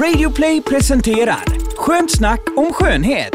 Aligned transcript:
Radioplay 0.00 0.62
presenterar 0.62 1.44
Skönt 1.76 2.10
snack 2.10 2.40
om 2.56 2.72
skönhet. 2.72 3.32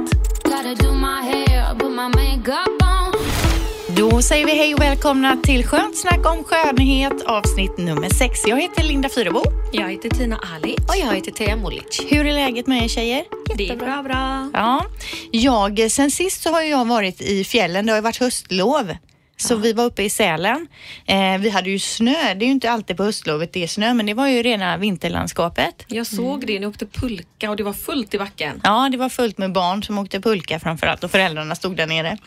Då 3.97 4.21
säger 4.21 4.46
vi 4.46 4.52
hej 4.52 4.76
och 4.76 4.82
välkomna 4.82 5.38
till 5.44 5.66
Skönt 5.66 5.98
snack 5.98 6.26
om 6.26 6.44
skönhet 6.44 7.22
avsnitt 7.26 7.78
nummer 7.78 8.10
sex. 8.10 8.40
Jag 8.48 8.62
heter 8.62 8.84
Linda 8.84 9.10
Fyrebo. 9.10 9.44
Jag 9.72 9.90
heter 9.90 10.10
Tina 10.10 10.40
Ali. 10.56 10.76
Och 10.88 10.95
jag 10.98 11.16
heter 11.16 11.32
Thea 11.32 11.55
Molic. 11.55 12.05
Hur 12.09 12.25
är 12.27 12.34
läget 12.34 12.68
med 12.68 12.84
er 12.84 12.88
tjejer? 12.88 13.23
Det 13.57 13.70
är 13.70 13.78
bra, 13.78 14.04
bra. 14.04 14.50
Ja, 14.54 14.86
jag, 15.32 15.91
sen 15.91 16.12
sist 16.12 16.41
så 16.41 16.52
har 16.52 16.62
jag 16.62 16.86
varit 16.86 17.21
i 17.21 17.44
fjällen. 17.44 17.86
Det 17.86 17.91
har 17.91 17.98
ju 17.98 18.04
varit 18.04 18.20
höstlov. 18.20 18.96
Så 19.42 19.56
vi 19.56 19.74
var 19.74 19.86
uppe 19.86 20.04
i 20.04 20.10
Sälen. 20.10 20.68
Eh, 21.06 21.38
vi 21.39 21.50
hade 21.50 21.70
ju 21.70 21.80
snö. 21.80 22.34
Det 22.34 22.46
är 22.46 22.48
ju 22.48 22.52
inte 22.52 22.71
alltid 22.71 22.98
på 22.98 23.04
höstlovet 23.04 23.54
det 23.54 23.64
är 23.64 23.68
snö, 23.68 23.94
men 23.94 24.06
det 24.06 24.14
var 24.14 24.28
ju 24.28 24.44
rena 24.44 24.78
vinterlandskapet. 24.78 25.86
Jag 25.88 26.08
såg 26.08 26.48
det, 26.48 26.60
ni 26.60 26.66
åkte 26.66 26.86
pulka 26.86 27.50
och 27.50 27.56
det 27.56 27.64
var 27.64 27.74
fullt 27.74 28.14
i 28.14 28.18
backen. 28.18 28.61
Ja, 28.64 28.89
det 28.92 28.97
var 28.97 29.10
fullt 29.10 29.38
med 29.38 29.52
barn 29.52 29.83
som 29.83 29.97
åkte 29.97 30.21
pulka 30.21 30.60
framförallt 30.60 31.04
och 31.04 31.11
föräldrarna 31.11 31.56
stod 31.56 31.78
där 31.78 31.88
nere. 31.88 32.17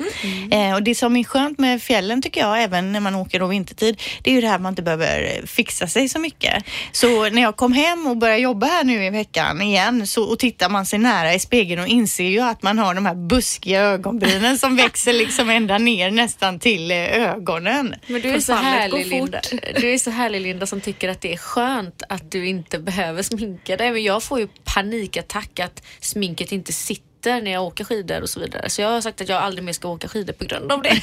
Eh, 0.50 0.74
och 0.74 0.82
det 0.82 0.94
som 0.94 1.16
är 1.16 1.24
skönt 1.24 1.58
med 1.58 1.82
fjällen 1.82 2.22
tycker 2.22 2.40
jag, 2.40 2.62
även 2.62 2.92
när 2.92 3.00
man 3.00 3.14
åker 3.14 3.40
då 3.40 3.46
vintertid, 3.46 4.00
det 4.22 4.30
är 4.30 4.34
ju 4.34 4.40
det 4.40 4.46
här 4.46 4.54
att 4.54 4.60
man 4.62 4.72
inte 4.72 4.82
behöver 4.82 5.46
fixa 5.46 5.86
sig 5.86 6.08
så 6.08 6.18
mycket. 6.18 6.64
Så 6.92 7.30
när 7.30 7.42
jag 7.42 7.56
kom 7.56 7.72
hem 7.72 8.06
och 8.06 8.16
började 8.16 8.40
jobba 8.40 8.66
här 8.66 8.84
nu 8.84 9.04
i 9.04 9.10
veckan 9.10 9.62
igen 9.62 10.06
så, 10.06 10.24
och 10.24 10.38
tittar 10.38 10.68
man 10.68 10.86
sig 10.86 10.98
nära 10.98 11.34
i 11.34 11.38
spegeln 11.38 11.82
och 11.82 11.88
inser 11.88 12.24
ju 12.24 12.40
att 12.40 12.62
man 12.62 12.78
har 12.78 12.94
de 12.94 13.06
här 13.06 13.14
buskiga 13.14 13.80
ögonbrynen 13.80 14.58
som 14.58 14.76
växer 14.76 15.12
liksom 15.12 15.50
ända 15.50 15.78
ner 15.78 16.10
nästan 16.10 16.58
till 16.58 16.90
eh, 16.90 17.01
ögonen. 17.08 17.94
Men 18.06 18.20
du 18.20 18.28
är, 18.28 18.40
så 18.40 18.52
härlig, 18.52 19.06
Linda. 19.06 19.40
du 19.80 19.92
är 19.92 19.98
så 19.98 20.10
härlig 20.10 20.40
Linda 20.40 20.66
som 20.66 20.80
tycker 20.80 21.08
att 21.08 21.20
det 21.20 21.32
är 21.32 21.36
skönt 21.36 22.02
att 22.08 22.30
du 22.30 22.46
inte 22.46 22.78
behöver 22.78 23.22
sminka 23.22 23.76
dig. 23.76 23.92
Men 23.92 24.02
jag 24.02 24.22
får 24.22 24.40
ju 24.40 24.48
panikattack 24.64 25.60
att 25.60 25.82
sminket 26.00 26.52
inte 26.52 26.72
sitter 26.72 27.11
när 27.30 27.50
jag 27.50 27.62
åker 27.64 27.84
skidor 27.84 28.20
och 28.22 28.28
så 28.30 28.40
vidare. 28.40 28.70
Så 28.70 28.82
jag 28.82 28.88
har 28.88 29.00
sagt 29.00 29.20
att 29.20 29.28
jag 29.28 29.42
aldrig 29.42 29.64
mer 29.64 29.72
ska 29.72 29.88
åka 29.88 30.08
skidor 30.08 30.32
på 30.32 30.44
grund 30.44 30.72
av 30.72 30.82
det. 30.82 31.02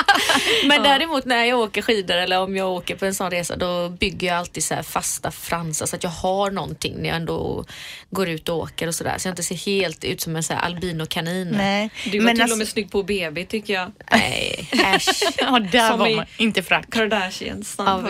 Men 0.66 0.82
däremot 0.82 1.24
när 1.24 1.44
jag 1.44 1.58
åker 1.60 1.82
skidor 1.82 2.16
eller 2.16 2.40
om 2.40 2.56
jag 2.56 2.70
åker 2.72 2.96
på 2.96 3.04
en 3.06 3.14
sån 3.14 3.30
resa 3.30 3.56
då 3.56 3.88
bygger 3.88 4.26
jag 4.28 4.36
alltid 4.36 4.64
så 4.64 4.74
här 4.74 4.82
fasta 4.82 5.30
fransar 5.30 5.86
så 5.86 5.96
att 5.96 6.02
jag 6.02 6.10
har 6.10 6.50
någonting 6.50 6.94
när 6.98 7.08
jag 7.08 7.16
ändå 7.16 7.64
går 8.10 8.28
ut 8.28 8.48
och 8.48 8.56
åker 8.58 8.86
och 8.88 8.94
sådär. 8.94 9.18
Så 9.18 9.28
jag 9.28 9.32
inte 9.32 9.42
ser 9.42 9.54
helt 9.54 10.04
ut 10.04 10.20
som 10.20 10.36
en 10.36 10.42
så 10.42 10.52
här 10.52 10.60
albinokanin. 10.60 11.48
Nej, 11.48 11.90
Du 12.04 12.18
var 12.18 12.24
men 12.24 12.34
till 12.34 12.42
alltså- 12.42 12.54
och 12.54 12.58
med 12.58 12.68
snygg 12.68 12.90
på 12.90 13.02
BB 13.02 13.44
tycker 13.44 13.74
jag. 13.74 13.92
Nej, 14.10 14.68
äsch. 14.94 15.08
Ja, 15.38 15.58
där 15.72 15.88
Som 15.90 15.98
var 15.98 16.16
man. 16.16 16.26
Inte 16.36 16.62
frack. 16.62 16.90
Kardashians 16.90 17.74
Ja. 17.78 18.02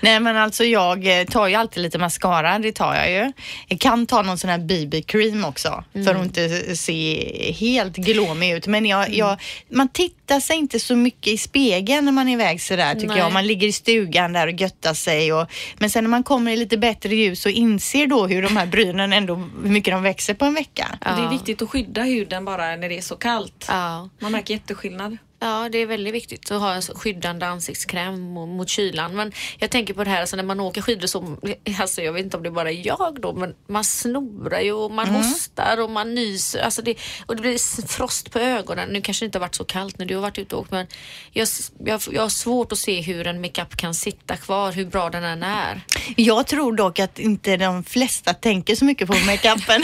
Nej 0.00 0.20
men 0.20 0.36
alltså 0.36 0.64
jag 0.64 1.20
eh, 1.20 1.24
tar 1.24 1.48
ju 1.48 1.54
alltid 1.54 1.82
lite 1.82 1.98
mascara, 1.98 2.58
det 2.58 2.72
tar 2.72 2.94
jag 2.94 3.10
ju. 3.10 3.32
Jag 3.68 3.80
kan 3.80 4.06
ta 4.06 4.22
någon 4.22 4.38
sån 4.38 4.50
här 4.50 4.58
BB-cream 4.58 5.44
också 5.44 5.84
för 5.92 6.14
att 6.14 6.24
inte 6.24 6.76
se 6.76 7.52
helt 7.52 7.96
glåmig 7.96 8.52
ut. 8.52 8.66
Men 8.66 8.86
jag, 8.86 9.14
jag, 9.14 9.40
man 9.70 9.88
tittar 9.88 10.40
sig 10.40 10.56
inte 10.56 10.80
så 10.80 10.96
mycket 10.96 11.32
i 11.32 11.38
spegeln 11.38 12.04
när 12.04 12.12
man 12.12 12.28
är 12.28 12.32
iväg 12.32 12.62
sådär 12.62 12.94
tycker 12.94 13.08
Nej. 13.08 13.18
jag. 13.18 13.32
Man 13.32 13.46
ligger 13.46 13.68
i 13.68 13.72
stugan 13.72 14.32
där 14.32 14.46
och 14.46 14.60
göttar 14.60 14.94
sig. 14.94 15.32
Och, 15.32 15.50
men 15.78 15.90
sen 15.90 16.04
när 16.04 16.10
man 16.10 16.22
kommer 16.22 16.52
i 16.52 16.56
lite 16.56 16.78
bättre 16.78 17.16
ljus 17.16 17.46
och 17.46 17.52
inser 17.52 18.06
då 18.06 18.26
hur 18.26 18.42
de 18.42 18.56
här 18.56 18.66
brynen 18.66 19.12
ändå, 19.12 19.34
hur 19.34 19.70
mycket 19.70 19.94
de 19.94 20.02
växer 20.02 20.34
på 20.34 20.44
en 20.44 20.54
vecka. 20.54 20.98
Ja. 21.04 21.10
Det 21.10 21.22
är 21.22 21.30
viktigt 21.30 21.62
att 21.62 21.70
skydda 21.70 22.02
huden 22.02 22.44
bara 22.44 22.76
när 22.76 22.88
det 22.88 22.98
är 22.98 23.02
så 23.02 23.16
kallt. 23.16 23.64
Ja. 23.68 24.08
Man 24.18 24.32
märker 24.32 24.54
jätteskillnad. 24.54 25.18
Ja, 25.40 25.68
det 25.72 25.78
är 25.78 25.86
väldigt 25.86 26.14
viktigt 26.14 26.50
att 26.50 26.60
ha 26.60 26.74
en 26.74 26.82
skyddande 26.82 27.46
ansiktskräm 27.46 28.20
mot, 28.20 28.48
mot 28.48 28.68
kylan. 28.68 29.16
Men 29.16 29.32
jag 29.58 29.70
tänker 29.70 29.94
på 29.94 30.04
det 30.04 30.10
här, 30.10 30.20
alltså 30.20 30.36
när 30.36 30.42
man 30.42 30.60
åker 30.60 30.82
skidor 30.82 31.06
så, 31.06 31.36
alltså 31.78 32.02
jag 32.02 32.12
vet 32.12 32.24
inte 32.24 32.36
om 32.36 32.42
det 32.42 32.48
är 32.48 32.50
bara 32.50 32.72
jag 32.72 33.18
då, 33.20 33.32
men 33.32 33.54
man 33.68 33.84
snorar 33.84 34.60
ju 34.60 34.72
och 34.72 34.90
man 34.90 35.08
hostar 35.08 35.80
och 35.80 35.90
man 35.90 36.14
nyser. 36.14 36.60
Alltså 36.62 36.82
det, 36.82 36.94
och 37.26 37.36
det 37.36 37.42
blir 37.42 37.86
frost 37.88 38.30
på 38.30 38.38
ögonen. 38.38 38.88
Nu 38.88 39.00
kanske 39.00 39.24
det 39.24 39.26
inte 39.26 39.38
har 39.38 39.40
varit 39.40 39.54
så 39.54 39.64
kallt 39.64 39.98
när 39.98 40.06
du 40.06 40.14
har 40.14 40.22
varit 40.22 40.38
ute 40.38 40.54
och 40.56 40.60
åkt, 40.62 40.70
men 40.70 40.86
jag, 41.32 41.48
jag, 41.84 42.00
jag 42.12 42.22
har 42.22 42.28
svårt 42.28 42.72
att 42.72 42.78
se 42.78 43.00
hur 43.00 43.26
en 43.26 43.40
makeup 43.40 43.76
kan 43.76 43.94
sitta 43.94 44.36
kvar, 44.36 44.72
hur 44.72 44.86
bra 44.86 45.10
den 45.10 45.24
än 45.24 45.42
är. 45.42 45.80
Jag 46.16 46.46
tror 46.46 46.76
dock 46.76 46.98
att 46.98 47.18
inte 47.18 47.56
de 47.56 47.84
flesta 47.84 48.34
tänker 48.34 48.74
så 48.74 48.84
mycket 48.84 49.08
på 49.08 49.14
makeupen 49.14 49.80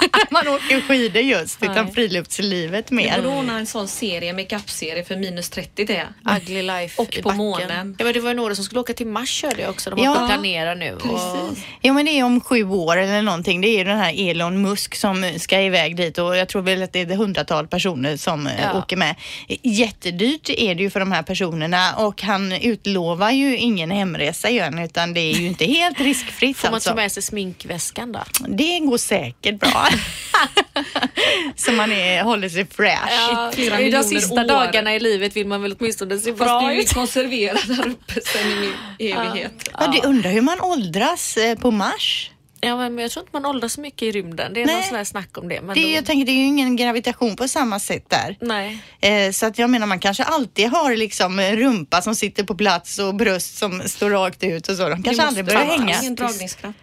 när 0.00 0.32
man 0.32 0.48
åker 0.48 0.80
skidor 0.80 1.22
just, 1.22 1.62
utan 1.62 1.92
friluftslivet 1.92 2.90
Vi 2.90 2.96
borde 2.96 3.22
mer. 3.22 3.38
ordna 3.38 3.58
en 3.58 3.66
sån 3.66 3.88
serie, 3.88 4.32
makeup-serie 4.32 4.93
för 5.02 5.16
minus 5.16 5.50
30 5.50 5.84
det. 5.84 6.06
Ugly 6.36 6.62
life 6.62 7.02
Och 7.02 7.16
i 7.16 7.22
på 7.22 7.30
månen. 7.32 7.96
Ja, 7.98 8.04
men 8.04 8.14
det 8.14 8.20
var 8.20 8.30
ju 8.30 8.36
några 8.36 8.54
som 8.54 8.64
skulle 8.64 8.80
åka 8.80 8.92
till 8.94 9.06
Mars 9.06 9.42
hörde 9.42 9.60
jag 9.62 9.70
också. 9.70 9.90
De 9.90 10.06
har 10.06 10.20
Ja, 10.20 10.26
planerat 10.28 10.78
nu. 10.78 10.92
Och, 10.94 11.02
Precis. 11.02 11.64
Ja 11.80 11.92
men 11.92 12.06
det 12.06 12.18
är 12.18 12.24
om 12.24 12.40
sju 12.40 12.64
år 12.64 12.96
eller 12.96 13.22
någonting. 13.22 13.60
Det 13.60 13.68
är 13.68 13.78
ju 13.78 13.84
den 13.84 13.98
här 13.98 14.30
Elon 14.30 14.62
Musk 14.62 14.94
som 14.94 15.32
ska 15.38 15.60
iväg 15.60 15.96
dit 15.96 16.18
och 16.18 16.36
jag 16.36 16.48
tror 16.48 16.62
väl 16.62 16.82
att 16.82 16.92
det 16.92 17.00
är 17.00 17.06
hundratal 17.16 17.66
personer 17.66 18.16
som 18.16 18.46
eh, 18.46 18.52
Ja. 18.62 18.78
åker 18.78 18.96
med. 18.96 19.14
Jättedyrt 19.62 20.50
är 20.50 20.74
det 20.74 20.82
ju 20.82 20.90
för 20.90 21.00
de 21.00 21.12
här 21.12 21.22
personerna 21.22 21.94
och 21.96 22.22
han 22.22 22.52
utlovar 22.52 23.30
ju 23.30 23.56
ingen 23.56 23.90
hemresa 23.90 24.48
igen 24.50 24.78
utan 24.78 25.14
det 25.14 25.20
är 25.20 25.34
ju 25.34 25.46
inte 25.46 25.64
helt 25.64 26.00
riskfritt 26.00 26.56
får 26.56 26.68
man 26.68 26.74
alltså. 26.74 26.90
ta 26.90 26.96
med 26.96 27.12
sig 27.12 27.22
sminkväskan 27.22 28.12
då? 28.12 28.20
Det 28.48 28.78
går 28.78 28.98
säkert 28.98 29.60
bra. 29.60 29.88
Så 31.56 31.72
man 31.72 31.92
är, 31.92 32.22
håller 32.22 32.48
sig 32.48 32.66
fresh. 32.66 33.12
Ja, 33.28 33.52
I 33.80 33.90
de 33.90 34.02
sista 34.04 34.34
år. 34.34 34.48
Dagarna 34.84 34.96
i 34.96 35.00
livet 35.00 35.36
vill 35.36 35.46
man 35.46 35.62
väl 35.62 35.76
åtminstone 35.78 36.18
se 36.18 36.30
Fast 36.30 36.38
bra 36.44 36.60
du 36.60 36.66
är 36.66 36.72
ju 36.72 36.80
ut. 36.80 36.94
konserverad 36.94 37.58
där 37.68 37.88
uppe 37.88 38.20
sen 38.24 38.50
i 38.98 39.10
evighet. 39.12 39.68
Ja, 39.78 39.86
du 39.86 40.08
undrar 40.08 40.30
hur 40.30 40.42
man 40.42 40.60
åldras 40.60 41.36
eh, 41.36 41.58
på 41.58 41.70
Mars? 41.70 42.30
Ja, 42.60 42.76
men 42.76 42.98
jag 42.98 43.10
tror 43.10 43.22
inte 43.22 43.30
man 43.40 43.46
åldras 43.46 43.72
så 43.72 43.80
mycket 43.80 44.02
i 44.02 44.10
rymden. 44.12 44.54
Det 44.54 44.62
är 44.62 44.66
Nej. 44.66 44.74
någon 44.74 44.84
sån 44.84 44.96
här 44.96 45.04
snack 45.04 45.38
om 45.38 45.48
det. 45.48 45.60
Men 45.60 45.74
Det, 45.74 45.80
är- 45.80 45.84
då, 45.84 45.90
jag 45.90 46.06
tänker 46.06 46.26
det 46.26 46.32
är 46.32 46.36
ju 46.36 46.44
ingen 46.44 46.76
gravitation 46.76 47.36
på 47.36 47.48
samma 47.48 47.80
sätt 47.80 48.04
där. 48.10 48.36
nej. 48.40 48.78
Eh, 49.00 49.32
Så 49.32 49.46
att 49.46 49.58
jag 49.58 49.70
menar 49.70 49.86
man 49.86 49.98
kanske 49.98 50.22
alltid 50.24 50.68
har 50.68 50.96
liksom 50.96 51.40
rumpa 51.40 52.02
som 52.02 52.14
sitter 52.14 52.44
på 52.44 52.54
plats 52.54 52.98
och 52.98 53.14
bröst 53.14 53.58
som 53.58 53.82
står 53.88 54.10
rakt 54.10 54.44
ut 54.44 54.68
och 54.68 54.76
så. 54.76 54.88
De 54.88 55.02
kanske 55.02 55.22
aldrig 55.22 55.44
börjar 55.46 55.64
hänga. 55.64 56.00
Ingen 56.00 56.14
dragningskraft. 56.14 56.78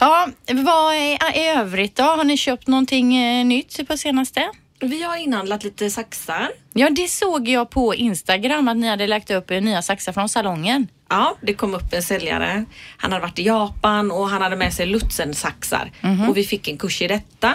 Ja, 0.00 0.28
vad 0.46 0.94
är 0.94 1.36
i 1.38 1.46
övrigt 1.48 1.96
då? 1.96 2.02
Har 2.02 2.24
ni 2.24 2.36
köpt 2.36 2.66
någonting 2.66 3.16
eh, 3.16 3.44
nytt 3.44 3.88
på 3.88 3.96
senaste? 3.96 4.48
Vi 4.80 5.02
har 5.02 5.16
inhandlat 5.16 5.64
lite 5.64 5.90
saxar. 5.90 6.50
Ja, 6.72 6.90
det 6.90 7.08
såg 7.08 7.48
jag 7.48 7.70
på 7.70 7.94
Instagram 7.94 8.68
att 8.68 8.76
ni 8.76 8.88
hade 8.88 9.06
lagt 9.06 9.30
upp 9.30 9.50
nya 9.50 9.82
saxar 9.82 10.12
från 10.12 10.28
salongen. 10.28 10.88
Ja, 11.08 11.36
det 11.40 11.54
kom 11.54 11.74
upp 11.74 11.92
en 11.92 12.02
säljare. 12.02 12.64
Han 12.96 13.12
hade 13.12 13.22
varit 13.22 13.38
i 13.38 13.42
Japan 13.42 14.10
och 14.10 14.28
han 14.28 14.42
hade 14.42 14.56
med 14.56 14.72
sig 14.72 14.86
Lutzensaxar 14.86 15.90
och 16.28 16.36
vi 16.36 16.44
fick 16.44 16.68
en 16.68 16.78
kurs 16.78 17.02
i 17.02 17.06
detta. 17.06 17.54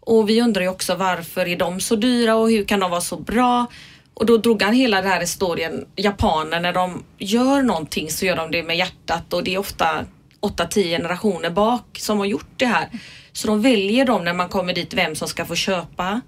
Och 0.00 0.28
vi 0.28 0.42
undrar 0.42 0.62
ju 0.62 0.68
också 0.68 0.94
varför 0.94 1.48
är 1.48 1.56
de 1.56 1.80
så 1.80 1.96
dyra 1.96 2.34
och 2.34 2.50
hur 2.50 2.64
kan 2.64 2.80
de 2.80 2.90
vara 2.90 3.00
så 3.00 3.16
bra? 3.16 3.66
Och 4.14 4.26
då 4.26 4.36
drog 4.36 4.62
han 4.62 4.74
hela 4.74 5.02
den 5.02 5.10
här 5.10 5.20
historien. 5.20 5.86
Japaner 5.96 6.60
när 6.60 6.72
de 6.72 7.04
gör 7.18 7.62
någonting 7.62 8.10
så 8.10 8.26
gör 8.26 8.36
de 8.36 8.50
det 8.50 8.62
med 8.62 8.76
hjärtat 8.76 9.32
och 9.32 9.44
det 9.44 9.54
är 9.54 9.58
ofta 9.58 10.04
8-10 10.40 10.82
generationer 10.82 11.50
bak 11.50 11.98
som 11.98 12.18
har 12.18 12.26
gjort 12.26 12.52
det 12.56 12.66
här. 12.66 12.88
Så 13.32 13.46
de 13.46 13.62
väljer 13.62 14.04
dem 14.04 14.24
när 14.24 14.34
man 14.34 14.48
kommer 14.48 14.72
dit 14.72 14.94
vem 14.94 15.14
som 15.14 15.28
ska 15.28 15.44
få 15.44 15.54
köpa 15.54 16.20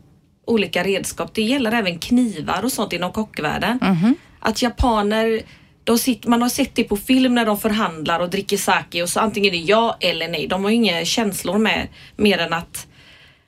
olika 0.46 0.84
redskap. 0.84 1.34
Det 1.34 1.42
gäller 1.42 1.72
även 1.72 1.98
knivar 1.98 2.64
och 2.64 2.72
sånt 2.72 2.92
inom 2.92 3.12
kockvärlden. 3.12 3.78
Att 4.40 4.62
japaner, 4.62 5.42
sitter, 5.98 6.28
man 6.28 6.42
har 6.42 6.48
sett 6.48 6.74
det 6.74 6.84
på 6.84 6.96
film 6.96 7.34
när 7.34 7.46
de 7.46 7.58
förhandlar 7.58 8.20
och 8.20 8.30
dricker 8.30 8.56
sake 8.56 9.02
och 9.02 9.08
så 9.08 9.20
antingen 9.20 9.54
är 9.54 9.58
det 9.58 9.64
ja 9.64 9.96
eller 10.00 10.28
nej. 10.28 10.46
De 10.46 10.64
har 10.64 10.70
inga 10.70 11.04
känslor 11.04 11.58
med 11.58 11.88
mer 12.16 12.38
än 12.38 12.52
att 12.52 12.86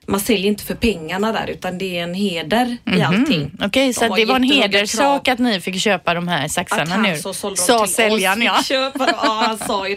man 0.07 0.21
säljer 0.21 0.47
inte 0.47 0.65
för 0.65 0.75
pengarna 0.75 1.33
där 1.33 1.47
utan 1.51 1.79
det 1.79 1.99
är 1.99 2.03
en 2.03 2.15
heder 2.15 2.77
i 2.97 3.03
allting. 3.03 3.41
Mm. 3.41 3.59
Okej, 3.63 3.87
De 3.87 3.93
så 3.95 4.15
det 4.15 4.25
var 4.25 4.37
en 4.37 4.43
hederssak 4.43 5.29
att 5.29 5.39
ni 5.39 5.61
fick 5.61 5.81
köpa 5.81 6.15
de 6.15 6.29
här 6.29 6.49
saxarna 6.49 6.97
nu. 6.97 7.17
så 7.17 7.35
sålde 7.35 7.57
de 7.57 7.63
Sa 7.63 7.85
till 7.85 7.95
säljaren 7.95 8.39
oss, 8.43 8.45
ja. 8.45 8.63
köpa. 8.63 9.07
Ja, 9.23 9.45
han 9.47 9.59
sa 9.59 9.89
ju 9.89 9.95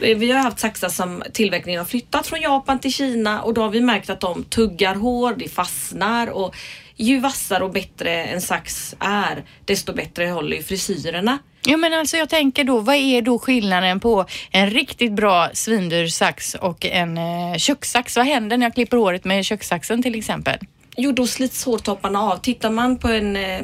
det. 0.00 0.14
Vi 0.14 0.32
har 0.32 0.40
haft 0.40 0.58
saxar 0.58 0.88
som 0.88 1.22
tillverkningen 1.32 1.78
har 1.78 1.86
flyttat 1.86 2.26
från 2.26 2.40
Japan 2.40 2.78
till 2.78 2.92
Kina 2.92 3.42
och 3.42 3.54
då 3.54 3.62
har 3.62 3.68
vi 3.70 3.80
märkt 3.80 4.10
att 4.10 4.20
de 4.20 4.44
tuggar 4.44 4.94
hår, 4.94 5.34
det 5.38 5.48
fastnar 5.48 6.26
och 6.26 6.54
ju 6.98 7.20
vassare 7.20 7.64
och 7.64 7.72
bättre 7.72 8.24
en 8.24 8.40
sax 8.40 8.94
är, 8.98 9.44
desto 9.64 9.92
bättre 9.92 10.26
håller 10.26 10.56
ju 10.56 10.62
frisyrerna. 10.62 11.38
Ja 11.66 11.76
men 11.76 11.94
alltså 11.94 12.16
jag 12.16 12.28
tänker 12.28 12.64
då, 12.64 12.80
vad 12.80 12.96
är 12.96 13.22
då 13.22 13.38
skillnaden 13.38 14.00
på 14.00 14.24
en 14.50 14.70
riktigt 14.70 15.12
bra 15.12 15.48
svindyr 15.52 16.06
sax 16.06 16.54
och 16.54 16.86
en 16.86 17.18
eh, 17.18 17.56
kökssax? 17.56 18.16
Vad 18.16 18.26
händer 18.26 18.56
när 18.56 18.66
jag 18.66 18.74
klipper 18.74 18.96
håret 18.96 19.24
med 19.24 19.44
kökssaxen 19.44 20.02
till 20.02 20.14
exempel? 20.14 20.58
Jo, 20.96 21.12
då 21.12 21.26
slits 21.26 21.64
hårtopparna 21.64 22.20
av. 22.20 22.36
Tittar 22.36 22.70
man 22.70 22.98
på 22.98 23.08
en, 23.08 23.36
eh, 23.36 23.60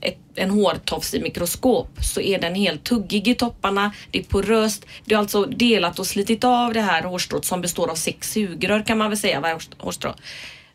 ett, 0.00 0.18
en 0.34 0.50
hårtofs 0.50 1.14
i 1.14 1.22
mikroskop 1.22 1.88
så 2.00 2.20
är 2.20 2.38
den 2.38 2.54
helt 2.54 2.84
tuggig 2.84 3.28
i 3.28 3.34
topparna. 3.34 3.92
Det 4.10 4.18
är 4.18 4.22
poröst. 4.22 4.86
Det 5.04 5.14
är 5.14 5.18
alltså 5.18 5.44
delat 5.44 5.98
och 5.98 6.06
slitit 6.06 6.44
av 6.44 6.72
det 6.72 6.80
här 6.80 7.02
hårstrået 7.02 7.44
som 7.44 7.60
består 7.60 7.90
av 7.90 7.94
sex 7.94 8.32
sugrör 8.32 8.82
kan 8.86 8.98
man 8.98 9.10
väl 9.10 9.18
säga 9.18 9.40
varje 9.40 9.54
hårst- 9.54 9.74
hårstrå. 9.78 10.14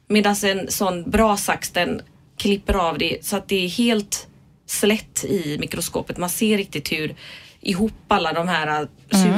Medan 0.10 0.36
en 0.44 0.72
sån 0.72 1.10
bra 1.10 1.38
sax 1.38 1.70
den 1.70 2.02
klipper 2.38 2.74
av 2.74 2.98
det 2.98 3.26
så 3.26 3.36
att 3.36 3.48
det 3.48 3.66
är 3.66 3.70
helt 3.70 4.28
slätt 4.66 5.24
i 5.24 5.58
mikroskopet. 5.60 6.18
Man 6.18 6.30
ser 6.30 6.58
riktigt 6.58 6.92
hur 6.92 7.16
ihop 7.62 7.94
alla 8.08 8.34
de 8.34 8.48
här 8.48 8.68
Mm. 8.68 8.88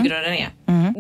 sugrören 0.04 0.34
är. 0.34 0.50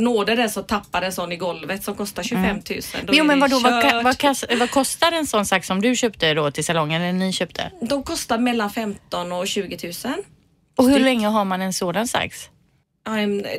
Nådde 0.01 0.35
det 0.35 0.49
så 0.49 0.61
tappar 0.61 1.01
en 1.01 1.11
sån 1.11 1.31
i 1.31 1.35
golvet 1.37 1.83
som 1.83 1.95
kostar 1.95 2.23
25 2.23 2.55
000. 2.55 2.61
Då 2.69 2.73
Mm. 2.99 3.15
Jo 3.15 3.23
men 3.23 3.39
vadå, 3.39 3.59
vad, 3.59 4.03
vad, 4.03 4.59
vad 4.59 4.69
kostar 4.71 5.11
en 5.11 5.27
sån 5.27 5.45
sax 5.45 5.67
som 5.67 5.81
du 5.81 5.95
köpte 5.95 6.33
då 6.33 6.51
till 6.51 6.65
salongen 6.65 7.01
eller 7.01 7.19
ni 7.19 7.33
köpte? 7.33 7.71
De 7.81 8.03
kostar 8.03 8.37
mellan 8.37 8.69
15 8.69 9.31
och 9.31 9.47
20 9.47 9.77
000. 10.05 10.13
Och 10.77 10.89
hur 10.89 10.99
länge 10.99 11.27
har 11.27 11.45
man 11.45 11.61
en 11.61 11.73
sådan 11.73 12.07
sax? 12.07 12.49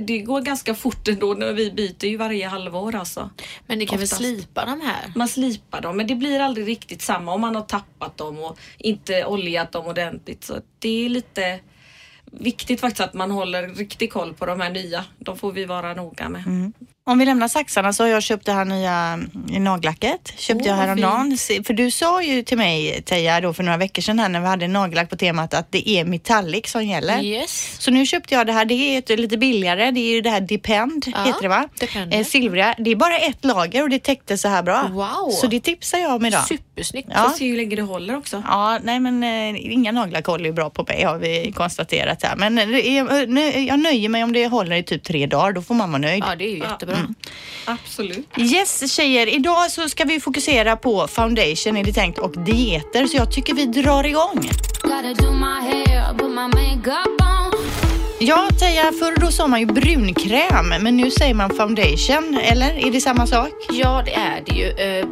Det 0.01 0.19
går 0.19 0.41
ganska 0.41 0.75
fort 0.75 1.09
ändå 1.09 1.35
när 1.35 1.53
vi 1.53 1.71
byter 1.71 2.05
ju 2.05 2.17
varje 2.17 2.49
halvår 2.49 2.95
alltså. 2.95 3.31
Men 3.67 3.79
ni 3.79 3.87
kan 3.87 3.99
Oftast. 3.99 4.13
väl 4.13 4.37
slipa 4.37 4.65
de 4.65 4.81
här? 4.81 5.13
Man 5.17 5.29
slipar 5.29 5.81
dem 5.81 5.97
men 5.97 6.07
det 6.07 6.15
blir 6.15 6.41
aldrig 6.41 6.69
riktigt 6.69 7.03
samma 7.03 7.33
om 7.35 7.41
man 7.41 7.55
har 7.55 7.63
tappat 7.63 8.17
dem 8.17 8.39
och 8.39 8.59
inte 8.79 9.25
oljat 9.25 9.73
dem 9.73 9.87
ordentligt. 9.87 10.45
Så 10.45 10.55
det 10.79 11.05
är 11.05 11.09
lite 11.09 11.61
viktigt 12.25 12.81
faktiskt 12.81 13.01
att 13.01 13.15
man 13.15 13.31
håller 13.31 13.69
riktig 13.69 14.13
koll 14.13 14.35
på 14.35 14.47
de 14.47 14.61
här 14.61 14.71
nya. 14.71 15.05
De 15.19 15.39
får 15.39 15.53
vi 15.53 15.65
vara 15.65 15.95
noga 15.95 16.29
med. 16.29 16.73
Om 17.05 17.19
vi 17.19 17.25
lämnar 17.25 17.49
saxarna 17.49 17.93
så 17.93 18.03
har 18.03 18.09
jag 18.09 18.23
köpt 18.23 18.47
det 18.47 18.53
här 18.53 18.65
nya 18.65 18.93
mm, 18.93 19.65
nagellacket. 19.65 20.33
Köpte 20.37 20.65
Åh, 20.65 20.69
jag 20.71 20.77
häromdagen. 20.77 21.37
För 21.65 21.73
du 21.73 21.91
sa 21.91 22.23
ju 22.23 22.43
till 22.43 22.59
mig 22.59 23.03
Teija 23.03 23.41
då 23.41 23.53
för 23.53 23.63
några 23.63 23.79
veckor 23.79 24.03
sedan 24.03 24.19
här 24.19 24.29
när 24.29 24.41
vi 24.41 24.47
hade 24.47 24.69
nagellack 24.69 25.11
på 25.11 25.17
temat 25.17 25.55
att 25.55 25.73
det 25.73 25.89
är 25.89 26.05
metallic 26.05 26.71
som 26.71 26.85
gäller. 26.87 27.23
Yes. 27.23 27.77
Så 27.79 27.91
nu 27.91 28.07
köpte 28.07 28.35
jag 28.35 28.47
det 28.47 28.53
här. 28.53 28.65
Det 28.65 28.75
är 28.75 28.99
ett, 28.99 29.09
lite 29.21 29.39
billigare. 29.39 29.91
Det 29.91 30.01
är 30.01 30.15
ju 30.15 30.21
det 30.21 30.31
här 30.31 30.41
Depend 30.41 31.07
Ja, 31.15 31.25
heter 31.25 31.43
det 31.43 31.49
va? 31.49 31.69
Depend. 31.81 32.15
Eh, 32.15 32.25
silvriga. 32.25 32.75
Det 32.79 32.91
är 32.91 32.97
bara 32.97 33.19
ett 33.19 33.45
lager 33.45 33.83
och 33.83 33.91
det 33.91 33.99
täckte 33.99 34.39
så 34.39 34.49
här 34.49 34.63
bra. 34.63 34.89
Wow. 34.91 35.31
Så 35.31 35.47
det 35.47 35.61
tipsar 35.61 35.99
jag 35.99 36.15
om 36.15 36.27
idag. 36.27 36.47
Supersnyggt. 36.47 37.09
Ja. 37.15 37.23
Får 37.23 37.39
se 37.39 37.49
hur 37.49 37.57
länge 37.57 37.77
det 37.77 37.83
håller 37.83 38.17
också. 38.17 38.43
Ja, 38.47 38.79
nej 38.83 39.01
men 39.01 39.23
eh, 39.23 39.73
inga 39.73 39.93
nagellack 39.93 40.27
håller 40.27 40.45
ju 40.45 40.53
bra 40.53 40.71
på 40.71 40.85
mig 40.89 41.03
har 41.03 41.19
vi 41.19 41.53
konstaterat 41.57 42.23
här. 42.23 42.37
Men 42.37 42.59
eh, 42.59 42.67
nö- 43.27 43.59
jag 43.69 43.79
nöjer 43.79 44.09
mig 44.09 44.25
om 44.25 44.33
det 44.33 44.47
håller 44.47 44.77
i 44.77 44.83
typ 44.83 45.05
tre 45.05 45.27
dagar. 45.27 45.53
Då 45.53 45.63
får 45.63 45.75
man 45.75 45.91
vara 45.91 46.01
nöjd. 46.01 46.25
Ja, 46.27 46.37
det 46.37 46.45
är 46.45 46.51
ju 46.51 46.59
jättebra. 46.59 46.92
Absolut. 47.65 48.27
Yes 48.39 48.93
tjejer, 48.97 49.27
idag 49.27 49.71
så 49.71 49.89
ska 49.89 50.05
vi 50.05 50.21
fokusera 50.21 50.77
på 50.77 51.09
foundation 51.09 51.77
är 51.77 51.85
det 51.85 51.93
tänkt 51.93 52.19
och 52.19 52.39
dieter 52.45 53.07
så 53.07 53.17
jag 53.17 53.33
tycker 53.33 53.55
vi 53.55 53.67
drar 53.67 54.05
igång. 54.07 54.51
Ja 58.21 58.49
Teija, 58.61 58.83
förr 58.99 59.21
då 59.21 59.27
sa 59.27 59.47
man 59.47 59.61
ju 59.61 59.67
brunkräm 59.67 60.69
men 60.81 60.97
nu 60.97 61.11
säger 61.11 61.35
man 61.35 61.51
foundation, 61.51 62.39
eller? 62.43 62.87
Är 62.87 62.91
det 62.91 63.01
samma 63.01 63.27
sak? 63.27 63.51
Ja, 63.71 64.03
det 64.05 64.15
är 64.15 64.43
det 64.47 64.53
ju. 64.55 64.69
Eh, 64.69 65.07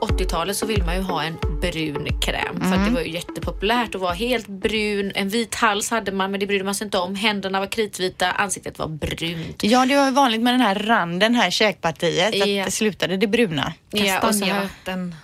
På 0.00 0.06
80-talet 0.06 0.56
så 0.56 0.66
vill 0.66 0.82
man 0.84 0.96
ju 0.96 1.02
ha 1.02 1.22
en 1.22 1.36
brun 1.60 2.20
kräm 2.20 2.60
för 2.60 2.76
att 2.76 2.84
det 2.86 2.90
var 2.94 3.00
ju 3.00 3.10
jättepopulärt 3.12 3.94
att 3.94 4.00
vara 4.00 4.12
helt 4.12 4.46
brun. 4.46 5.12
En 5.14 5.28
vit 5.28 5.54
hals 5.54 5.90
hade 5.90 6.12
man 6.12 6.30
men 6.30 6.40
det 6.40 6.46
brydde 6.46 6.64
man 6.64 6.74
sig 6.74 6.84
inte 6.84 6.98
om. 6.98 7.14
Händerna 7.14 7.60
var 7.60 7.66
kritvita, 7.66 8.30
ansiktet 8.32 8.78
var 8.78 8.88
brunt. 8.88 9.62
Ja, 9.64 9.86
det 9.86 9.96
var 9.96 10.10
vanligt 10.10 10.40
med 10.40 10.54
den 10.54 10.60
här 10.60 10.74
randen 10.74 11.34
här, 11.34 11.50
käkpartiet, 11.50 12.34
Ja. 12.34 12.60
att 12.60 12.66
det 12.66 12.70
slutade 12.70 13.16
det 13.16 13.26
bruna. 13.26 13.72
Ja, 13.90 14.28
och, 14.28 14.34
så, 14.34 14.46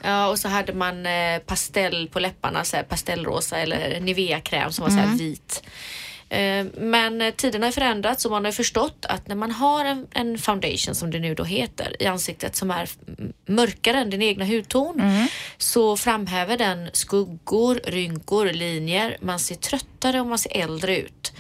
ja, 0.02 0.29
och 0.29 0.38
så 0.38 0.49
hade 0.49 0.73
man 0.73 1.06
eh, 1.06 1.38
pastell 1.46 2.08
på 2.12 2.20
läpparna, 2.20 2.64
så 2.64 2.76
här 2.76 2.82
pastellrosa 2.82 3.58
eller 3.58 4.00
Nivea-kräm 4.00 4.73
som 4.73 4.82
var 4.82 4.90
så 4.90 4.96
här 4.96 5.17
vit. 5.19 5.62
Eh, 6.32 6.67
Men 6.76 7.32
tiden 7.37 7.62
har 7.62 7.70
förändrats 7.70 8.25
och 8.25 8.31
man 8.31 8.44
har 8.44 8.52
förstått 8.52 9.06
att 9.08 9.29
när 9.29 9.34
man 9.37 9.50
har 9.50 9.84
en, 9.84 10.06
en 10.11 10.38
foundation 10.38 10.94
som 10.94 11.11
det 11.11 11.19
nu 11.19 11.34
då 11.34 11.44
heter 11.44 11.96
i 12.02 12.06
ansiktet 12.06 12.56
som 12.56 12.70
är 12.70 12.88
mörkare 13.46 13.99
än 13.99 14.11
din 14.11 14.23
egna 14.23 14.44
hudton 14.44 15.00
så 15.58 15.96
framhäver 15.96 16.58
den 16.58 16.90
skuggor, 16.93 17.81
rynkor, 17.84 18.46
linjer. 18.46 19.17
Man 19.20 19.38
ser 19.38 19.55
tröttare 19.55 20.20
och 20.20 20.26
man 20.26 20.38
ser 20.38 20.56
äldre 20.56 20.99
ut. 20.99 21.32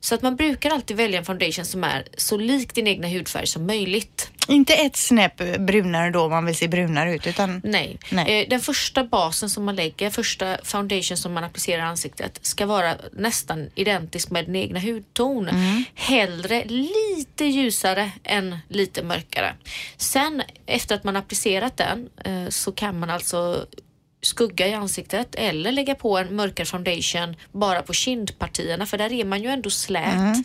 Så 0.00 0.14
att 0.14 0.22
man 0.22 0.36
brukar 0.36 0.70
alltid 0.70 0.96
välja 0.96 1.18
en 1.18 1.24
foundation 1.24 1.64
som 1.64 1.84
är 1.84 2.04
så 2.16 2.36
lik 2.36 2.74
din 2.74 2.86
egna 2.86 3.08
hudfärg 3.08 3.46
som 3.46 3.66
möjligt. 3.66 4.30
Inte 4.48 4.74
ett 4.74 4.96
snäpp 4.96 5.36
brunare 5.58 6.10
då 6.10 6.20
om 6.20 6.30
man 6.30 6.46
vill 6.46 6.56
se 6.56 6.68
brunare 6.68 7.14
ut 7.14 7.26
utan 7.26 7.60
Nej. 7.64 7.98
Nej. 8.10 8.42
Eh, 8.42 8.48
Den 8.48 8.60
första 8.60 9.04
basen 9.04 9.50
som 9.50 9.64
man 9.64 9.76
lägger, 9.76 10.10
första 10.10 10.56
foundation 10.64 11.16
som 11.16 11.32
man 11.32 11.44
applicerar 11.44 11.78
i 11.78 11.82
ansiktet 11.86 12.38
ska 12.42 12.66
vara 12.66 12.94
nästan 13.12 13.70
identisk 13.74 14.30
med 14.30 14.46
din 14.46 14.56
egna 14.56 14.80
hudton. 14.80 15.48
Hellre 15.94 16.64
lite 16.64 17.44
ljusare 17.44 18.10
än 18.24 18.58
lite 18.68 19.02
mörkare. 19.02 19.54
Sen 19.96 20.42
efter 20.66 20.94
att 20.94 21.04
man 21.04 21.16
applicerat 21.16 21.76
den 21.76 22.08
eh, 22.24 22.48
så 22.48 22.72
kan 22.72 22.98
man 22.98 23.10
alltså 23.10 23.66
skugga 24.22 24.66
i 24.68 24.74
ansiktet 24.74 25.34
eller 25.34 25.72
lägga 25.72 25.94
på 25.94 26.18
en 26.18 26.36
mörkare 26.36 26.66
foundation 26.66 27.36
bara 27.52 27.82
på 27.82 27.92
kindpartierna 27.92 28.86
för 28.86 28.98
där 28.98 29.12
är 29.12 29.24
man 29.24 29.42
ju 29.42 29.48
ändå 29.48 29.70
slät. 29.70 30.14
Mm. 30.14 30.44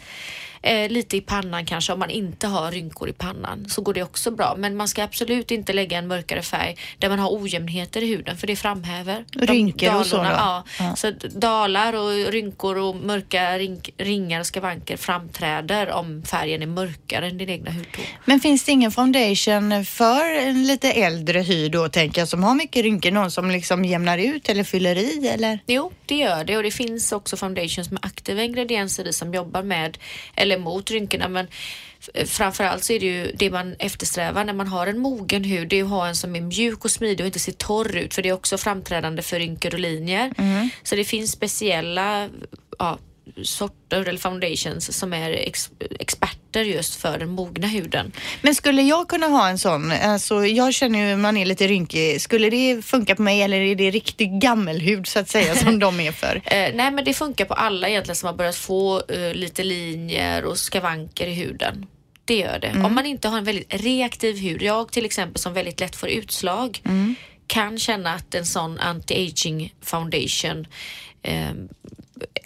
Eh, 0.65 0.89
lite 0.89 1.17
i 1.17 1.21
pannan 1.21 1.65
kanske 1.65 1.93
om 1.93 1.99
man 1.99 2.09
inte 2.09 2.47
har 2.47 2.71
rynkor 2.71 3.09
i 3.09 3.13
pannan 3.13 3.65
så 3.69 3.81
går 3.81 3.93
det 3.93 4.03
också 4.03 4.31
bra. 4.31 4.55
Men 4.57 4.75
man 4.75 4.87
ska 4.87 5.03
absolut 5.03 5.51
inte 5.51 5.73
lägga 5.73 5.97
en 5.97 6.07
mörkare 6.07 6.41
färg 6.41 6.77
där 6.97 7.09
man 7.09 7.19
har 7.19 7.41
ojämnheter 7.41 8.03
i 8.03 8.07
huden 8.07 8.37
för 8.37 8.47
det 8.47 8.55
framhäver 8.55 9.25
Rynkor 9.31 9.99
och 9.99 10.05
så 10.05 10.17
då? 10.17 10.23
Ja. 10.23 10.63
Ja. 10.79 10.95
Så 10.95 11.11
dalar 11.29 11.93
och 11.93 12.31
rynkor 12.31 12.77
och 12.77 12.95
mörka 12.95 13.57
rink, 13.57 13.89
ringar 13.97 14.39
och 14.39 14.45
skavanker 14.45 14.97
framträder 14.97 15.91
om 15.91 16.23
färgen 16.23 16.61
är 16.61 16.67
mörkare 16.67 17.27
än 17.27 17.37
din 17.37 17.49
egna 17.49 17.71
hudton. 17.71 18.05
Men 18.25 18.39
finns 18.39 18.63
det 18.63 18.71
ingen 18.71 18.91
foundation 18.91 19.85
för 19.85 20.35
en 20.39 20.63
lite 20.63 20.91
äldre 20.91 21.39
hy 21.39 21.69
då 21.69 21.89
tänker 21.89 22.21
jag 22.21 22.27
som 22.27 22.43
har 22.43 22.55
mycket 22.55 22.83
rynkor? 22.83 23.11
Någon 23.11 23.31
som 23.31 23.51
liksom 23.51 23.85
jämnar 23.85 24.17
ut 24.17 24.49
eller 24.49 24.63
fyller 24.63 24.97
i 24.97 25.27
eller? 25.27 25.59
Jo, 25.67 25.91
det 26.05 26.15
gör 26.15 26.43
det 26.43 26.57
och 26.57 26.63
det 26.63 26.71
finns 26.71 27.11
också 27.11 27.37
foundations 27.37 27.91
med 27.91 28.05
aktiva 28.05 28.43
ingredienser 28.43 29.07
i 29.07 29.13
som 29.13 29.33
jobbar 29.33 29.63
med 29.63 29.97
eller 30.35 30.54
mot 30.57 30.91
rynkorna 30.91 31.27
men 31.29 31.47
f- 32.15 32.29
framförallt 32.29 32.83
så 32.83 32.93
är 32.93 32.99
det 32.99 33.05
ju 33.05 33.31
det 33.35 33.49
man 33.49 33.75
eftersträvar 33.79 34.43
när 34.45 34.53
man 34.53 34.67
har 34.67 34.87
en 34.87 34.99
mogen 34.99 35.43
hud, 35.43 35.67
det 35.67 35.79
är 35.79 35.83
att 35.83 35.89
ha 35.89 36.07
en 36.07 36.15
som 36.15 36.35
är 36.35 36.41
mjuk 36.41 36.85
och 36.85 36.91
smidig 36.91 37.19
och 37.19 37.25
inte 37.27 37.39
ser 37.39 37.51
torr 37.51 37.95
ut 37.97 38.13
för 38.13 38.21
det 38.21 38.29
är 38.29 38.33
också 38.33 38.57
framträdande 38.57 39.21
för 39.21 39.39
rynkor 39.39 39.73
och 39.73 39.79
linjer. 39.79 40.33
Så 40.83 40.95
det 40.95 41.03
finns 41.03 41.31
speciella 41.31 42.29
ja, 42.79 42.97
sorter 43.43 44.09
eller 44.09 44.19
foundations 44.19 44.97
som 44.97 45.13
är 45.13 45.31
ex 45.31 45.71
experter 45.99 46.63
just 46.63 46.95
för 46.95 47.17
den 47.19 47.29
mogna 47.29 47.67
huden. 47.67 48.11
Men 48.41 48.55
skulle 48.55 48.81
jag 48.81 49.07
kunna 49.07 49.27
ha 49.27 49.49
en 49.49 49.59
sån? 49.59 49.91
Alltså 49.91 50.45
jag 50.45 50.73
känner 50.73 51.09
ju 51.09 51.15
man 51.15 51.37
är 51.37 51.45
lite 51.45 51.67
rynkig. 51.67 52.21
Skulle 52.21 52.49
det 52.49 52.85
funka 52.85 53.15
på 53.15 53.21
mig 53.21 53.41
eller 53.41 53.57
är 53.57 53.75
det 53.75 53.91
riktig 53.91 54.41
gammelhud 54.41 55.07
så 55.07 55.19
att 55.19 55.29
säga 55.29 55.55
som 55.63 55.79
de 55.79 55.99
är 55.99 56.11
för? 56.11 56.35
Eh, 56.35 56.71
nej 56.73 56.91
men 56.91 57.05
det 57.05 57.13
funkar 57.13 57.45
på 57.45 57.53
alla 57.53 57.89
egentligen 57.89 58.15
som 58.15 58.27
har 58.27 58.33
börjat 58.33 58.55
få 58.55 59.01
eh, 59.07 59.33
lite 59.33 59.63
linjer 59.63 60.45
och 60.45 60.57
skavanker 60.57 61.27
i 61.27 61.33
huden. 61.33 61.85
Det 62.25 62.37
gör 62.37 62.59
det. 62.59 62.85
Om 62.85 62.95
man 62.95 63.05
inte 63.05 63.27
har 63.27 63.37
en 63.37 63.43
väldigt 63.43 63.73
reaktiv 63.73 64.37
hud, 64.37 64.61
jag 64.61 64.91
till 64.91 65.05
exempel 65.05 65.41
som 65.41 65.53
väldigt 65.53 65.79
lätt 65.79 65.95
får 65.95 66.09
utslag 66.09 66.81
kan 67.47 67.79
känna 67.79 68.13
att 68.13 68.35
en 68.35 68.45
sån 68.45 68.79
anti-aging 68.79 69.71
foundation 69.81 70.67
eh, 71.21 71.51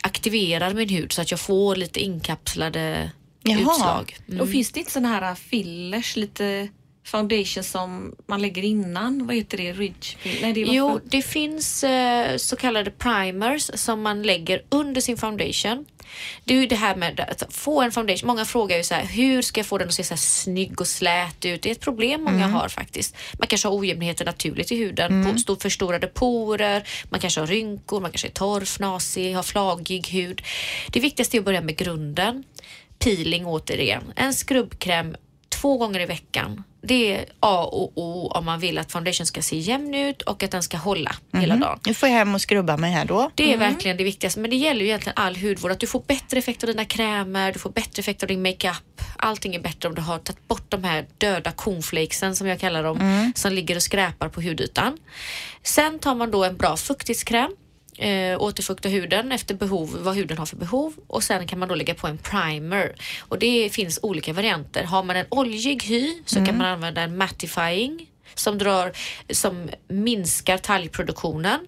aktiverar 0.04 0.74
min 0.74 0.90
hud 0.90 1.12
så 1.12 1.22
att 1.22 1.32
jag 1.32 1.40
får 1.40 1.76
lite 1.76 2.00
inkapslade 2.00 3.12
Jaha. 3.44 3.60
utslag. 3.60 4.18
Mm. 4.28 4.42
Och 4.42 4.50
finns 4.50 4.72
det 4.72 4.80
inte 4.80 4.92
såna 4.92 5.08
här 5.08 5.36
fillers, 5.36 6.16
lite 6.16 6.70
foundation 7.06 7.64
som 7.64 8.16
man 8.28 8.42
lägger 8.42 8.64
innan? 8.64 9.28
Vad 9.28 9.36
heter 9.36 9.58
det? 9.58 9.74
Ridge? 9.74 10.16
Nej, 10.42 10.54
det 10.54 10.62
Jo, 10.62 11.00
det 11.04 11.22
finns 11.22 11.84
eh, 11.84 12.38
så 12.38 12.56
kallade 12.56 12.92
primers 12.92 13.72
som 13.74 14.02
man 14.02 14.24
lägger 14.24 14.64
under 14.70 15.02
sin 15.02 15.18
foundation. 15.18 15.86
Det 16.44 16.54
är 16.54 16.62
ju 16.62 16.66
det 16.66 16.76
här 16.76 16.96
med 16.96 17.20
att 17.20 17.54
få 17.54 17.82
en 17.82 17.92
foundation. 17.92 18.28
Många 18.28 18.46
frågar 18.46 18.78
ju 18.78 18.84
så 18.84 18.94
här, 18.96 19.04
hur 19.06 19.42
ska 19.42 19.60
jag 19.60 19.66
få 19.66 19.78
den 19.78 19.88
att 19.88 19.94
se 19.94 20.04
så 20.04 20.14
här 20.14 20.20
snygg 20.20 20.82
och 20.82 20.88
slät 20.88 21.46
ut? 21.46 21.62
Det 21.62 21.70
är 21.70 21.72
ett 21.72 21.80
problem 21.80 22.24
många 22.24 22.48
har 22.48 22.70
faktiskt. 22.70 23.16
Man 23.40 23.48
kanske 23.48 23.68
har 23.68 23.80
ojämnheter 23.80 24.26
naturligt 24.26 24.72
i 24.72 24.76
huden, 24.76 25.26
på, 25.26 25.40
stor, 25.40 25.56
förstorade 25.56 26.08
porer, 26.08 26.88
man 27.10 27.20
kanske 27.20 27.40
har 27.40 27.48
rynkor, 27.48 28.02
man 28.02 28.12
kanske 28.12 28.28
är 28.28 28.32
torr, 28.32 28.62
fnasig, 28.62 29.36
har 29.36 29.44
flagig 29.44 30.08
hud. 30.08 30.42
Det 30.92 31.00
viktigaste 31.00 31.38
är 31.38 31.40
att 31.40 31.46
börja 31.46 31.62
med 31.62 31.78
grunden. 31.78 32.44
Peeling 33.00 33.46
återigen. 33.46 34.04
En 34.16 34.34
skrubbkräm 34.34 35.16
två 35.50 35.78
gånger 35.78 36.00
i 36.00 36.06
veckan. 36.06 36.64
Det 36.82 37.14
är 37.14 37.26
A 37.40 37.64
och 37.64 37.92
O 37.96 38.32
om 38.36 38.46
man 38.46 38.60
vill 38.60 38.78
att 38.78 38.92
foundation 38.92 39.26
ska 39.26 39.42
se 39.42 39.58
jämn 39.58 39.94
ut 39.94 40.22
och 40.22 40.44
att 40.44 40.52
den 40.52 40.64
ska 40.64 40.78
hålla 40.78 41.16
hela 41.34 41.56
dagen. 41.56 41.80
Nu 41.86 41.94
får 41.94 42.10
jag 42.10 42.16
hem 42.16 42.36
och 42.36 42.42
skrubba 42.42 42.78
mig 42.78 42.92
här 42.92 43.06
då. 43.06 43.32
Det 43.36 43.54
är 43.54 43.58
verkligen 43.58 43.98
det 43.98 44.04
viktigaste. 44.04 44.40
Men 44.40 44.50
det 44.50 44.56
gäller 44.56 44.82
ju 44.82 44.88
egentligen 44.88 45.18
all 45.18 45.36
hudvård. 45.36 45.72
Att 45.72 45.80
du 45.80 45.88
får 45.88 46.04
bättre 46.08 46.40
effekt 46.40 46.64
av 46.64 46.68
dina 46.68 46.86
krämer, 46.86 47.54
du 47.54 47.60
får 47.60 47.70
bättre 47.70 48.00
effekt 48.00 48.24
av 48.24 48.28
din 48.28 48.42
makeup. 48.42 49.02
Allting 49.18 49.56
är 49.56 49.60
bättre 49.60 49.90
om 49.90 49.96
du 49.96 50.02
har 50.02 50.20
tagit 50.20 50.48
bort 50.48 50.72
de 50.72 50.84
här 50.84 51.06
döda 51.18 51.52
cornflakesen 51.52 52.36
som 52.36 52.48
jag 52.48 52.60
kallar 52.60 52.84
dem, 52.84 53.32
som 53.36 53.54
ligger 53.54 53.76
och 53.76 53.84
skräpar 53.84 54.30
på 54.30 54.42
hudytan. 54.42 54.98
Sen 55.64 56.00
tar 56.00 56.16
man 56.16 56.32
då 56.32 56.44
en 56.44 56.58
bra 56.58 56.78
fuktighetskräm 56.78 57.52
eh, 58.00 58.42
återfukta 58.42 58.90
huden 58.90 59.32
efter 59.32 59.56
behov, 59.56 59.98
vad 60.00 60.16
huden 60.16 60.38
har 60.38 60.46
för 60.46 60.58
behov 60.58 60.94
och 61.08 61.24
sen 61.24 61.48
kan 61.48 61.60
man 61.60 61.70
då 61.70 61.76
lägga 61.76 61.94
på 61.94 62.08
en 62.08 62.18
primer. 62.18 62.96
Och 63.20 63.40
det 63.40 63.70
finns 63.70 64.00
olika 64.02 64.34
varianter. 64.34 64.84
Har 64.84 65.04
man 65.04 65.16
en 65.16 65.26
oljig 65.30 65.84
hy 65.84 66.14
så 66.26 66.46
kan 66.46 66.58
man 66.58 66.68
använda 66.68 67.02
en 67.02 67.18
mattifying 67.18 68.10
som, 68.36 68.58
drar, 68.58 68.92
som 69.30 69.70
minskar 69.88 70.58
talgproduktionen. 70.58 71.68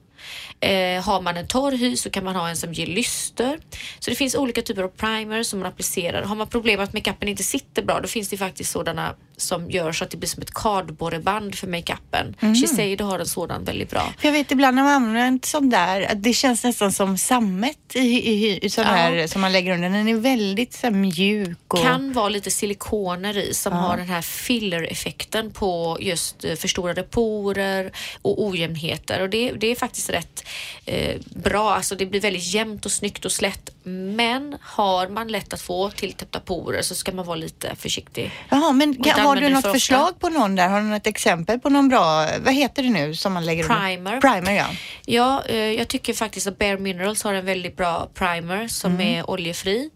Eh, 0.64 1.04
har 1.04 1.22
man 1.22 1.38
en 1.38 1.48
torr 1.48 1.72
hy 1.72 1.98
så 1.98 2.10
kan 2.10 2.24
man 2.24 2.36
ha 2.36 2.50
en 2.50 2.58
som 2.58 2.74
ger 2.74 2.86
lyster. 2.88 3.60
Så 4.00 4.10
det 4.10 4.16
finns 4.16 4.36
olika 4.36 4.62
typer 4.62 4.84
av 4.84 4.88
primers 4.88 5.48
som 5.48 5.60
man 5.60 5.68
applicerar. 5.68 6.24
Har 6.24 6.36
man 6.36 6.48
problem 6.48 6.78
med 6.78 6.84
att 6.84 6.94
makeupen 6.94 7.28
inte 7.28 7.44
sitter 7.44 7.84
bra 7.84 8.00
då 8.00 8.08
finns 8.08 8.30
det 8.30 8.38
faktiskt 8.38 8.72
sådana 8.72 9.16
som 9.38 9.70
gör 9.72 9.92
så 9.92 10.04
att 10.04 10.12
det 10.12 10.18
blir 10.18 10.30
som 10.30 10.42
ett 10.42 10.54
kardborreband 10.54 11.56
för 11.56 11.68
makeupen. 11.68 12.36
Mm. 12.40 12.56
Shiseido 12.56 13.06
har 13.06 13.20
en 13.20 13.26
sådan 13.26 13.64
väldigt 13.64 13.90
bra. 13.90 14.14
För 14.18 14.28
jag 14.28 14.34
vet 14.34 14.52
ibland 14.52 14.76
när 14.76 14.84
man 14.84 14.94
använder 14.94 15.48
sån 15.48 15.70
där, 15.70 16.02
att 16.02 16.24
det 16.24 16.34
känns 16.34 16.64
nästan 16.64 16.92
som 16.92 17.18
sammet 17.18 17.78
i, 17.94 18.00
i, 18.00 18.66
i 18.66 18.70
sån 18.70 18.84
Ja. 18.84 18.92
här 18.92 19.28
som 19.28 19.42
man 19.42 19.52
lägger 19.52 19.74
under. 19.74 19.90
Den 19.90 20.08
är 20.08 20.16
väldigt 20.16 20.74
så 20.74 20.92
mjuk 20.92 21.74
och... 21.74 21.82
kan 21.82 22.14
vara 22.14 22.30
lite 22.30 22.52
silikoner 22.52 23.38
i 23.38 23.54
som 23.54 23.74
har 23.74 23.98
den 23.98 24.10
här 24.10 24.22
filler-effekten 24.22 25.52
på 25.52 25.98
just 26.02 26.46
eh, 26.46 26.56
förstorade 26.56 27.04
porer 27.04 27.92
och 28.22 28.44
ojämnheter. 28.46 29.22
Och 29.22 29.30
det, 29.30 29.52
det 29.52 29.68
är 29.68 29.76
faktiskt 29.76 30.10
rätt 30.10 30.44
eh, 30.86 31.16
bra. 31.36 31.74
Alltså 31.74 31.96
det 31.96 32.06
blir 32.06 32.22
väldigt 32.22 32.54
jämnt 32.54 32.86
och 32.86 32.92
snyggt 32.92 33.26
och 33.26 33.32
slätt. 33.32 33.70
Men 33.84 34.58
har 34.62 35.08
man 35.08 35.28
lätt 35.28 35.54
att 35.54 35.62
få 35.62 35.90
tilltäppta 35.92 36.40
porer 36.40 36.82
så 36.82 36.96
ska 36.96 37.12
man 37.12 37.26
vara 37.26 37.36
lite 37.36 37.76
försiktig. 37.76 38.32
Jaha, 38.50 38.72
men 38.72 39.04
kan, 39.04 39.20
har 39.20 39.36
du 39.36 39.50
något 39.50 39.62
för 39.64 39.72
förslag 39.74 40.20
på 40.20 40.30
någon 40.30 40.56
där? 40.56 40.68
Har 40.70 40.82
du 40.82 40.88
något 40.88 41.08
exempel 41.08 41.60
på 41.60 41.70
någon 41.70 41.90
bra, 41.90 42.28
vad 42.44 42.54
heter 42.54 42.84
det 42.84 42.90
nu 42.90 43.16
som 43.16 43.34
man 43.34 43.46
lägger 43.46 43.64
Primer. 43.64 44.16
under? 44.16 44.22
Primer, 44.34 44.52
ja. 44.58 44.66
Ja, 45.06 45.44
eh, 45.46 45.56
jag 45.58 45.88
tycker 45.88 46.14
faktiskt 46.14 46.48
att 46.48 46.58
Bare 46.60 46.78
Minerals 46.78 47.24
har 47.24 47.34
en 47.34 47.46
väldigt 47.46 47.78
bra 47.78 48.10
primer 48.14 48.68
som 48.68 48.92
Mm. 48.92 49.08
är 49.08 49.30
oljefri. 49.30 49.90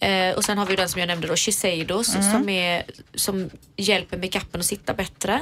Eh, 0.00 0.30
och 0.36 0.44
sen 0.44 0.58
har 0.58 0.66
vi 0.66 0.76
den 0.76 0.88
som 0.88 1.00
jag 1.00 1.06
nämnde 1.06 1.26
då, 1.28 1.36
Shiseido, 1.36 1.94
Mm. 1.94 2.32
som, 2.32 2.48
är, 2.48 2.82
som 3.14 3.50
hjälper 3.76 4.16
makeupen 4.18 4.60
att 4.60 4.66
sitta 4.66 4.94
bättre. 4.94 5.40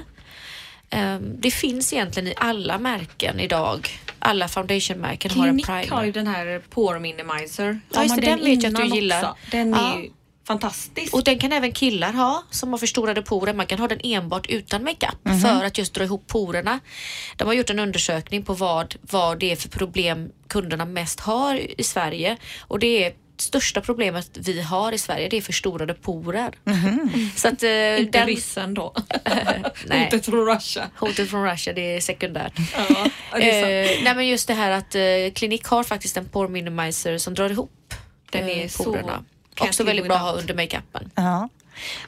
Eh, 0.90 1.16
det 1.18 1.50
finns 1.50 1.92
egentligen 1.92 2.28
i 2.28 2.34
alla 2.36 2.78
märken 2.78 3.40
idag. 3.40 3.88
Alla 4.24 4.48
foundationmärken 4.48 5.30
har 5.30 5.46
en 5.48 5.58
Clinique 5.62 5.72
har 5.94 6.04
ju 6.04 6.12
primer. 6.12 6.24
den 6.24 6.26
här 6.34 6.62
Pore 6.70 7.00
Minimizer. 7.00 7.80
Ja, 7.90 8.02
just 8.02 8.14
det, 8.16 8.20
den 8.20 8.44
vet 8.44 8.62
jag 8.62 8.74
att 8.76 8.90
du 8.90 8.94
gillar. 8.96 9.18
också? 9.18 9.36
Den 9.50 9.70
Ja. 9.72 9.94
är 9.94 10.02
ju 10.02 10.10
fantastisk. 10.46 11.14
Och 11.14 11.24
den 11.24 11.38
kan 11.38 11.52
även 11.52 11.72
killar 11.72 12.12
ha 12.12 12.42
som 12.50 12.70
har 12.72 12.78
förstorade 12.78 13.22
porer. 13.22 13.54
Man 13.54 13.66
kan 13.66 13.78
ha 13.78 13.88
den 13.88 14.00
enbart 14.04 14.46
utan 14.46 14.84
makeup 14.84 15.40
för 15.42 15.64
att 15.64 15.78
just 15.78 15.94
dra 15.94 16.04
ihop 16.04 16.26
porerna. 16.26 16.80
De 17.36 17.44
har 17.44 17.54
gjort 17.54 17.70
en 17.70 17.78
undersökning 17.78 18.42
på 18.42 18.54
vad, 18.54 18.94
vad 19.00 19.38
det 19.38 19.52
är 19.52 19.56
för 19.56 19.68
problem 19.68 20.30
kunderna 20.48 20.84
mest 20.84 21.20
har 21.20 21.80
i 21.80 21.82
Sverige 21.82 22.36
och 22.60 22.78
det 22.78 23.04
är 23.04 23.12
största 23.36 23.80
problemet 23.80 24.30
vi 24.38 24.60
har 24.62 24.92
i 24.92 24.98
Sverige 24.98 25.28
det 25.28 25.36
är 25.36 25.40
förstorade 25.42 25.94
porer. 25.94 26.54
Så 27.36 27.48
att, 27.48 27.62
eh, 27.62 28.00
Inte 28.00 28.18
den, 28.18 28.26
ryssen 28.26 28.74
då. 28.74 28.94
Nej. 29.86 30.04
Hotet 30.04 30.24
från 30.24 30.46
Russia. 30.46 30.90
Hotet 30.98 31.30
från 31.30 31.50
Russia, 31.50 31.72
det 31.72 31.96
är 31.96 32.00
sekundärt. 32.00 32.52
Ja, 32.74 33.06
det 33.38 33.50
är 33.50 33.62
sant. 33.86 33.98
Eh, 33.98 34.04
nej 34.04 34.14
men 34.16 34.28
just 34.28 34.48
det 34.48 34.54
här 34.54 34.70
att 34.70 34.94
eh, 34.94 35.02
Clinique 35.34 35.68
har 35.70 35.84
faktiskt 35.84 36.16
en 36.16 36.24
pore 36.28 36.48
minimizer 36.48 37.18
som 37.18 37.34
drar 37.34 37.50
ihop 37.50 37.94
Den 38.30 38.48
är 38.48 38.68
så- 38.68 38.84
porerna. 38.84 39.24
Också 39.60 39.84
väldigt 39.84 40.04
bra 40.06 40.14
att 40.16 40.22
ha 40.22 40.32
under 40.32 40.54
makeupen. 40.54 41.10
Ja. 41.14 41.48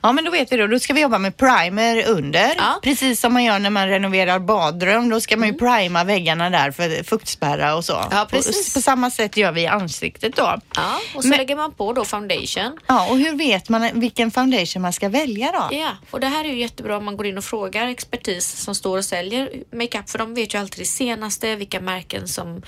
Ja 0.02 0.12
men 0.12 0.24
då 0.24 0.30
vet 0.30 0.52
vi 0.52 0.56
då, 0.56 0.66
då 0.66 0.78
ska 0.78 0.92
vi 0.94 1.00
jobba 1.00 1.18
med 1.18 1.36
primer 1.36 2.06
under. 2.08 2.54
Ja. 2.58 2.80
Precis 2.82 3.20
som 3.20 3.32
man 3.32 3.44
gör 3.44 3.58
när 3.58 3.70
man 3.70 3.88
renoverar 3.88 4.38
badrum. 4.38 5.08
Då 5.08 5.20
ska 5.20 5.36
man 5.36 5.48
ju 5.48 5.54
prima 5.54 6.04
väggarna 6.04 6.50
där 6.50 6.70
för 6.70 7.04
fuktspärra 7.04 7.74
och 7.74 7.84
så. 7.84 8.04
Ja, 8.10 8.26
precis. 8.30 8.72
På, 8.74 8.78
på 8.78 8.82
samma 8.82 9.10
sätt 9.10 9.36
gör 9.36 9.52
vi 9.52 9.60
i 9.62 9.66
ansiktet 9.66 10.36
då. 10.36 10.60
Ja, 10.76 11.00
och 11.14 11.22
så 11.22 11.28
Men- 11.28 11.38
lägger 11.38 11.56
man 11.56 11.72
på 11.72 11.92
då 11.92 12.04
foundation. 12.04 12.78
Ja, 12.86 13.08
och 13.10 13.18
hur 13.18 13.36
vet 13.38 13.68
man 13.68 14.00
vilken 14.00 14.30
foundation 14.30 14.82
man 14.82 14.92
ska 14.92 15.08
välja 15.08 15.52
då? 15.52 15.76
Ja, 15.76 15.90
och 16.10 16.20
det 16.20 16.26
här 16.26 16.44
är 16.44 16.48
ju 16.48 16.60
jättebra 16.60 16.96
om 16.96 17.04
man 17.04 17.16
går 17.16 17.26
in 17.26 17.38
och 17.38 17.44
frågar 17.44 17.86
expertis 17.88 18.46
som 18.64 18.74
står 18.74 18.98
och 18.98 19.04
säljer 19.04 19.50
makeup 19.72 20.10
för 20.10 20.18
de 20.18 20.34
vet 20.34 20.54
ju 20.54 20.58
alltid 20.58 20.80
det 20.80 20.88
senaste, 20.88 21.56
vilka 21.56 21.80
märken 21.80 22.28
som, 22.28 22.62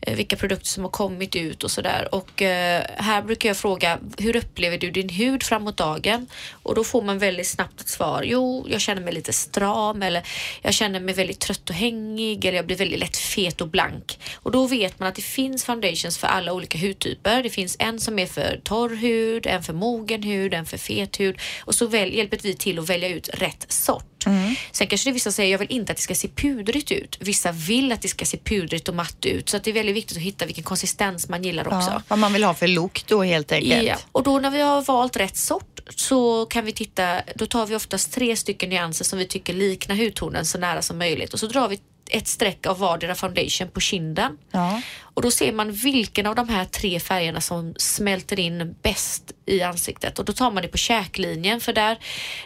eh, 0.00 0.14
vilka 0.16 0.36
produkter 0.36 0.66
som 0.66 0.82
har 0.84 0.90
kommit 0.90 1.36
ut 1.36 1.64
och 1.64 1.70
sådär. 1.70 2.08
Och 2.12 2.42
eh, 2.42 2.82
här 2.96 3.22
brukar 3.22 3.48
jag 3.48 3.56
fråga, 3.56 3.98
hur 4.18 4.36
upplever 4.36 4.78
du 4.78 4.90
din 4.90 5.08
hud 5.08 5.42
framåt 5.42 5.76
dagen? 5.76 6.26
Och 6.52 6.74
då 6.74 6.84
får 6.84 7.02
man 7.02 7.18
väldigt 7.18 7.48
snabbt 7.48 7.80
ett 7.80 7.88
svar. 7.88 8.22
Jo, 8.26 8.66
jag 8.68 8.80
känner 8.80 9.02
mig 9.02 9.14
lite 9.14 9.32
stram 9.32 10.02
eller 10.02 10.22
jag 10.62 10.74
känner 10.74 11.00
mig 11.00 11.14
väldigt 11.14 11.40
trött 11.40 11.70
och 11.70 11.76
hängig 11.76 12.44
eller 12.44 12.56
jag 12.56 12.66
blir 12.66 12.76
väldigt 12.76 12.98
lätt 12.98 13.16
fet 13.16 13.60
och 13.60 13.68
blank. 13.68 14.18
Och 14.34 14.50
då 14.50 14.66
vet 14.66 14.98
man 14.98 15.08
att 15.08 15.14
det 15.14 15.22
finns 15.22 15.64
foundations 15.64 16.18
för 16.18 16.26
alla 16.26 16.52
olika 16.52 16.78
hudtyper. 16.78 17.42
Det 17.42 17.50
finns 17.50 17.76
en 17.78 18.00
som 18.00 18.18
är 18.18 18.26
för 18.26 18.60
torr 18.64 18.96
hud, 18.96 19.46
en 19.46 19.62
för 19.62 19.72
mogen 19.72 20.22
hud, 20.22 20.54
en 20.54 20.66
för 20.66 20.78
fet 20.78 21.20
hud 21.20 21.38
och 21.60 21.74
så 21.74 21.86
väl, 21.86 22.14
hjälper 22.14 22.38
vi 22.42 22.54
till 22.54 22.78
att 22.78 22.88
välja 22.88 23.08
ut 23.08 23.28
rätt 23.28 23.72
sort. 23.72 24.24
Sen 24.72 24.86
kanske 24.86 25.08
det 25.10 25.12
vissa 25.12 25.32
säger, 25.32 25.52
jag 25.52 25.58
vill 25.58 25.70
inte 25.70 25.92
att 25.92 25.96
det 25.96 26.02
ska 26.02 26.14
se 26.14 26.28
pudrigt 26.28 26.92
ut. 26.92 27.16
Vissa 27.20 27.52
vill 27.52 27.92
att 27.92 28.02
det 28.02 28.08
ska 28.08 28.24
se 28.24 28.36
pudrigt 28.36 28.88
och 28.88 28.94
matt 28.94 29.26
ut. 29.26 29.48
Så 29.48 29.56
att 29.56 29.64
det 29.64 29.70
är 29.70 29.74
väldigt 29.74 29.96
viktigt 29.96 30.16
att 30.16 30.22
hitta 30.22 30.46
vilken 30.46 30.64
konsistens 30.64 31.28
man 31.28 31.42
gillar 31.42 31.66
också. 31.66 31.90
Ja, 31.90 32.02
vad 32.08 32.18
man 32.18 32.32
vill 32.32 32.44
ha 32.44 32.54
för 32.54 32.68
look 32.68 33.04
då 33.06 33.22
helt 33.22 33.52
enkelt. 33.52 33.82
Ja, 33.82 33.96
och 34.12 34.22
då 34.22 34.38
när 34.38 34.50
vi 34.50 34.60
har 34.60 34.82
valt 34.82 35.16
rätt 35.16 35.36
sort 35.36 35.73
så 35.90 36.46
kan 36.46 36.64
vi 36.64 36.72
titta, 36.72 37.22
då 37.34 37.46
tar 37.46 37.66
vi 37.66 37.76
oftast 37.76 38.12
tre 38.12 38.36
stycken 38.36 38.70
nyanser 38.70 39.04
som 39.04 39.18
vi 39.18 39.26
tycker 39.26 39.54
liknar 39.54 39.96
hudtonen 39.96 40.44
så 40.44 40.58
nära 40.58 40.82
som 40.82 40.98
möjligt 40.98 41.32
och 41.32 41.40
så 41.40 41.46
drar 41.46 41.68
vi 41.68 41.80
ett 42.10 42.28
streck 42.28 42.66
av 42.66 42.78
vardera 42.78 43.14
foundation 43.14 43.68
på 43.68 43.80
kinden. 43.80 44.38
Ja. 44.50 44.80
Och 45.14 45.22
då 45.22 45.30
ser 45.30 45.52
man 45.52 45.72
vilken 45.72 46.26
av 46.26 46.34
de 46.34 46.48
här 46.48 46.64
tre 46.64 47.00
färgerna 47.00 47.40
som 47.40 47.74
smälter 47.76 48.40
in 48.40 48.74
bäst 48.82 49.32
i 49.46 49.62
ansiktet 49.62 50.18
och 50.18 50.24
då 50.24 50.32
tar 50.32 50.50
man 50.50 50.62
det 50.62 50.68
på 50.68 50.78
käklinjen 50.78 51.60
för 51.60 51.72
där, 51.72 51.98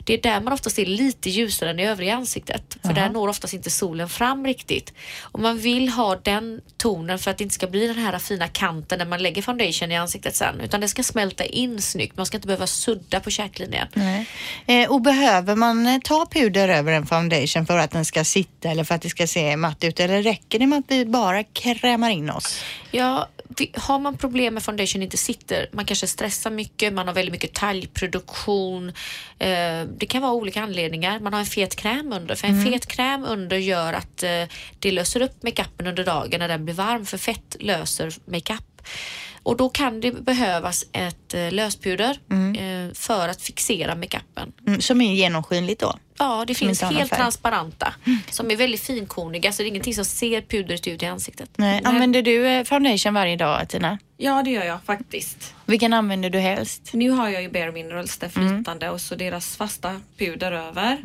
det 0.04 0.14
är 0.14 0.22
där 0.22 0.40
man 0.40 0.52
oftast 0.52 0.78
är 0.78 0.86
lite 0.86 1.30
ljusare 1.30 1.70
än 1.70 1.80
i 1.80 1.86
övriga 1.86 2.14
ansiktet. 2.14 2.76
För 2.82 2.92
där 2.92 3.10
når 3.10 3.28
oftast 3.28 3.54
inte 3.54 3.70
solen 3.70 4.08
fram 4.08 4.46
riktigt. 4.46 4.92
Och 5.22 5.40
man 5.40 5.58
vill 5.58 5.88
ha 5.88 6.16
den 6.16 6.60
tonen 6.76 7.18
för 7.18 7.30
att 7.30 7.38
det 7.38 7.44
inte 7.44 7.54
ska 7.54 7.66
bli 7.66 7.86
den 7.86 7.98
här 7.98 8.18
fina 8.18 8.48
kanten 8.48 8.98
när 8.98 9.06
man 9.06 9.22
lägger 9.22 9.42
foundation 9.42 9.92
i 9.92 9.96
ansiktet 9.96 10.36
sen 10.36 10.60
utan 10.60 10.80
det 10.80 10.88
ska 10.88 11.02
smälta 11.02 11.44
in 11.44 11.82
snyggt. 11.82 12.16
Man 12.16 12.26
ska 12.26 12.36
inte 12.36 12.46
behöva 12.46 12.66
sudda 12.66 13.20
på 13.20 13.30
käklinjen. 13.30 13.88
Eh, 14.66 14.90
och 14.90 15.02
behöver 15.02 15.56
man 15.56 15.86
eh, 15.86 15.98
ta 16.04 16.26
puder 16.26 16.68
över 16.68 16.92
en 16.92 17.06
foundation 17.06 17.66
för 17.66 17.78
att 17.78 17.90
den 17.90 18.04
ska 18.04 18.24
sitta 18.24 18.68
eller 18.68 18.84
för 18.84 18.94
att 18.94 19.02
det 19.02 19.10
ska 19.10 19.26
se 19.26 19.47
matt 19.56 19.84
ut 19.84 20.00
eller 20.00 20.22
räcker 20.22 20.58
det 20.58 20.66
med 20.66 20.78
att 20.78 20.84
vi 20.88 21.04
bara 21.04 21.44
krämar 21.44 22.10
in 22.10 22.30
oss? 22.30 22.64
Ja, 22.90 23.28
har 23.74 23.98
man 23.98 24.16
problem 24.16 24.54
med 24.54 24.62
foundation 24.62 25.02
inte 25.02 25.16
sitter, 25.16 25.68
man 25.72 25.84
kanske 25.84 26.06
stressar 26.06 26.50
mycket, 26.50 26.92
man 26.92 27.06
har 27.06 27.14
väldigt 27.14 27.32
mycket 27.32 27.54
talgproduktion. 27.54 28.88
Eh, 29.38 29.82
det 29.98 30.06
kan 30.08 30.22
vara 30.22 30.32
olika 30.32 30.62
anledningar. 30.62 31.20
Man 31.20 31.32
har 31.32 31.40
en 31.40 31.46
fet 31.46 31.76
kräm 31.76 32.12
under, 32.12 32.34
för 32.34 32.48
en 32.48 32.64
fet 32.64 32.86
kräm 32.86 33.24
under 33.24 33.56
gör 33.56 33.92
att 33.92 34.22
eh, 34.22 34.44
det 34.78 34.92
löser 34.92 35.22
upp 35.22 35.42
makeupen 35.42 35.86
under 35.86 36.04
dagen 36.04 36.40
när 36.40 36.48
den 36.48 36.64
blir 36.64 36.74
varm, 36.74 37.06
för 37.06 37.18
fett 37.18 37.56
löser 37.60 38.14
makeup. 38.24 38.82
Och 39.42 39.56
då 39.56 39.68
kan 39.68 40.00
det 40.00 40.12
behövas 40.12 40.84
ett 40.92 41.34
eh, 41.34 41.52
löspuder 41.52 42.18
eh, 42.30 42.94
för 42.94 43.28
att 43.28 43.42
fixera 43.42 43.94
makeupen. 43.94 44.52
Mm, 44.66 44.80
som 44.80 45.00
är 45.00 45.14
genomskinligt 45.14 45.80
då. 45.80 45.94
Ja, 46.18 46.44
det 46.46 46.54
finns 46.54 46.82
helt 46.82 47.12
transparenta 47.12 47.94
som 48.30 48.50
är 48.50 48.56
väldigt 48.56 48.80
finkorniga 48.80 49.52
så 49.52 49.62
det 49.62 49.66
är 49.66 49.68
ingenting 49.68 49.94
som 49.94 50.04
ser 50.04 50.40
pudrigt 50.40 50.86
ut 50.86 51.02
i 51.02 51.06
ansiktet. 51.06 51.50
Nej. 51.56 51.80
Använder 51.84 52.22
du 52.22 52.46
eh, 52.46 52.64
foundation 52.64 53.14
varje 53.14 53.36
dag 53.36 53.68
Tina? 53.68 53.98
Ja, 54.16 54.42
det 54.42 54.50
gör 54.50 54.64
jag 54.64 54.82
faktiskt. 54.82 55.54
Vilken 55.66 55.92
använder 55.92 56.30
du 56.30 56.38
helst? 56.38 56.90
Nu 56.92 57.10
har 57.10 57.28
jag 57.28 57.42
ju 57.42 57.50
Bare 57.50 57.72
Minerals 57.72 58.18
där 58.18 58.28
flytande 58.28 58.90
och 58.90 59.00
så 59.00 59.14
deras 59.14 59.56
fasta 59.56 60.00
puder 60.18 60.52
över. 60.52 60.98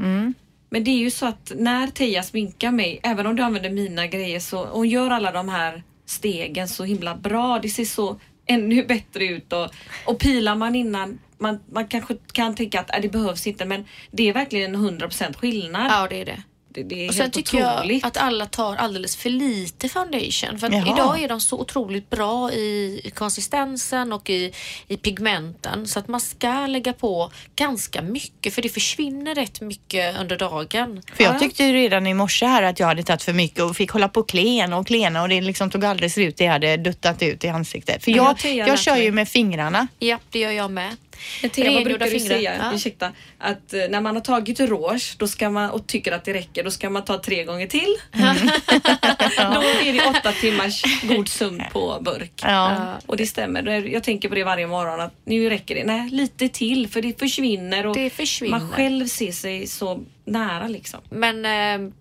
Men 0.69 0.83
det 0.83 0.91
är 0.91 0.97
ju 0.97 1.11
så 1.11 1.25
att 1.25 1.51
när 1.55 1.87
Teija 1.87 2.23
sminkar 2.23 2.71
mig, 2.71 2.99
även 3.03 3.27
om 3.27 3.35
du 3.35 3.43
använder 3.43 3.69
mina 3.69 4.07
grejer 4.07 4.39
så 4.39 4.65
hon 4.65 4.89
gör 4.89 5.11
alla 5.11 5.31
de 5.31 5.49
här 5.49 5.83
stegen 6.05 6.67
så 6.67 6.83
himla 6.83 7.15
bra. 7.15 7.59
Det 7.59 7.69
ser 7.69 7.85
så 7.85 8.19
ännu 8.45 8.85
bättre 8.85 9.25
ut 9.25 9.53
och, 9.53 9.69
och 10.05 10.19
pilar 10.19 10.55
man 10.55 10.75
innan 10.75 11.19
man, 11.43 11.59
man 11.71 11.87
kanske 11.87 12.15
kan 12.31 12.55
tänka 12.55 12.79
att 12.79 12.95
äh, 12.95 13.01
det 13.01 13.09
behövs 13.09 13.47
inte 13.47 13.65
men 13.65 13.85
det 14.11 14.29
är 14.29 14.33
verkligen 14.33 14.75
en 14.75 14.99
100% 15.01 15.33
skillnad. 15.37 15.91
Ja, 15.91 16.07
det 16.09 16.21
är 16.21 16.25
det. 16.25 16.43
Det, 16.75 16.83
det 16.83 17.05
är 17.05 17.09
Och 17.09 17.15
sen 17.15 17.31
tycker 17.31 17.57
otroligt. 17.77 18.01
jag 18.03 18.07
att 18.07 18.17
alla 18.17 18.45
tar 18.45 18.75
alldeles 18.75 19.15
för 19.15 19.29
lite 19.29 19.89
foundation. 19.89 20.59
För 20.59 20.67
idag 20.93 21.23
är 21.23 21.27
de 21.29 21.41
så 21.41 21.59
otroligt 21.59 22.09
bra 22.09 22.51
i 22.51 23.01
i 23.03 23.11
konsistensen 23.15 24.13
och 24.13 24.29
i, 24.29 24.51
i 24.87 24.97
pigmenten. 24.97 25.87
Så 25.87 25.99
att 25.99 26.07
man 26.07 26.19
ska 26.19 26.67
lägga 26.67 26.93
på 26.93 27.31
ganska 27.55 28.01
mycket 28.01 28.53
för 28.53 28.61
det 28.61 28.69
försvinner 28.69 29.35
rätt 29.35 29.61
mycket 29.61 30.19
under 30.19 30.37
dagen. 30.37 31.01
För 31.15 31.23
jag 31.23 31.39
tyckte 31.39 31.63
ju 31.63 31.73
redan 31.73 32.07
i 32.07 32.13
morse 32.13 32.45
här 32.45 32.63
att 32.63 32.79
jag 32.79 32.87
hade 32.87 33.03
tagit 33.03 33.23
för 33.23 33.33
mycket 33.33 33.63
och 33.63 33.75
fick 33.75 33.91
hålla 33.91 34.07
på 34.09 34.19
och 34.19 34.29
klena 34.29 34.77
och 34.77 34.87
klena 34.87 35.21
och 35.21 35.29
det 35.29 35.41
liksom 35.41 35.69
tog 35.69 35.85
aldrig 35.85 36.11
slut 36.11 36.37
det 36.37 36.43
jag 36.43 36.51
hade 36.51 36.77
duttat 36.77 37.21
ut 37.23 37.43
i 37.43 37.47
ansiktet. 37.49 38.03
För 38.03 38.11
Ja, 38.11 38.35
jag, 38.43 38.53
jag 38.55 38.67
lärt 38.67 38.79
kör 38.79 38.95
ju 38.95 39.11
med 39.11 39.29
fingrarna. 39.29 39.87
Ja, 39.99 40.19
det 40.29 40.39
gör 40.39 40.51
jag 40.51 40.71
med. 40.71 40.95
Thea, 41.41 41.49
vad 41.55 41.65
Rengjorda 41.65 41.83
brukar 41.89 42.05
du 42.05 42.11
fingrar. 42.19 42.35
säga, 42.37 42.55
Ja. 42.57 42.75
ursäkta, 42.75 43.11
att 43.39 43.73
eh, 43.73 43.79
när 43.89 44.01
man 44.01 44.15
har 44.15 44.21
tagit 44.21 44.59
rouge 44.59 45.15
då 45.17 45.27
ska 45.27 45.49
man, 45.49 45.69
och 45.69 45.87
tycker 45.87 46.11
att 46.11 46.25
det 46.25 46.33
räcker, 46.33 46.63
då 46.63 46.71
ska 46.71 46.89
man 46.89 47.05
ta 47.05 47.17
tre 47.21 47.43
gånger 47.43 47.67
till. 47.67 47.95
då 48.11 49.61
är 49.61 49.93
det 49.93 50.19
åtta 50.19 50.31
timmars 50.31 50.83
god 51.03 51.27
sömn 51.27 51.63
på 51.73 51.97
burk. 52.01 52.31
Ja. 52.43 52.93
Och 53.05 53.17
det 53.17 53.25
stämmer. 53.25 53.63
Jag 53.87 54.03
tänker 54.03 54.29
på 54.29 54.35
det 54.35 54.43
varje 54.43 54.67
morgon 54.67 54.99
att 55.01 55.13
nu 55.25 55.49
räcker 55.49 55.75
det. 55.75 55.83
Nej, 55.83 56.09
lite 56.09 56.49
till 56.49 56.87
för 56.87 57.01
det 57.01 57.19
försvinner 57.19 57.85
och 57.85 57.95
Det 57.95 58.09
försvinner. 58.09 58.59
man 58.59 58.69
själv 58.71 59.07
ser 59.07 59.31
sig 59.31 59.67
så 59.67 60.03
nära 60.25 60.67
liksom. 60.67 60.99
Men 61.09 61.45
eh, 61.45 61.51
eh, 61.85 61.91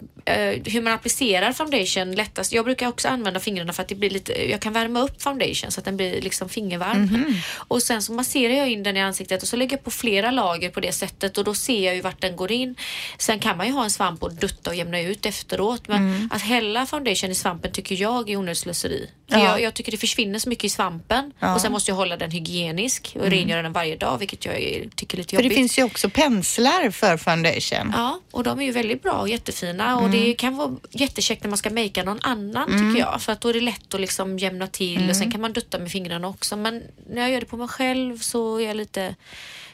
hur 0.66 0.80
man 0.82 0.92
applicerar 0.92 1.52
foundation 1.52 2.12
lättast. 2.14 2.52
Jag 2.52 2.64
brukar 2.64 2.88
också 2.88 3.08
använda 3.08 3.40
fingrarna 3.40 3.72
för 3.72 3.82
att 3.82 3.88
det 3.88 3.94
blir 3.94 4.10
lite, 4.10 4.50
jag 4.50 4.60
kan 4.60 4.72
värma 4.72 5.00
upp 5.00 5.22
foundation 5.22 5.70
så 5.70 5.80
att 5.80 5.84
den 5.84 5.96
blir 5.96 6.20
liksom 6.22 6.48
fingervarm. 6.48 7.02
Mhm. 7.02 7.34
Och 7.54 7.82
sen 7.82 8.02
så 8.02 8.12
masserar 8.12 8.52
jag 8.54 8.70
in 8.70 8.82
den 8.82 8.96
i 8.96 9.00
ansiktet 9.00 9.42
och 9.42 9.48
så 9.48 9.56
lägger 9.56 9.76
jag 9.76 9.84
på 9.84 9.90
flera 9.90 10.30
lager 10.30 10.70
på 10.70 10.80
det 10.80 10.92
sättet 10.92 11.38
och 11.38 11.44
då 11.44 11.54
ser 11.54 11.84
jag 11.86 11.94
ju 11.94 12.00
vart 12.00 12.20
den 12.20 12.36
går 12.36 12.52
in. 12.52 12.74
Sen 13.18 13.38
kan 13.38 13.56
man 13.56 13.66
ju 13.66 13.72
ha 13.72 13.84
en 13.84 13.90
svamp 13.90 14.22
och 14.22 14.32
dutta 14.34 14.70
och 14.70 14.76
jämna 14.76 15.00
ut 15.00 15.26
efteråt 15.26 15.88
men 15.88 16.02
Mm. 16.02 16.28
att 16.32 16.42
hälla 16.42 16.86
foundation 16.86 17.30
i 17.30 17.34
svampen 17.34 17.72
tycker 17.72 17.94
jag 17.94 18.30
är 18.30 18.36
onödigt 18.36 18.58
slöseri. 18.58 19.10
För 19.30 19.38
Ja. 19.38 19.44
jag, 19.44 19.60
jag 19.60 19.74
tycker 19.74 19.92
det 19.92 19.98
försvinner 19.98 20.38
så 20.38 20.48
mycket 20.48 20.64
i 20.64 20.68
svampen 20.68 21.32
Ja. 21.38 21.46
Mm. 21.46 21.54
och 21.54 21.60
sen 21.60 21.72
måste 21.72 21.90
jag 21.90 21.96
hålla 21.96 22.16
den 22.16 22.30
hygienisk 22.30 23.16
och 23.20 23.26
rengöra 23.26 23.62
den 23.62 23.72
varje 23.72 23.96
dag 23.96 24.18
vilket 24.18 24.44
jag 24.44 24.54
tycker 24.96 25.16
är 25.16 25.18
lite 25.18 25.36
För 25.36 25.42
jobbigt. 25.42 25.50
det 25.50 25.54
finns 25.56 25.78
ju 25.78 25.82
också 25.84 26.08
penslar 26.10 26.90
för 26.90 27.16
foundation. 27.16 27.92
Ja, 27.96 28.20
och 28.30 28.42
de 28.44 28.60
är 28.60 28.64
ju 28.64 28.72
väldigt 28.72 29.02
bra 29.02 29.12
och 29.12 29.28
jättefina 29.28 29.96
och 29.96 30.00
Mm. 30.06 30.11
Det 30.12 30.34
kan 30.34 30.56
vara 30.56 30.76
jättekäckt 30.90 31.42
när 31.42 31.48
man 31.50 31.58
ska 31.58 31.70
makea 31.70 32.04
någon 32.04 32.18
annan 32.22 32.68
tycker 32.68 33.00
jag. 33.00 33.22
För 33.22 33.32
att 33.32 33.40
då 33.40 33.48
är 33.48 33.52
det 33.54 33.60
lätt 33.60 33.94
att 33.94 34.00
liksom 34.00 34.38
jämna 34.38 34.66
till 34.66 34.96
och 34.96 35.02
Mm. 35.02 35.14
sen 35.14 35.30
kan 35.30 35.40
man 35.40 35.52
dutta 35.52 35.78
med 35.78 35.90
fingrarna 35.90 36.28
också. 36.28 36.56
Men 36.56 36.82
när 37.10 37.22
jag 37.22 37.30
gör 37.30 37.40
det 37.40 37.46
på 37.46 37.56
mig 37.56 37.68
själv 37.68 38.18
så 38.18 38.56
är 38.60 38.66
jag 38.66 38.76
lite 38.76 39.14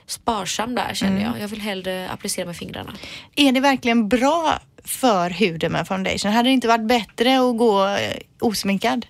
sparsam 0.07 0.75
där 0.75 0.95
känner 0.95 1.21
Mm. 1.21 1.33
jag. 1.33 1.43
Jag 1.43 1.49
vill 1.49 1.61
hellre 1.61 2.09
applicera 2.09 2.47
med 2.47 2.57
fingrarna. 2.57 2.93
Är 3.37 3.53
det 3.53 3.61
verkligen 3.61 4.09
bra 4.09 4.59
för 4.85 5.31
huden 5.31 5.73
med 5.73 5.87
foundation? 5.89 6.33
Hade 6.33 6.49
det 6.49 6.53
inte 6.53 6.69
varit 6.69 6.89
bättre 6.89 7.39
att 7.41 7.59
gå 7.59 7.87
eh, 7.87 8.17
osminkad? 8.41 9.07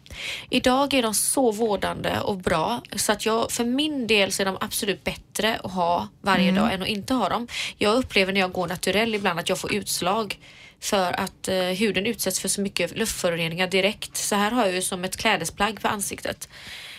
Idag 0.51 0.95
är 0.95 1.03
de 1.03 1.15
så 1.15 1.51
vårdande 1.53 2.21
och 2.21 2.37
bra 2.37 2.83
så 2.97 3.13
att 3.13 3.27
jag, 3.27 3.51
för 3.53 3.65
min 3.65 4.07
del 4.07 4.33
så 4.33 4.43
är 4.43 4.47
de 4.47 4.57
absolut 4.61 5.05
bättre 5.05 5.61
att 5.65 5.73
ha 5.73 6.09
varje 6.23 6.53
dag 6.53 6.73
än 6.75 6.83
att 6.83 6.89
inte 6.89 7.15
ha 7.15 7.29
dem. 7.29 7.49
Jag 7.77 7.95
upplever 7.97 8.33
när 8.33 8.41
jag 8.41 8.53
går 8.53 8.67
naturell 8.67 9.15
ibland 9.15 9.39
att 9.41 9.49
jag 9.49 9.59
får 9.59 9.75
utslag 9.75 10.39
för 10.81 11.21
att 11.21 11.49
eh, 11.49 11.57
huden 11.57 12.07
utsätts 12.07 12.41
för 12.41 12.49
så 12.49 12.61
mycket 12.61 12.99
luftföroreningar 12.99 13.67
direkt. 13.69 14.17
Så 14.17 14.35
här 14.35 14.51
har 14.51 14.65
jag 14.67 14.75
ju 14.75 14.83
som 14.83 15.05
ett 15.05 15.17
klädesplagg 15.17 15.81
på 15.81 15.89
ansiktet 15.89 16.49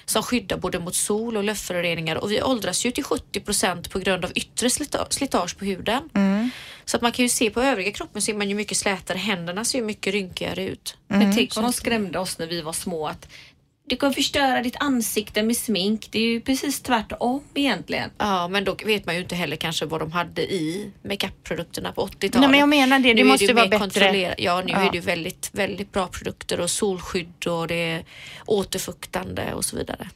som 0.06 0.24
skyddar 0.24 0.58
både 0.58 0.80
mot 0.80 0.96
sol 0.96 1.38
och 1.38 1.44
luftföroreningar 1.44 2.16
och 2.16 2.32
vi 2.32 2.42
åldras 2.42 2.86
ju 2.86 2.92
till 2.92 3.04
70 3.04 3.40
procent 3.40 3.90
på 3.90 4.00
grund 4.00 4.26
av 4.26 4.32
yttre 4.36 4.70
slita- 4.70 5.08
slitage 5.10 5.58
på 5.58 5.66
huden. 5.66 6.10
Så 6.86 6.98
att 6.98 7.02
man 7.02 7.12
kan 7.12 7.26
ju 7.26 7.30
se 7.30 7.50
på 7.50 7.62
övriga 7.62 7.92
kroppen 7.92 8.22
så 8.22 8.32
är 8.32 8.36
man 8.36 8.50
ju 8.50 8.56
mycket 8.56 8.78
slätare, 8.78 9.18
händerna 9.18 9.66
ser 9.66 9.80
ju 9.80 9.86
mycket 9.86 10.14
rynkigare 10.14 10.64
ut. 10.64 10.98
Men 11.08 11.36
tänk 11.36 11.56
vad 11.56 11.66
de 11.66 11.74
skrämde 11.74 12.20
oss 12.20 12.38
när 12.38 12.48
vi 12.48 12.62
var 12.62 12.74
små 12.74 13.08
att 13.08 13.28
du 13.90 13.96
kan 13.96 14.14
förstöra 14.14 14.62
ditt 14.62 14.76
ansikte 14.80 15.44
med 15.44 15.58
smink. 15.58 16.08
Det 16.12 16.20
är 16.20 16.24
ju 16.24 16.42
precis 16.42 16.82
tvärtom 16.82 17.44
egentligen. 17.54 18.10
Ja, 18.18 18.48
men 18.48 18.64
då 18.64 18.76
vet 18.86 19.06
man 19.06 19.16
ju 19.16 19.22
inte 19.22 19.36
heller 19.36 19.56
kanske 19.56 19.86
vad 19.86 20.02
de 20.02 20.12
hade 20.12 20.42
i 20.42 20.92
makeup-produkterna 21.04 21.92
på 21.92 22.06
80-talet. 22.08 22.36
Nej, 22.36 22.50
men 22.50 22.60
jag 22.60 22.70
menar 22.70 23.00
det. 23.00 23.14
Det 23.14 23.24
Nu 23.24 23.24
måste 23.24 23.46
ju 23.46 23.54
vara 23.54 23.68
bättre. 23.68 24.36
Ja, 24.38 24.62
nu 24.66 24.72
Ja. 24.72 24.78
är 24.80 24.92
det 24.92 24.98
ju 24.98 25.02
väldigt, 25.02 25.50
väldigt 25.54 25.92
bra 25.92 26.08
produkter 26.08 26.60
och 26.60 26.70
solskydd 26.70 27.48
och 27.48 27.68
det 27.68 27.76
är 27.76 28.06
återfuktande 28.46 29.54
och 29.54 29.66
så 29.66 29.78
vidare. 29.78 30.10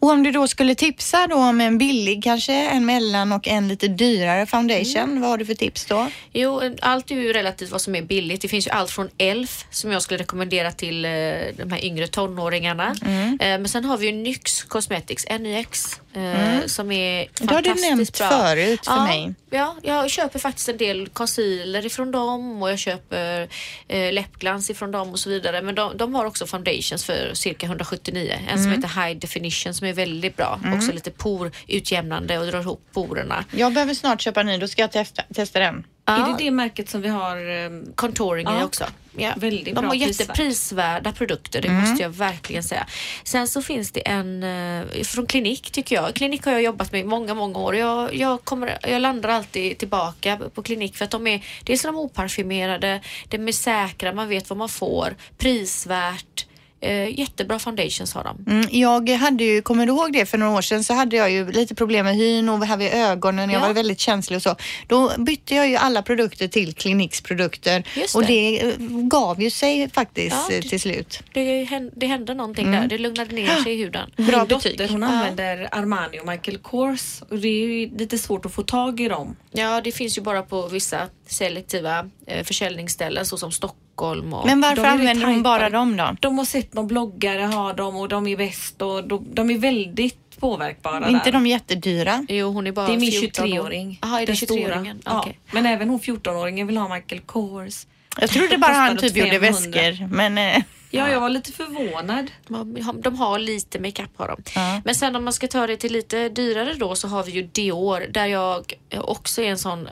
Och 0.00 0.10
om 0.10 0.22
du 0.22 0.30
då 0.32 0.48
skulle 0.48 0.74
tipsa 0.74 1.26
då 1.26 1.36
om 1.36 1.60
en 1.60 1.78
billig, 1.78 2.24
kanske 2.24 2.52
en 2.54 2.86
mellan 2.86 3.32
och 3.32 3.48
en 3.48 3.68
lite 3.68 3.88
dyrare 3.88 4.46
foundation, 4.46 5.02
Mm. 5.02 5.20
vad 5.20 5.30
har 5.30 5.38
du 5.38 5.46
för 5.46 5.54
tips 5.54 5.84
då? 5.86 6.10
Jo, 6.32 6.60
allt 6.82 7.10
är 7.10 7.14
ju 7.14 7.32
relativt 7.32 7.70
vad 7.70 7.80
som 7.80 7.94
är 7.94 8.02
billigt. 8.02 8.40
Det 8.40 8.48
finns 8.48 8.66
ju 8.66 8.70
allt 8.70 8.90
från 8.90 9.08
ELF 9.18 9.64
som 9.70 9.92
jag 9.92 10.02
skulle 10.02 10.20
rekommendera 10.20 10.72
till 10.72 11.04
eh, 11.04 11.10
de 11.56 11.70
här 11.70 11.84
yngre 11.84 12.06
tonåringarna. 12.06 12.94
Mm. 13.02 13.28
Eh, 13.28 13.38
men 13.40 13.68
sen 13.68 13.84
har 13.84 13.96
vi 13.98 14.06
ju 14.06 14.12
NYX 14.12 14.62
Cosmetics, 14.64 15.26
NYX, 15.40 16.00
eh, 16.16 16.66
som 16.66 16.92
är 16.92 17.14
Mm. 17.14 17.28
Det 17.40 17.54
har 17.54 17.62
du 17.62 17.68
fantastiskt 17.68 17.90
nämnt 17.90 18.18
bra. 18.18 18.28
förut 18.28 18.86
för 18.86 18.92
ja, 18.92 19.04
mig. 19.04 19.34
Ja, 19.50 19.76
jag 19.82 20.10
köper 20.10 20.38
faktiskt 20.38 20.68
en 20.68 20.76
del 20.76 21.08
concealer 21.08 21.86
ifrån 21.86 22.10
dem 22.10 22.62
och 22.62 22.70
jag 22.70 22.78
köper 22.78 23.48
eh, 23.88 24.12
läppglans 24.12 24.70
ifrån 24.70 24.90
dem 24.90 25.10
och 25.10 25.18
så 25.18 25.30
vidare. 25.30 25.62
Men 25.62 25.74
de, 25.74 25.96
de 25.96 26.14
har 26.14 26.24
också 26.24 26.46
foundations 26.46 27.04
för 27.04 27.34
cirka 27.34 27.66
179. 27.66 28.32
En 28.38 28.48
Mm. 28.48 28.62
som 28.62 28.72
heter 28.82 29.06
High 29.06 29.18
Definition 29.18 29.74
som 29.74 29.86
är 29.86 29.92
väldigt 29.92 30.36
bra. 30.36 30.60
Också 30.76 30.92
lite 30.92 31.10
porutjämnande 31.10 32.38
och 32.38 32.46
drar 32.46 32.60
ihop 32.60 32.80
porerna. 32.92 33.44
Jag 33.50 33.72
behöver 33.72 33.94
snart 33.94 34.20
köpa 34.20 34.40
en 34.40 34.46
ny, 34.46 34.58
då 34.58 34.68
ska 34.68 34.82
jag 34.82 34.92
testa, 34.92 35.22
testa 35.34 35.58
den. 35.60 35.86
Ja. 36.04 36.12
Är 36.26 36.32
det 36.32 36.44
det 36.44 36.50
märket 36.50 36.88
som 36.90 37.02
vi 37.02 37.08
har? 37.08 37.36
ehm, 37.50 37.92
Contouring 37.94 38.46
Ja. 38.46 38.60
i 38.60 38.64
också. 38.64 38.84
Ja. 39.16 39.32
Väldigt 39.36 39.74
De 39.74 39.80
bra 39.80 39.88
har 39.88 39.94
jätteprisvärda 39.94 41.12
produkter, 41.12 41.62
det 41.62 41.68
Mm. 41.68 41.80
måste 41.80 42.02
jag 42.02 42.10
verkligen 42.10 42.62
säga. 42.62 42.86
Sen 43.24 43.48
så 43.48 43.62
finns 43.62 43.90
det 43.90 44.00
en 44.08 44.42
eh, 44.42 45.02
från 45.04 45.26
Klinik 45.26 45.70
tycker 45.70 45.96
jag. 45.96 46.14
Klinik 46.14 46.44
har 46.44 46.52
jag 46.52 46.62
jobbat 46.62 46.92
med 46.92 47.00
i 47.00 47.04
många, 47.04 47.34
många 47.34 47.58
år. 47.58 47.76
Jag, 47.76 48.14
jag, 48.14 48.44
kommer, 48.44 48.78
jag 48.82 49.02
landar 49.02 49.28
alltid 49.28 49.78
tillbaka 49.78 50.38
på 50.54 50.62
Klinik 50.62 50.96
för 50.96 51.04
att 51.04 51.10
de 51.10 51.26
är, 51.26 51.44
dels 51.62 51.84
är 51.84 51.88
de 51.88 51.96
oparfymerade, 51.98 53.00
de 53.28 53.48
är 53.48 53.52
säkra, 53.52 54.12
man 54.12 54.28
vet 54.28 54.50
vad 54.50 54.56
man 54.56 54.68
får, 54.68 55.16
prisvärt. 55.38 56.46
Eh, 56.84 57.18
jättebra 57.20 57.58
foundations 57.58 58.14
har 58.14 58.24
de. 58.24 58.44
Mm, 58.52 58.66
jag 58.70 59.08
hade 59.10 59.44
ju, 59.44 59.62
kommer 59.62 59.86
du 59.86 59.92
ihåg 59.92 60.12
det 60.12 60.26
för 60.26 60.38
några 60.38 60.52
år 60.58 60.62
sedan 60.62 60.84
så 60.84 60.94
hade 60.94 61.16
jag 61.16 61.30
ju 61.30 61.52
lite 61.52 61.74
problem 61.74 62.06
med 62.06 62.14
hyn 62.16 62.48
och 62.48 62.66
här 62.66 62.76
vid 62.76 62.92
ögonen. 62.92 63.50
Jag 63.50 63.62
Ja. 63.62 63.66
var 63.66 63.74
väldigt 63.74 64.00
känslig 64.00 64.36
och 64.36 64.42
så. 64.42 64.56
Då 64.86 65.12
bytte 65.18 65.54
jag 65.54 65.68
ju 65.68 65.76
alla 65.76 66.02
produkter 66.02 66.48
till 66.48 66.74
Kliniks 66.74 67.20
produkter 67.20 67.84
Just 67.96 68.16
och 68.16 68.24
det. 68.26 68.58
det 68.62 68.76
gav 69.08 69.42
ju 69.42 69.50
sig 69.50 69.90
faktiskt 69.90 70.36
Ja, 70.48 70.54
eh, 70.54 70.62
det- 70.62 70.68
till 70.68 70.80
slut. 70.80 71.20
Det, 71.32 71.64
hän- 71.64 71.90
det 71.96 72.06
hände 72.06 72.34
någonting 72.34 72.72
där, 72.72 72.86
det 72.88 72.98
lugnade 72.98 73.34
ner 73.34 73.62
sig 73.62 73.72
i 73.72 73.76
huden. 73.76 74.10
Bra 74.16 74.24
Min 74.38 74.46
betyg. 74.48 74.72
dotter 74.78 74.88
hon 74.88 75.02
Ja. 75.02 75.08
använder 75.08 75.68
Armani 75.72 76.20
och 76.20 76.26
Michael 76.28 76.58
Kors 76.58 77.22
och 77.30 77.38
det 77.38 77.48
är 77.48 77.66
ju 77.68 77.96
lite 77.98 78.18
svårt 78.18 78.46
att 78.46 78.54
få 78.54 78.62
tag 78.62 79.00
i 79.00 79.08
dem. 79.08 79.36
Ja, 79.52 79.80
det 79.84 79.92
finns 79.92 80.18
ju 80.18 80.22
bara 80.22 80.42
på 80.42 80.68
vissa 80.68 81.08
selektiva 81.26 82.10
eh, 82.26 82.44
försäljningsställen 82.44 83.26
såsom 83.26 83.52
Stockholm 83.52 83.80
och 84.02 84.46
Men 84.46 84.60
varför 84.60 84.84
använder 84.84 85.26
hon 85.26 85.42
bara 85.42 85.70
dem 85.70 85.96
då? 85.96 86.16
De 86.20 86.38
har 86.38 86.44
sett 86.44 86.74
någon 86.74 86.86
bloggare 86.86 87.42
ha 87.42 87.72
dem 87.72 87.96
och 87.96 88.08
de 88.08 88.26
är 88.26 88.36
bäst 88.36 88.82
och 88.82 89.08
de, 89.08 89.26
de 89.34 89.50
är 89.50 89.58
väldigt 89.58 90.40
påverkbara. 90.40 91.08
inte 91.08 91.24
där. 91.24 91.32
de 91.32 91.46
jättedyra? 91.46 92.26
Jo, 92.28 92.52
hon 92.52 92.66
är 92.66 92.72
bara 92.72 92.86
Det 92.86 92.92
är 92.94 92.98
min 92.98 93.12
14 93.12 93.44
år. 93.44 93.48
23-åring. 93.48 93.98
Jaha, 94.02 94.16
är 94.16 94.26
det 94.26 94.26
den 94.26 94.36
stora. 94.36 94.58
23-åringen? 94.74 95.02
Ja. 95.04 95.28
Men 95.52 95.66
även 95.66 95.88
hon 95.88 96.00
14-åringen 96.00 96.66
vill 96.66 96.76
ha 96.76 96.94
Michael 96.94 97.20
Kors. 97.20 97.86
Jag 98.20 98.30
trodde 98.30 98.58
bara 98.58 98.72
han 98.72 98.96
typ 98.96 99.16
gjorde 99.16 99.30
500. 99.30 99.50
väskor. 99.50 100.08
Men 100.08 100.38
eh, 100.38 100.62
Ja, 100.94 101.10
jag 101.10 101.20
var 101.20 101.28
lite 101.28 101.52
förvånad. 101.52 102.30
De 102.48 102.54
har, 102.54 103.02
de 103.02 103.16
har 103.18 103.38
lite 103.38 103.78
makeup 103.78 104.10
har 104.16 104.28
de. 104.28 104.42
Ja. 104.54 104.80
Men 104.84 104.94
sen 104.94 105.16
om 105.16 105.24
man 105.24 105.32
ska 105.32 105.46
ta 105.48 105.66
det 105.66 105.76
till 105.76 105.92
lite 105.92 106.28
dyrare 106.28 106.74
då 106.74 106.94
så 106.94 107.08
har 107.08 107.24
vi 107.24 107.32
ju 107.32 107.42
Dior 107.42 108.06
där 108.10 108.26
jag 108.26 108.72
också 108.98 109.42
är 109.42 109.46
en 109.50 109.58
sån 109.58 109.88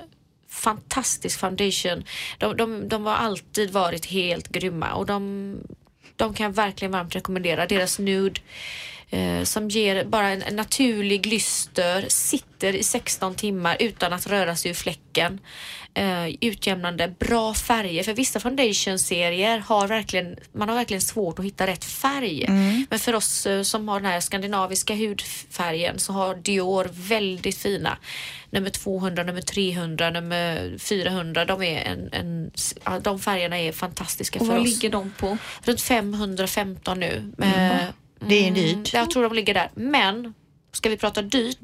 fantastisk 0.62 1.40
foundation. 1.40 2.04
De, 2.38 2.56
de, 2.56 2.88
de 2.88 3.06
har 3.06 3.14
alltid 3.14 3.70
varit 3.70 4.06
helt 4.06 4.48
grymma 4.48 4.92
och 4.92 5.06
de, 5.06 5.58
de 6.16 6.34
kan 6.34 6.44
jag 6.44 6.52
verkligen 6.52 6.92
varmt 6.92 7.16
rekommendera. 7.16 7.66
Deras 7.66 7.98
nude 7.98 8.40
eh, 9.10 9.42
som 9.42 9.68
ger 9.68 10.04
bara 10.04 10.28
en, 10.28 10.42
en 10.42 10.56
naturlig 10.56 11.26
lyster, 11.26 12.04
sitter 12.08 12.76
i 12.76 12.82
16 12.82 13.34
timmar 13.34 13.76
utan 13.80 14.12
att 14.12 14.26
röra 14.26 14.56
sig 14.56 14.70
ur 14.70 14.74
fläcken. 14.74 15.40
Eh, 15.94 16.26
utjämnande, 16.40 17.14
bra 17.18 17.54
färger. 17.54 18.02
För 18.02 18.12
vissa 18.14 18.40
foundation-serier 18.40 19.58
har 19.58 19.88
verkligen, 19.88 20.36
man 20.52 20.68
har 20.68 20.76
verkligen 20.76 21.00
svårt 21.00 21.38
att 21.38 21.44
hitta 21.44 21.66
rätt 21.66 21.84
färg. 21.84 22.44
Men 22.90 22.98
för 22.98 23.14
oss 23.14 23.46
eh, 23.46 23.62
som 23.62 23.88
har 23.88 24.00
den 24.00 24.10
här 24.10 24.20
skandinaviska 24.20 24.94
hudfärgen 24.94 25.98
så 25.98 26.12
har 26.12 26.34
Dior 26.34 26.90
väldigt 26.92 27.58
fina. 27.58 27.98
Nummer 28.50 28.70
200, 28.70 29.22
nummer 29.22 29.40
300, 29.40 30.10
nummer 30.10 30.78
400. 30.78 31.44
De, 31.44 31.62
är 31.62 31.80
en, 31.80 32.12
en, 32.12 32.50
de 33.02 33.20
färgerna 33.20 33.58
är 33.58 33.72
fantastiska 33.72 34.38
Och 34.38 34.46
för 34.46 34.52
vad 34.52 34.62
oss. 34.62 34.68
ligger 34.68 34.90
de 34.90 35.12
på? 35.18 35.38
Runt 35.64 35.80
515 35.80 37.00
nu. 37.00 37.32
Eh, 37.42 37.84
det 38.28 38.48
är 38.48 38.50
dyrt. 38.50 38.92
jag 38.94 39.10
tror 39.10 39.22
de 39.22 39.32
ligger 39.32 39.54
där. 39.54 39.70
Men 39.74 40.34
ska 40.72 40.88
vi 40.88 40.96
prata 40.96 41.22
dyrt 41.22 41.58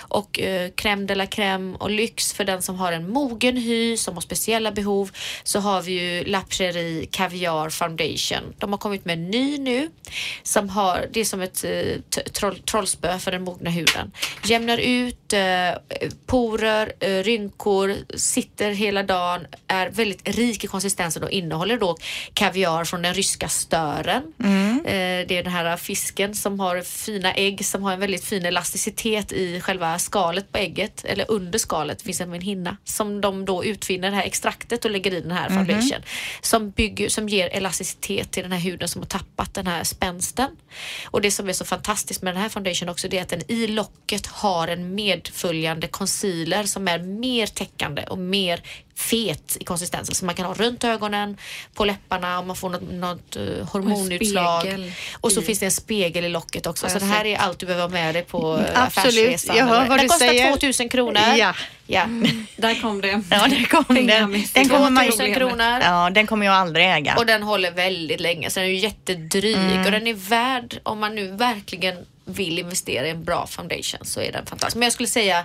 och 0.00 0.40
eh, 0.40 0.70
crème 0.70 1.06
de 1.06 1.14
la 1.14 1.26
crème 1.26 1.76
och 1.76 1.90
lyx 1.90 2.32
för 2.32 2.44
den 2.44 2.62
som 2.62 2.76
har 2.76 2.92
en 2.92 3.10
mogen 3.10 3.56
hy, 3.56 3.96
som 3.96 4.14
har 4.14 4.20
speciella 4.20 4.72
behov, 4.72 5.10
så 5.44 5.60
har 5.60 5.82
vi 5.82 5.92
ju 5.92 6.24
La 6.24 6.40
Prairie 6.40 7.06
Caviar 7.06 7.70
Foundation. 7.70 8.54
De 8.58 8.70
har 8.70 8.78
kommit 8.78 9.04
med 9.04 9.18
en 9.18 9.30
ny 9.30 9.58
nu 9.58 9.90
som 10.42 10.68
har, 10.68 11.06
det 11.12 11.20
är 11.20 11.24
som 11.24 11.40
ett 11.40 11.64
eh, 11.64 12.20
troll, 12.32 12.58
trollspö 12.58 13.18
för 13.18 13.30
den 13.30 13.42
mogna 13.42 13.70
huden. 13.70 14.12
Jämnar 14.44 14.78
ut 14.78 15.32
eh, 15.32 15.40
porer, 16.26 16.92
eh, 17.00 17.22
rynkor, 17.22 17.94
sitter 18.14 18.70
hela 18.70 19.02
dagen, 19.02 19.46
är 19.66 19.90
väldigt 19.90 20.28
rik 20.28 20.64
i 20.64 20.66
konsistensen 20.66 21.22
och 21.22 21.30
innehåller 21.30 21.78
då 21.78 21.96
kaviar 22.34 22.84
från 22.84 23.02
den 23.02 23.14
ryska 23.14 23.48
stören. 23.48 24.22
Eh, 24.84 25.26
det 25.28 25.38
är 25.38 25.42
den 25.42 25.52
här 25.52 25.76
fisken 25.76 26.34
som 26.34 26.60
har 26.60 26.82
fina 26.82 27.34
ägg 27.34 27.64
som 27.66 27.82
har 27.82 27.92
en 27.92 28.00
väldigt 28.00 28.24
fin 28.24 28.47
elasticitet 28.48 29.32
i 29.32 29.60
själva 29.60 29.98
skalet 29.98 30.52
på 30.52 30.58
ägget, 30.58 31.04
eller 31.04 31.30
under 31.30 31.58
skalet 31.58 32.02
finns 32.02 32.20
en 32.20 32.32
hinna 32.40 32.76
som 32.84 33.20
de 33.20 33.44
då 33.44 33.64
utvinner 33.64 34.10
det 34.10 34.16
här 34.16 34.24
extraktet 34.24 34.84
och 34.84 34.90
lägger 34.90 35.14
i 35.14 35.20
den 35.20 35.30
här 35.30 35.48
foundation. 35.48 36.02
Som, 36.42 36.70
bygger, 36.70 37.08
som 37.08 37.28
ger 37.28 37.48
elasticitet 37.56 38.30
till 38.30 38.42
den 38.42 38.52
här 38.52 38.60
huden 38.60 38.88
som 38.88 39.02
har 39.02 39.06
tappat 39.06 39.54
den 39.54 39.66
här 39.66 39.84
spänsten. 39.84 40.48
Och 41.06 41.20
det 41.20 41.30
som 41.30 41.48
är 41.48 41.52
så 41.52 41.64
fantastiskt 41.64 42.22
med 42.22 42.34
den 42.34 42.42
här 42.42 42.48
foundation 42.48 42.88
också 42.88 43.08
det 43.08 43.18
är 43.18 43.22
att 43.22 43.28
den 43.28 43.42
i 43.50 43.66
locket 43.66 44.26
har 44.26 44.68
en 44.68 44.94
medföljande 44.94 45.88
concealer 45.88 46.64
som 46.64 46.88
är 46.88 46.98
mer 46.98 47.46
täckande 47.46 48.02
och 48.02 48.18
mer 48.18 48.62
fet 48.94 49.56
i 49.60 49.64
konsistensen 49.64 50.14
som 50.14 50.26
man 50.26 50.34
kan 50.34 50.46
ha 50.46 50.54
runt 50.54 50.84
ögonen, 50.84 51.36
på 51.74 51.84
läpparna 51.84 52.38
om 52.38 52.46
man 52.46 52.56
får 52.56 52.70
något, 52.70 52.90
något 52.92 53.36
uh, 53.36 53.64
hormonutslag. 53.64 54.60
spegel 54.60 54.92
Och 55.20 55.32
så 55.32 55.40
i- 55.40 55.44
finns 55.44 55.58
det 55.58 55.64
en 55.64 55.70
spegel 55.72 56.24
i 56.24 56.28
locket 56.28 56.66
också. 56.66 56.88
Så 56.88 56.98
det 56.98 57.04
här 57.04 57.24
är 57.24 57.36
allt 57.36 57.58
du 57.58 57.66
behöver 57.66 57.82
ha 57.84 57.90
med 57.90 58.14
dig 58.14 58.22
på 58.24 58.37
uh, 58.44 58.64
Absolut. 58.74 58.76
affärsresan. 58.76 59.56
Jag 59.56 59.66
hör 59.66 59.78
vad 59.78 59.98
den 59.98 59.98
du 59.98 60.08
kostar 60.08 60.26
säger. 60.26 60.50
2000 60.52 60.88
kronor. 60.88 61.22
Ja. 61.36 61.54
ja. 61.86 62.06
Där 62.56 62.82
kom 62.82 63.00
det. 63.00 63.22
Ja, 63.30 63.46
där 63.48 63.64
kom 63.64 63.94
den. 63.94 64.46
Den 64.54 64.68
kommer 64.68 64.90
man 64.90 65.04
ju 65.04 65.10
2000 65.10 65.34
kronor. 65.34 65.78
Ja, 65.82 66.10
den 66.10 66.26
kommer 66.26 66.46
jag 66.46 66.54
aldrig 66.54 66.86
äga. 66.86 67.14
Och 67.16 67.26
den 67.26 67.42
håller 67.42 67.70
väldigt 67.70 68.20
länge 68.20 68.50
så 68.50 68.60
den 68.60 68.68
är 68.68 68.72
ju 68.72 68.78
jättedryg 68.78 69.56
Mm. 69.56 69.84
och 69.84 69.90
den 69.90 70.06
är 70.06 70.14
värd, 70.14 70.80
om 70.82 70.98
man 71.00 71.14
nu 71.14 71.30
verkligen 71.30 71.96
vill 72.24 72.58
investera 72.58 73.06
i 73.06 73.10
en 73.10 73.24
bra 73.24 73.46
foundation 73.46 74.00
så 74.02 74.20
är 74.20 74.32
den 74.32 74.46
fantastisk. 74.46 74.76
Men 74.76 74.82
jag 74.82 74.92
skulle 74.92 75.08
säga 75.08 75.44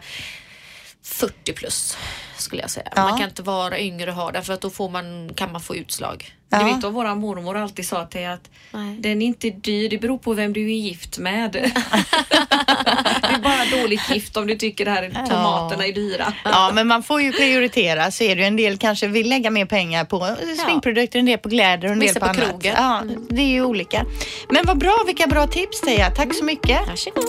40 1.03 1.53
plus 1.53 1.97
skulle 2.37 2.61
jag 2.61 2.71
säga. 2.71 2.87
Ja. 2.95 3.03
Man 3.03 3.17
kan 3.17 3.29
inte 3.29 3.41
vara 3.41 3.79
yngre 3.79 4.09
och 4.09 4.15
ha 4.15 4.31
den 4.31 4.43
för 4.43 4.53
att 4.53 4.61
då 4.61 4.69
får 4.69 4.89
man, 4.89 5.33
kan 5.35 5.51
man 5.51 5.61
få 5.61 5.75
utslag. 5.75 6.33
Ja. 6.49 6.59
Du 6.59 6.65
vet 6.65 6.83
vad 6.83 6.93
våra 6.93 7.15
mormor 7.15 7.57
alltid 7.57 7.87
sa 7.87 8.05
till 8.05 8.27
att 8.27 8.49
Nej. 8.71 8.97
den 8.99 9.21
är 9.21 9.25
inte 9.25 9.49
dyr, 9.49 9.89
det 9.89 9.97
beror 9.97 10.17
på 10.17 10.33
vem 10.33 10.53
du 10.53 10.61
är 10.61 10.75
gift 10.75 11.17
med. 11.17 11.51
det 11.51 11.59
är 13.21 13.39
bara 13.39 13.81
dåligt 13.81 14.09
gift 14.13 14.37
om 14.37 14.47
du 14.47 14.55
tycker 14.55 14.85
det 14.85 14.91
här 14.91 15.09
tomaterna 15.29 15.85
är 15.85 15.93
dyra. 15.93 16.33
Ja, 16.43 16.71
men 16.73 16.87
man 16.87 17.03
får 17.03 17.21
ju 17.21 17.31
prioritera. 17.31 18.11
Så 18.11 18.23
är 18.23 18.35
det 18.35 18.41
ju 18.41 18.47
en 18.47 18.55
del 18.55 18.77
kanske 18.77 19.07
vill 19.07 19.29
lägga 19.29 19.49
mer 19.49 19.65
pengar 19.65 20.05
på 20.05 20.35
sminkprodukter, 20.63 21.19
en 21.19 21.25
del 21.25 21.37
på 21.37 21.49
kläder 21.49 21.87
och 21.87 21.93
en 21.93 21.99
del 21.99 22.07
Vissa 22.07 22.19
på, 22.19 22.25
på 22.25 22.31
annat. 22.31 22.49
krogen. 22.49 22.75
Ja, 22.77 23.03
det 23.29 23.41
är 23.41 23.47
ju 23.47 23.63
olika. 23.63 24.05
Men 24.49 24.65
vad 24.65 24.77
bra, 24.77 25.03
vilka 25.05 25.27
bra 25.27 25.47
tips 25.47 25.81
Teija. 25.81 26.09
Tack 26.09 26.35
så 26.35 26.43
mycket. 26.43 26.79
Varsågod. 26.87 27.23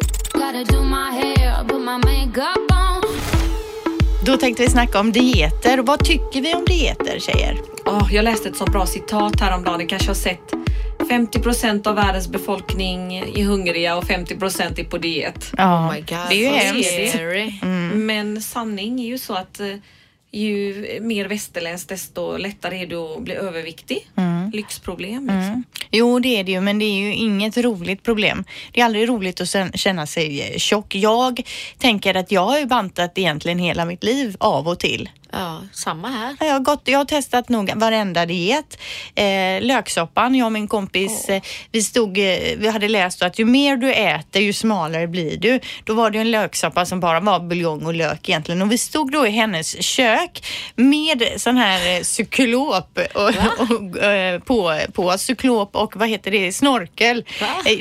Då 4.27 4.37
tänkte 4.37 4.63
vi 4.63 4.71
snacka 4.71 5.01
om 5.01 5.13
dieter. 5.13 5.79
Vad 5.79 6.05
tycker 6.05 6.41
vi 6.43 6.55
om 6.55 6.65
dieter 6.65 7.19
tjejer? 7.19 7.59
Åh, 7.87 8.09
jag 8.13 8.25
läste 8.25 8.49
ett 8.49 8.57
så 8.57 8.65
bra 8.65 8.87
citat 8.87 9.41
häromdagen, 9.41 9.79
ni 9.79 9.87
kanske 9.87 10.09
har 10.09 10.15
sett 10.15 10.53
50 11.09 11.39
procent 11.41 11.87
av 11.87 11.95
världens 11.95 12.29
befolkning 12.29 13.17
är 13.17 13.45
hungriga 13.45 13.97
och 13.97 14.05
50 14.05 14.37
procent 14.37 14.79
är 14.79 14.85
på 14.85 14.99
diet. 14.99 15.53
Ja, 15.57 15.87
Oh 15.89 15.93
my 15.93 16.01
God, 16.01 16.19
det 16.29 16.35
är 16.35 16.39
ju 16.39 16.49
hemskt. 16.49 17.11
scary. 17.15 17.53
Men 17.95 18.43
sanning 18.43 19.01
är 19.01 19.07
ju 19.07 19.19
så 19.19 19.35
att 19.35 19.61
eh, 19.61 19.67
ju 20.39 20.99
mer 21.03 21.29
västerländskt 21.29 21.89
desto 21.89 22.37
lättare 22.37 22.83
är 22.83 22.87
det 22.87 22.97
att 22.97 23.23
bli 23.23 23.35
överviktig. 23.35 24.09
Lyxproblem. 24.53 25.23
Liksom. 25.23 25.65
Jo, 25.91 26.19
det 26.19 26.29
är 26.29 26.45
det 26.45 26.53
ju, 26.53 26.61
men 26.61 26.79
det 26.79 26.85
är 26.85 26.99
ju 26.99 27.15
inget 27.15 27.57
roligt 27.57 28.03
problem. 28.03 28.45
Det 28.73 28.81
är 28.81 28.85
aldrig 28.85 29.09
roligt 29.09 29.41
att 29.41 29.57
känna 29.75 30.07
sig 30.07 30.55
tjock. 30.57 30.95
Jag 30.95 31.41
tänker 31.79 32.15
att 32.15 32.33
jag 32.33 32.47
har 32.47 32.59
ju 32.59 32.67
bantat 32.67 33.19
egentligen 33.19 33.59
hela 33.59 33.85
mitt 33.85 34.05
liv 34.05 34.37
av 34.41 34.69
och 34.69 34.79
till. 34.79 35.09
Ja, 35.37 35.63
samma 35.73 36.09
här. 36.09 36.37
Jag 36.41 36.53
har, 36.53 36.61
gått, 36.61 36.83
jag 36.85 36.99
har 36.99 37.05
testat 37.05 37.49
nog 37.49 37.73
varenda 37.75 38.27
diet. 38.27 38.79
Eh, 39.15 39.63
löksoppan, 39.63 40.35
jag 40.35 40.47
och 40.47 40.53
min 40.53 40.69
kompis, 40.69 41.29
eh, 41.29 41.43
vi, 41.73 41.83
stod, 41.83 42.19
eh, 42.19 42.39
vi 42.57 42.69
hade 42.69 42.89
läst 42.89 43.23
att 43.23 43.39
ju 43.39 43.45
mer 43.45 43.77
du 43.77 43.93
äter 43.93 44.43
ju 44.43 44.53
smalare 44.53 45.07
blir 45.07 45.37
du. 45.37 45.61
Då 45.85 45.95
var 45.95 46.11
det 46.11 46.19
en 46.19 46.31
löksoppa 46.31 46.87
som 46.87 47.01
bara 47.01 47.21
var 47.21 47.41
buljong 47.41 47.87
och 47.87 47.95
lök 47.95 48.29
egentligen. 48.29 48.63
Och 48.63 48.73
vi 48.73 48.79
stod 48.79 49.13
då 49.13 49.27
i 49.27 49.31
hennes 49.31 49.83
kök 49.83 50.47
med 50.75 51.29
sån 51.37 51.57
här 51.57 51.97
eh, 51.97 52.03
cyklop 52.03 52.99
och, 53.15 53.21
och, 53.59 54.03
eh, 54.03 54.41
på, 54.41 54.81
på 54.93 55.19
cyklop 55.19 55.77
och 55.77 55.97
vad 55.97 56.09
heter 56.09 56.31
det, 56.31 56.53
snorkel. 56.53 57.25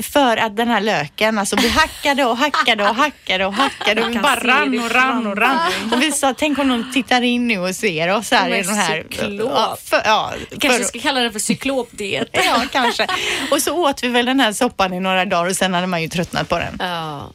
För 0.03 0.37
att 0.37 0.57
den 0.57 0.67
här 0.67 0.81
löken, 0.81 1.37
alltså 1.37 1.55
vi 1.55 1.69
hackade 1.69 2.25
och 2.25 2.37
hackade 2.37 2.89
och 2.89 2.95
hackade 2.95 3.45
och 3.45 3.53
hackade 3.53 4.01
och 4.01 4.09
vi 4.09 4.13
kan 4.13 4.23
bara 4.23 4.35
rann 4.35 4.79
och 4.79 4.91
rann 4.91 5.27
och 5.27 5.37
rann. 5.37 5.93
Och 5.93 6.01
vi 6.01 6.11
sa, 6.11 6.33
tänk 6.37 6.59
om 6.59 6.67
någon 6.67 6.91
tittar 6.93 7.21
in 7.21 7.42
nu 7.47 7.59
och 7.59 7.75
ser 7.75 8.09
oss 8.09 8.31
här 8.31 8.49
i 8.49 8.61
den 8.63 8.75
här... 8.75 9.05
cyklop. 9.09 9.51
Ja, 9.55 9.77
för, 9.83 10.01
ja, 10.05 10.33
Kanske 10.59 10.79
för, 10.79 10.85
ska 10.85 10.99
kalla 10.99 11.19
det 11.19 11.31
för 11.31 11.39
cyklopdiet. 11.39 12.29
ja, 12.31 12.63
kanske. 12.71 13.07
Och 13.51 13.61
så 13.61 13.89
åt 13.89 14.03
vi 14.03 14.07
väl 14.07 14.25
den 14.25 14.39
här 14.39 14.53
soppan 14.53 14.93
i 14.93 14.99
några 14.99 15.25
dagar 15.25 15.49
och 15.49 15.55
sen 15.55 15.73
hade 15.73 15.87
man 15.87 16.01
ju 16.01 16.07
tröttnat 16.07 16.49
på 16.49 16.59
den. 16.59 16.77
Ja. 16.79 17.31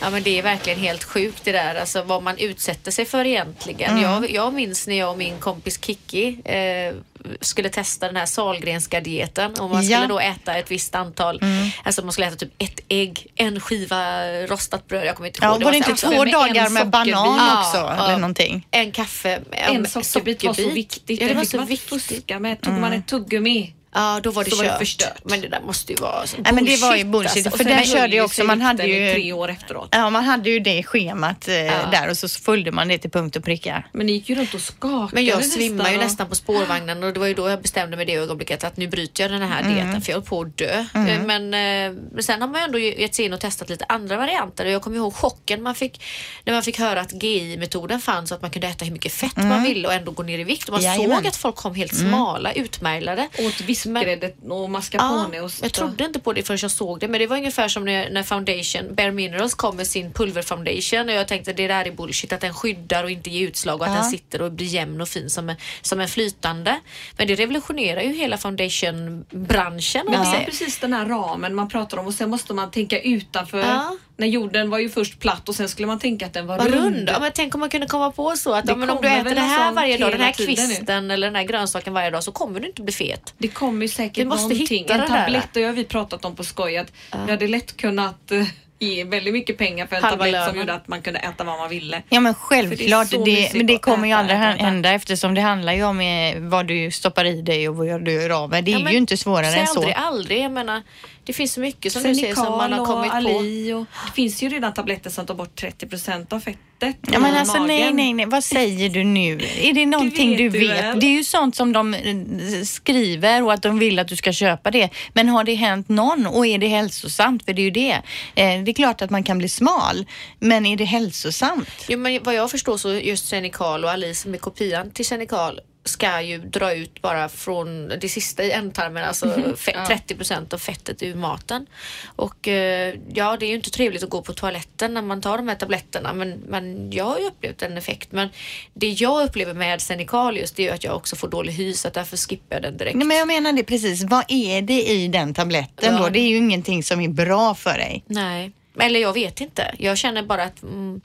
Ja 0.00 0.10
men 0.10 0.22
det 0.22 0.38
är 0.38 0.42
verkligen 0.42 0.78
helt 0.78 1.04
sjukt 1.04 1.44
det 1.44 1.52
där, 1.52 1.74
alltså 1.74 2.02
vad 2.02 2.22
man 2.22 2.38
utsätter 2.38 2.90
sig 2.90 3.04
för 3.04 3.24
egentligen. 3.24 3.90
Mm. 3.90 4.02
Jag, 4.02 4.30
jag 4.30 4.54
minns 4.54 4.86
när 4.86 4.98
jag 4.98 5.10
och 5.10 5.18
min 5.18 5.38
kompis 5.38 5.84
Kiki 5.84 6.38
eh, 6.44 6.94
skulle 7.40 7.68
testa 7.68 8.06
den 8.06 8.16
här 8.16 8.26
Sahlgrenska 8.26 9.00
dieten 9.00 9.52
och 9.54 9.70
man 9.70 9.86
Ja. 9.86 9.96
skulle 9.98 10.06
då 10.08 10.20
äta 10.20 10.54
ett 10.56 10.70
visst 10.70 10.94
antal, 10.94 11.40
alltså 11.84 12.02
man 12.02 12.12
skulle 12.12 12.26
äta 12.26 12.36
typ 12.36 12.52
ett 12.58 12.80
ägg, 12.88 13.26
en 13.34 13.60
skiva 13.60 14.22
rostat 14.46 14.86
bröd, 14.88 15.06
jag 15.06 15.16
kommer 15.16 15.28
inte 15.28 15.44
ihåg. 15.44 15.60
Ja, 15.60 15.64
var 15.64 15.70
det 15.72 15.76
inte 15.76 15.90
här- 15.90 15.96
två 15.96 16.24
med 16.24 16.32
dagar 16.32 16.66
en 16.66 16.72
med 16.72 16.82
sockerbit. 16.82 16.92
banan 17.14 17.36
Ja, 17.38 17.60
också 17.60 17.76
ja. 17.78 18.04
eller 18.04 18.16
någonting? 18.18 18.66
En 18.70 18.92
kaffe, 18.92 19.40
En 19.50 19.86
sockerbit 19.86 20.44
var 20.44 20.54
så 20.54 20.70
viktigt. 20.70 21.20
Ja, 21.22 21.28
det 21.28 21.34
var 21.34 21.44
så 21.44 21.56
man 21.56 21.66
viktigt. 21.66 21.88
fuska 22.08 22.38
med. 22.38 22.60
Tog 22.60 22.74
man 22.74 22.92
ett 22.92 23.06
tuggummi 23.06 23.74
Ja, 23.94 24.20
då 24.22 24.30
var 24.30 24.44
det 24.44 24.50
Så 24.50 24.56
var 24.56 24.64
det 24.64 24.70
kört. 24.70 24.78
förstört. 24.78 25.20
Men 25.24 25.40
det 25.40 25.48
där 25.48 25.60
måste 25.60 25.92
ju 25.92 25.98
vara 25.98 26.26
så 26.26 26.36
Nej, 26.40 26.52
men 26.52 26.64
det 26.64 26.76
var 26.76 26.96
ju 26.96 27.04
bullshit, 27.04 27.46
alltså. 27.46 27.58
för 27.58 27.64
höll 27.64 27.84
körde 27.86 28.14
ju 28.16 28.22
också, 28.22 28.44
man 28.44 28.60
hade 28.60 28.84
ju- 28.86 29.12
tre 29.12 29.32
år 29.32 29.50
efteråt. 29.50 29.88
Ja, 29.92 30.10
man 30.10 30.24
hade 30.24 30.50
ju 30.50 30.58
det 30.60 30.82
schemat 30.82 31.48
eh, 31.48 31.54
där 31.90 32.10
och 32.10 32.16
så 32.16 32.28
följde 32.28 32.70
man 32.72 32.88
det 32.88 32.98
till 32.98 33.10
punkt 33.10 33.36
och 33.36 33.44
pricka. 33.44 33.84
Men 33.92 34.06
ni 34.06 34.12
gick 34.12 34.28
ju 34.28 34.34
runt 34.34 34.54
och 34.54 34.60
skakade 34.60 35.08
Men 35.12 35.24
jag 35.24 35.44
svimmade 35.44 35.90
ju 35.90 35.96
och- 35.98 36.04
nästan 36.04 36.28
på 36.28 36.34
spårvagnen 36.34 37.02
och 37.02 37.12
det 37.12 37.20
var 37.20 37.26
ju 37.26 37.34
då 37.34 37.48
jag 37.48 37.62
bestämde 37.62 37.96
mig 37.96 38.06
det 38.06 38.14
ögonblicket 38.14 38.64
att 38.64 38.76
nu 38.76 38.86
bryter 38.88 39.22
jag 39.24 39.30
den 39.30 39.42
här 39.42 39.60
Mm. 39.60 39.74
dieten 39.74 40.02
för 40.02 40.12
jag 40.12 40.16
höll 40.16 40.26
på 40.26 40.40
att 40.40 40.58
dö. 40.58 40.84
Eh, 40.94 41.22
Men, 41.26 41.54
eh, 41.54 42.20
sen 42.20 42.40
har 42.40 42.48
man 42.48 42.60
ju 42.60 42.64
ändå 42.64 42.78
gett 42.78 43.14
sig 43.14 43.24
in 43.24 43.32
och 43.32 43.40
testat 43.40 43.68
lite 43.68 43.84
andra 43.88 44.16
varianter 44.16 44.64
och 44.64 44.70
jag 44.70 44.82
kommer 44.82 44.96
ihåg 44.96 45.14
chocken 45.14 45.62
man 45.62 45.74
fick 45.74 46.02
när 46.44 46.52
man 46.52 46.62
fick 46.62 46.78
höra 46.78 47.00
att 47.00 47.22
GI-metoden 47.22 48.00
fanns 48.00 48.30
och 48.30 48.34
att 48.36 48.42
man 48.42 48.50
kunde 48.50 48.66
äta 48.68 48.84
hur 48.84 48.92
mycket 48.92 49.12
fett 49.12 49.36
man 49.36 49.62
ville 49.62 49.88
och 49.88 49.94
ändå 49.94 50.10
gå 50.12 50.22
ner 50.22 50.38
i 50.38 50.44
vikt. 50.44 50.68
Och 50.68 50.72
man 50.72 50.80
Mm. 50.80 50.92
Jajamän. 50.96 51.16
såg 51.18 51.26
att 51.26 51.36
folk 51.36 51.56
kom 51.56 51.74
helt 51.74 51.94
smala, 51.96 52.52
utmärglade. 52.52 53.28
Åt 53.38 53.60
vispgrädde 53.86 54.32
och 54.48 54.70
mascarpone 54.70 55.36
Ja, 55.36 55.42
och 55.42 55.50
jag 55.62 55.72
trodde 55.72 56.04
inte 56.04 56.20
på 56.20 56.32
det 56.32 56.42
förrän 56.42 56.58
jag 56.62 56.70
såg 56.70 57.00
det 57.00 57.08
men 57.08 57.20
det 57.20 57.26
var 57.26 57.36
ungefär 57.36 57.68
som 57.68 57.84
när, 57.84 58.10
när 58.10 58.22
foundation, 58.22 58.94
Bare 58.94 59.12
Minerals 59.12 59.54
kom 59.54 59.76
med 59.76 59.86
sin 59.86 60.12
pulverfoundation 60.12 61.08
och 61.08 61.14
jag 61.14 61.28
tänkte 61.28 61.52
det 61.52 61.68
där 61.68 61.84
är 61.84 61.90
bullshit 61.90 62.32
att 62.32 62.40
den 62.40 62.54
skyddar 62.54 63.04
och 63.04 63.10
inte 63.10 63.30
ger 63.30 63.48
utslag 63.48 63.80
och 63.80 63.86
att 63.86 63.92
Ja. 63.92 64.00
den 64.00 64.10
sitter 64.10 64.42
och 64.42 64.52
blir 64.52 64.66
jämn 64.66 65.00
och 65.00 65.08
fin 65.08 65.30
som 65.30 65.48
en, 65.48 65.56
som 65.82 66.00
en 66.00 66.08
flytande. 66.08 66.80
Men 67.16 67.26
det 67.26 67.34
revolutionerar 67.34 68.00
ju 68.02 68.12
hela 68.12 68.38
foundationbranschen 68.38 70.06
man 70.06 70.32
det 70.32 70.36
är 70.36 70.44
precis 70.44 70.78
den 70.78 70.92
här 70.92 71.06
ramen 71.06 71.54
man 71.54 71.68
pratar 71.68 71.98
om 71.98 72.06
och 72.06 72.14
sen 72.14 72.30
måste 72.30 72.54
man 72.54 72.70
tänka 72.70 73.00
utanför. 73.00 73.58
Ja. 73.58 73.96
När 74.16 74.26
jorden 74.26 74.70
var 74.70 74.78
ju 74.78 74.88
först 74.88 75.18
platt 75.20 75.48
och 75.48 75.54
sen 75.54 75.68
skulle 75.68 75.86
man 75.86 75.98
tänka 75.98 76.26
att 76.26 76.32
den 76.32 76.46
var 76.46 76.58
Vad 76.58 76.66
rund. 76.70 76.84
rund. 76.96 77.08
Ja, 77.12 77.20
men 77.20 77.30
tänk 77.34 77.54
om 77.54 77.60
man 77.60 77.70
kunde 77.70 77.86
komma 77.86 78.10
på 78.10 78.36
så 78.36 78.52
att 78.54 78.66
Det 78.66 78.72
ja, 78.72 78.76
men 78.76 78.90
om 78.90 78.98
du 79.02 79.08
äter 79.08 79.34
det 79.34 79.40
här 79.40 79.72
varje 79.72 79.98
dag, 79.98 80.10
den 80.12 80.20
här 80.20 80.32
tiden 80.32 80.54
nu. 80.54 80.56
kvisten 80.74 81.10
eller 81.10 81.26
den 81.26 81.36
här 81.36 81.42
grönsaken 81.44 81.94
varje 81.94 82.10
dag 82.10 82.24
så 82.24 82.32
kommer 82.32 82.60
du 82.60 82.66
inte 82.66 82.82
bli 82.82 82.92
fet. 82.92 83.34
Det 83.38 83.48
kommer 83.48 83.82
ju 83.82 83.88
säkert 83.88 84.18
Vi 84.18 84.24
måste 84.24 84.42
någonting. 84.42 84.78
hitta 84.78 84.94
En 84.94 85.00
det 85.00 85.06
där. 85.06 85.16
tablett, 85.24 85.48
jag 85.54 85.66
har 85.66 85.72
vi 85.72 85.84
pratat 85.84 86.24
om 86.24 86.36
på 86.36 86.44
skoj 86.44 86.76
att 86.76 86.92
vi 87.24 87.30
hade 87.30 87.48
lätt 87.48 87.76
kunnat 87.76 88.30
eh, 88.32 88.46
ge 88.78 89.04
väldigt 89.04 89.32
mycket 89.34 89.58
pengar 89.58 89.86
för 89.86 89.96
en 89.96 90.02
Halva 90.02 90.16
tablett 90.24 90.34
som 90.34 90.46
lönen. 90.46 90.60
gjorde 90.60 90.74
att 90.74 90.88
man 90.88 91.02
kunde 91.02 91.20
äta 91.20 91.44
vad 91.44 91.58
man 91.58 91.70
ville. 91.70 92.02
Ja 92.08 92.20
men 92.20 92.32
det 92.32 92.38
självklart, 92.38 93.10
det 93.10 93.18
mysigt 93.18 93.54
men 93.54 93.66
det 93.66 93.78
kommer 93.78 94.06
ju 94.06 94.12
äta, 94.12 94.20
aldrig 94.20 94.36
äta, 94.38 94.48
äta. 94.54 94.64
hända 94.64 94.92
eftersom 94.92 95.34
det 95.34 95.40
handlar 95.40 95.72
ju 95.72 95.84
om 95.84 96.00
eh, 96.00 96.36
vad 96.38 96.66
du 96.66 96.90
stoppar 96.90 97.24
i 97.24 97.42
dig 97.42 97.68
och 97.68 97.76
vad 97.76 98.04
du 98.04 98.12
gör 98.12 98.30
av 98.30 98.50
med. 98.50 98.64
Det 98.64 98.70
är 98.70 98.72
Ja, 98.72 98.78
men 98.84 98.92
ju 98.92 98.98
inte 98.98 99.16
svårare 99.16 99.54
än 99.54 99.66
så. 99.66 99.78
aldrig 99.78 99.94
aldrig. 99.96 100.42
Jag 100.42 100.52
menar, 100.52 100.82
det 101.24 101.32
finns 101.32 101.52
så 101.52 101.60
mycket 101.60 101.92
som 101.92 102.02
du 102.02 102.14
säger 102.14 102.34
som 102.34 102.44
man 102.58 102.72
har 102.72 102.86
kommit 102.86 103.06
och 103.06 103.12
på. 103.12 103.16
Ali 103.38 103.72
och 103.72 103.86
det 104.06 104.12
finns 104.14 104.42
ju 104.42 104.48
redan 104.48 104.74
tabletter 104.74 105.10
som 105.10 105.26
tar 105.26 105.34
bort 105.34 105.56
30 105.60 105.86
procent 105.86 106.32
av 106.32 106.40
fettet 106.40 106.96
Ja 107.00 107.18
men 107.18 107.36
alltså 107.36 107.58
magen. 107.58 107.66
nej, 107.66 107.92
nej, 107.92 108.12
nej, 108.12 108.26
vad 108.26 108.44
säger 108.44 108.88
du 108.90 109.04
nu? 109.04 109.40
Är 109.60 109.72
det 109.72 109.86
någonting 109.86 110.30
vet 110.30 110.38
du 110.38 110.48
vet? 110.48 111.00
Det 111.00 111.06
är 111.06 111.10
ju 111.16 111.24
sånt 111.24 111.56
som 111.56 111.72
de 111.72 111.94
eh, 111.94 112.62
skriver 112.64 113.42
och 113.42 113.52
att 113.52 113.62
de 113.62 113.78
vill 113.78 113.98
att 113.98 114.08
du 114.08 114.16
ska 114.16 114.32
köpa 114.32 114.70
det. 114.70 114.88
Men 115.12 115.28
har 115.28 115.44
det 115.44 115.54
hänt 115.54 115.88
någon 115.88 116.26
och 116.26 116.46
är 116.46 116.58
det 116.58 116.68
hälsosamt? 116.68 117.44
För 117.44 117.52
det 117.52 117.62
är 117.62 117.64
ju 117.64 117.70
det. 117.70 117.92
Eh, 118.34 118.62
Det 118.62 118.70
är 118.70 118.74
klart 118.74 119.02
att 119.02 119.10
man 119.10 119.24
kan 119.24 119.38
bli 119.38 119.48
smal, 119.48 120.06
men 120.38 120.66
är 120.66 120.76
det 120.76 120.84
hälsosamt? 120.84 121.68
Jo, 121.88 121.98
men 121.98 122.22
vad 122.22 122.34
jag 122.34 122.50
förstår 122.50 122.76
så 122.76 122.92
just 122.92 123.26
Xenical 123.30 123.84
och 123.84 123.90
Alice 123.90 124.28
med 124.28 124.40
kopian 124.40 124.90
till 124.90 125.04
Xenical 125.04 125.60
ska 125.84 126.20
ju 126.20 126.38
dra 126.38 126.74
ut 126.74 127.02
bara 127.02 127.28
från 127.28 127.88
det 127.88 128.08
sista 128.08 128.44
i 128.44 128.50
ändtarmen, 128.50 129.04
alltså 129.04 129.26
fe- 129.26 129.86
30 129.86 130.14
procent 130.14 130.52
av 130.52 130.58
fettet 130.58 131.02
ur 131.02 131.14
maten. 131.14 131.66
Och 132.06 132.48
eh, 132.48 132.94
ja, 133.14 133.36
det 133.40 133.46
är 133.46 133.48
ju 133.48 133.54
inte 133.54 133.70
trevligt 133.70 134.02
att 134.02 134.10
gå 134.10 134.22
på 134.22 134.32
toaletten 134.32 134.94
när 134.94 135.02
man 135.02 135.20
tar 135.20 135.36
de 135.36 135.48
här 135.48 135.54
tabletterna 135.54 136.12
men, 136.12 136.30
men 136.48 136.92
jag 136.92 137.04
har 137.04 137.18
ju 137.18 137.24
upplevt 137.26 137.62
en 137.62 137.78
effekt. 137.78 138.12
Men 138.12 138.28
det 138.74 138.88
jag 138.88 139.24
upplever 139.28 139.54
med 139.54 139.80
Xenical 139.80 140.36
just 140.38 140.56
det 140.56 140.62
är 140.62 140.66
ju 140.66 140.72
att 140.74 140.84
jag 140.84 140.96
också 140.96 141.16
får 141.16 141.28
dålig 141.28 141.52
hy 141.52 141.72
så 141.72 141.88
därför 141.88 142.16
skippar 142.16 142.56
jag 142.56 142.62
den 142.62 142.76
direkt. 142.76 142.96
Nej, 142.96 143.06
men 143.06 143.16
jag 143.16 143.26
menar 143.28 143.52
det 143.52 143.64
precis. 143.64 144.02
Vad 144.04 144.24
är 144.28 144.62
det 144.62 144.82
i 144.90 145.08
den 145.08 145.34
tabletten 145.34 145.94
Ja. 145.94 146.02
då? 146.02 146.08
Det 146.08 146.18
är 146.18 146.28
ju 146.28 146.36
ingenting 146.36 146.82
som 146.82 147.00
är 147.00 147.08
bra 147.08 147.54
för 147.54 147.74
dig. 147.74 148.04
Nej. 148.06 148.52
Eller 148.80 149.00
jag 149.00 149.12
vet 149.12 149.40
inte. 149.40 149.74
Jag 149.78 149.98
känner 149.98 150.22
bara 150.22 150.44
att 150.44 150.62
mm, 150.62 151.00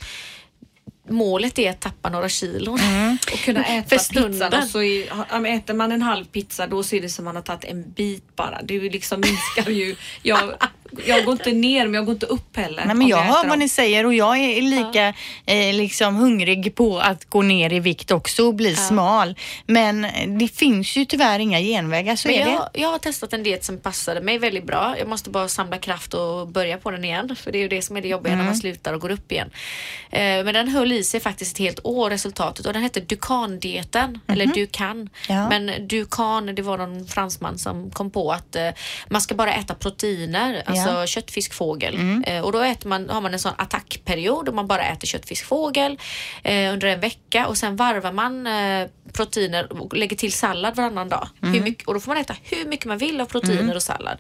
målet 1.10 1.60
är 1.60 1.70
att 1.70 1.80
tappa 1.80 2.10
några 2.10 2.30
kilon. 2.30 2.80
Och 3.34 3.40
kunna 3.40 3.66
äta 3.66 3.90
pizzan 3.98 4.54
och 4.54 4.64
så 4.64 4.82
är, 4.82 5.46
äter 5.46 5.74
man 5.74 5.92
en 5.92 6.02
halv 6.02 6.26
pizza 6.26 6.68
då 6.68 6.84
ser 6.84 7.02
det 7.02 7.10
som 7.10 7.26
man 7.26 7.36
har 7.36 7.44
tagit 7.44 7.64
en 7.64 7.92
bit 7.92 8.36
bara. 8.36 8.62
Det 8.64 8.80
liksom 8.80 9.22
minskar 9.22 9.72
ju. 9.72 9.96
Jag, 10.22 10.54
jag 11.06 11.26
går 11.26 11.32
inte 11.32 11.52
ner 11.52 11.84
men 11.86 11.94
jag 11.94 12.06
går 12.06 12.14
inte 12.14 12.26
upp 12.26 12.58
heller. 12.58 12.86
Nej, 12.86 12.96
men 12.96 13.02
om 13.02 13.08
jag 13.08 13.18
hör 13.18 13.34
vad 13.34 13.48
dem. 13.48 13.60
ni 13.60 13.70
säger 13.70 14.06
och 14.06 14.14
jag 14.14 14.38
är 14.38 14.62
lika 14.62 15.14
eh, 15.46 15.74
liksom 15.74 16.16
hungrig 16.16 16.76
på 16.76 17.00
att 17.00 17.26
gå 17.30 17.42
ner 17.42 17.74
i 17.74 17.80
vikt 17.80 18.12
också 18.12 18.48
och 18.48 18.54
bli 18.56 18.76
smal. 18.76 19.36
Men 19.66 20.08
det 20.40 20.48
finns 20.48 20.96
ju 20.96 21.06
tyvärr 21.06 21.40
inga 21.40 21.60
genvägar, 21.60 22.16
så 22.16 22.28
Men 22.28 22.38
är 22.38 22.46
det. 22.46 22.52
jag, 22.52 22.70
jag 22.74 22.90
har 22.90 23.00
testat 23.00 23.34
en 23.34 23.44
diet 23.44 23.66
som 23.66 23.80
passade 23.80 24.22
mig 24.22 24.38
väldigt 24.38 24.66
bra. 24.66 24.96
Jag 25.00 25.08
måste 25.08 25.30
bara 25.30 25.48
samla 25.48 25.78
kraft 25.78 26.14
och 26.14 26.48
börja 26.48 26.78
på 26.78 26.92
den 26.92 27.04
igen. 27.04 27.36
För 27.36 27.52
det 27.52 27.58
är 27.58 27.62
ju 27.62 27.68
det 27.68 27.82
som 27.82 27.98
är 27.98 28.02
det 28.02 28.08
jobbiga 28.08 28.36
när 28.36 28.44
man 28.44 28.56
slutar 28.56 28.94
och 28.94 29.02
går 29.02 29.12
upp 29.12 29.32
igen. 29.32 29.50
Eh, 30.10 30.20
men 30.20 30.54
den 30.54 30.68
höll 30.68 30.92
i 30.92 31.04
sig 31.04 31.20
faktiskt 31.20 31.54
ett 31.54 31.60
helt 31.60 31.80
år 31.84 32.10
resultatet 32.10 32.66
och 32.66 32.74
den 32.74 32.82
hette 32.82 33.00
Dukan-dieten. 33.00 34.20
Eller 34.28 34.46
Dukan. 34.46 35.10
Ja. 35.30 35.50
Men 35.50 35.88
Dukan, 35.88 36.56
det 36.56 36.62
var 36.62 36.78
någon 36.78 37.08
fransman 37.08 37.58
som 37.58 37.92
kom 37.92 38.12
på 38.12 38.32
att 38.32 38.56
eh, 38.56 38.70
man 39.10 39.22
ska 39.22 39.36
bara 39.36 39.54
äta 39.54 39.76
proteiner, 39.76 40.64
alltså 40.66 40.77
kött, 41.06 41.32
fisk, 41.32 41.54
fågel. 41.54 42.24
Eh, 42.28 42.42
och 42.42 42.52
då 42.52 42.60
äter 42.60 42.90
man, 42.90 43.10
har 43.10 43.22
man 43.22 43.34
en 43.34 43.40
sån 43.40 43.54
attackperiod 43.58 44.50
och 44.50 44.56
man 44.56 44.68
bara 44.68 44.84
äter 44.84 45.08
kött, 45.08 45.26
fisk, 45.28 45.46
fågel 45.46 45.98
eh, 46.44 46.74
under 46.74 46.88
en 46.88 47.00
vecka. 47.00 47.48
Och 47.48 47.58
sen 47.58 47.76
varvar 47.76 48.12
man 48.12 48.48
eh, 48.48 48.88
proteiner 49.18 49.82
och 49.82 49.98
lägger 49.98 50.16
till 50.16 50.32
sallad 50.34 50.76
varannan 50.76 51.10
dag. 51.10 51.28
Hur 51.42 51.62
mycket, 51.62 51.88
och 51.88 51.94
då 51.94 52.00
får 52.00 52.12
man 52.12 52.18
äta 52.22 52.36
hur 52.44 52.66
mycket 52.66 52.86
man 52.86 52.98
vill 52.98 53.22
av 53.22 53.26
proteiner 53.26 53.76
och 53.76 53.84
sallad. 53.84 54.18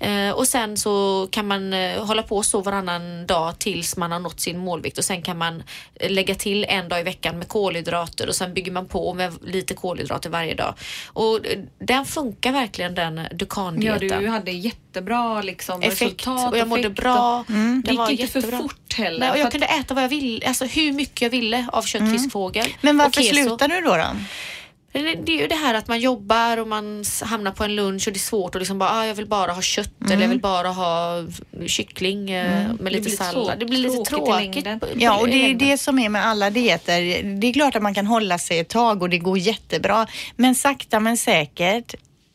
Eh, 0.00 0.30
och 0.30 0.48
sen 0.48 0.76
så 0.76 1.28
kan 1.30 1.46
man 1.46 1.72
eh, 1.72 2.04
hålla 2.04 2.22
på 2.22 2.42
så 2.42 2.60
varannan 2.60 3.26
dag 3.26 3.58
tills 3.58 3.96
man 3.96 4.12
har 4.12 4.18
nått 4.20 4.40
sin 4.40 4.58
målvikt 4.58 4.98
och 4.98 5.04
sen 5.04 5.22
kan 5.22 5.38
man 5.38 5.62
eh, 5.94 6.10
lägga 6.10 6.34
till 6.34 6.64
en 6.68 6.88
dag 6.88 7.00
i 7.00 7.02
veckan 7.02 7.38
med 7.38 7.48
kolhydrater 7.48 8.28
och 8.28 8.34
sen 8.34 8.54
bygger 8.54 8.72
man 8.72 8.88
på 8.88 9.14
med 9.14 9.32
lite 9.42 9.74
kolhydrater 9.74 10.30
varje 10.30 10.54
dag. 10.54 10.74
Och 11.06 11.46
eh, 11.46 11.58
den 11.78 12.04
funkar 12.04 12.52
verkligen 12.52 12.94
den 12.94 13.16
Ja, 13.18 13.28
Dukan-dieten. 13.36 14.22
du 14.22 14.28
hade 14.28 14.50
jättebra 14.50 15.42
liksom, 15.42 15.82
Effekt 15.82 16.00
resultat. 16.26 16.52
och 16.52 16.58
jag 16.58 16.68
mådde 16.68 16.90
bra. 16.90 17.44
Den 17.48 17.82
Det 17.84 17.92
gick 17.92 18.20
inte 18.20 18.40
för 18.40 18.58
fort 18.58 18.94
heller. 18.94 19.18
Nej, 19.18 19.30
och 19.30 19.38
jag 19.38 19.50
kunde 19.50 19.66
äta 19.66 19.94
vad 19.94 20.04
jag 20.04 20.08
ville, 20.08 20.46
alltså 20.46 20.64
hur 20.64 20.92
mycket 20.92 21.22
jag 21.22 21.30
ville 21.30 21.66
av 21.72 21.82
kött, 21.82 22.10
fisk, 22.12 22.32
fågel. 22.32 22.66
Men 22.80 22.96
varför 22.98 23.22
slutar 23.22 23.68
du 23.68 23.80
då? 23.80 23.96
då? 23.96 24.06
Det 24.92 25.32
är 25.32 25.40
ju 25.40 25.46
det 25.46 25.54
här 25.54 25.74
att 25.74 25.88
man 25.88 26.00
jobbar 26.00 26.56
och 26.56 26.68
man 26.68 27.04
hamnar 27.22 27.50
på 27.50 27.64
en 27.64 27.74
lunch 27.74 28.08
och 28.08 28.12
det 28.12 28.16
är 28.16 28.20
svårt 28.20 28.54
och 28.54 28.60
liksom 28.60 28.78
bara, 28.78 28.90
ah, 28.90 29.06
jag 29.06 29.14
vill 29.14 29.26
bara 29.26 29.52
ha 29.52 29.62
kött 29.62 30.10
eller 30.10 30.22
jag 30.22 30.28
vill 30.28 30.40
bara 30.40 30.68
ha 30.68 31.24
kyckling 31.66 32.30
eh, 32.30 32.72
med 32.80 32.92
lite 32.92 33.10
sallad. 33.10 33.58
Det 33.58 33.66
blir 33.66 33.78
lite 33.78 34.04
tråkigt 34.04 34.64
tråkigt. 34.64 34.94
Ja, 34.96 35.18
och 35.18 35.26
det 35.26 35.32
är 35.32 35.42
längden. 35.42 35.68
det 35.68 35.78
som 35.78 35.98
är 35.98 36.08
med 36.08 36.26
alla 36.26 36.50
dieter. 36.50 37.22
Det 37.40 37.46
är 37.46 37.52
klart 37.52 37.76
att 37.76 37.82
man 37.82 37.94
kan 37.94 38.06
hålla 38.06 38.38
sig 38.38 38.58
ett 38.58 38.68
tag 38.68 39.02
och 39.02 39.10
det 39.10 39.18
går 39.18 39.38
jättebra. 39.38 40.06
Men 40.36 40.54
sakta 40.54 41.00
men 41.00 41.16
säkert 41.16 41.94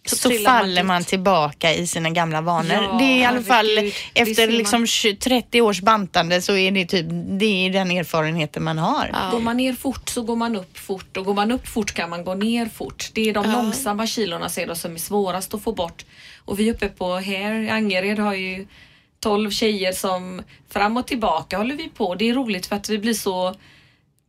Så 0.09 0.15
så, 0.15 0.29
man 0.29 0.43
faller 0.43 0.83
man 0.83 1.03
tillbaka 1.03 1.73
i 1.73 1.87
sina 1.87 2.09
gamla 2.09 2.41
vanor. 2.41 2.73
Ja, 2.73 2.97
det 2.99 3.03
är 3.03 3.17
i 3.17 3.25
alla 3.25 3.41
fall 3.41 3.65
ser 3.65 4.21
efter 4.21 4.47
liksom 4.47 4.87
20 4.87 5.15
30 5.15 5.61
års 5.61 5.81
bantande 5.81 6.41
så 6.41 6.57
är 6.57 6.71
det 6.71 6.85
typ 6.85 7.05
det 7.39 7.45
är 7.45 7.69
den 7.69 7.91
erfarenheten 7.91 8.63
man 8.63 8.77
har. 8.77 9.09
Ja. 9.13 9.29
Går 9.31 9.39
man 9.39 9.57
ner 9.57 9.73
fort 9.73 10.09
så 10.09 10.21
går 10.21 10.35
man 10.35 10.55
upp 10.55 10.77
fort 10.77 11.17
och 11.17 11.25
går 11.25 11.33
man 11.33 11.51
upp 11.51 11.67
fort 11.67 11.93
kan 11.93 12.09
man 12.09 12.23
gå 12.23 12.33
ner 12.33 12.65
fort. 12.65 13.09
Det 13.13 13.29
är 13.29 13.33
de 13.33 13.51
långsamma 13.51 14.07
kilorna 14.07 14.49
ser 14.49 14.73
som 14.73 14.93
är 14.93 14.99
svårast 14.99 15.53
att 15.53 15.63
få 15.63 15.71
bort. 15.71 16.05
Och 16.45 16.59
vi 16.59 16.71
uppe 16.71 16.87
på 16.87 17.15
här 17.15 17.53
i 17.61 17.69
Angered 17.69 18.19
har 18.19 18.33
ju 18.33 18.67
12 19.19 19.51
tjejer 19.51 19.91
som 19.91 20.41
fram 20.69 20.97
och 20.97 21.07
tillbaka 21.07 21.57
håller 21.57 21.75
vi 21.75 21.89
på. 21.89 22.15
Det 22.15 22.29
är 22.29 22.33
roligt 22.33 22.65
för 22.65 22.75
att 22.75 22.89
vi 22.89 22.97
blir 22.97 23.13
så 23.13 23.55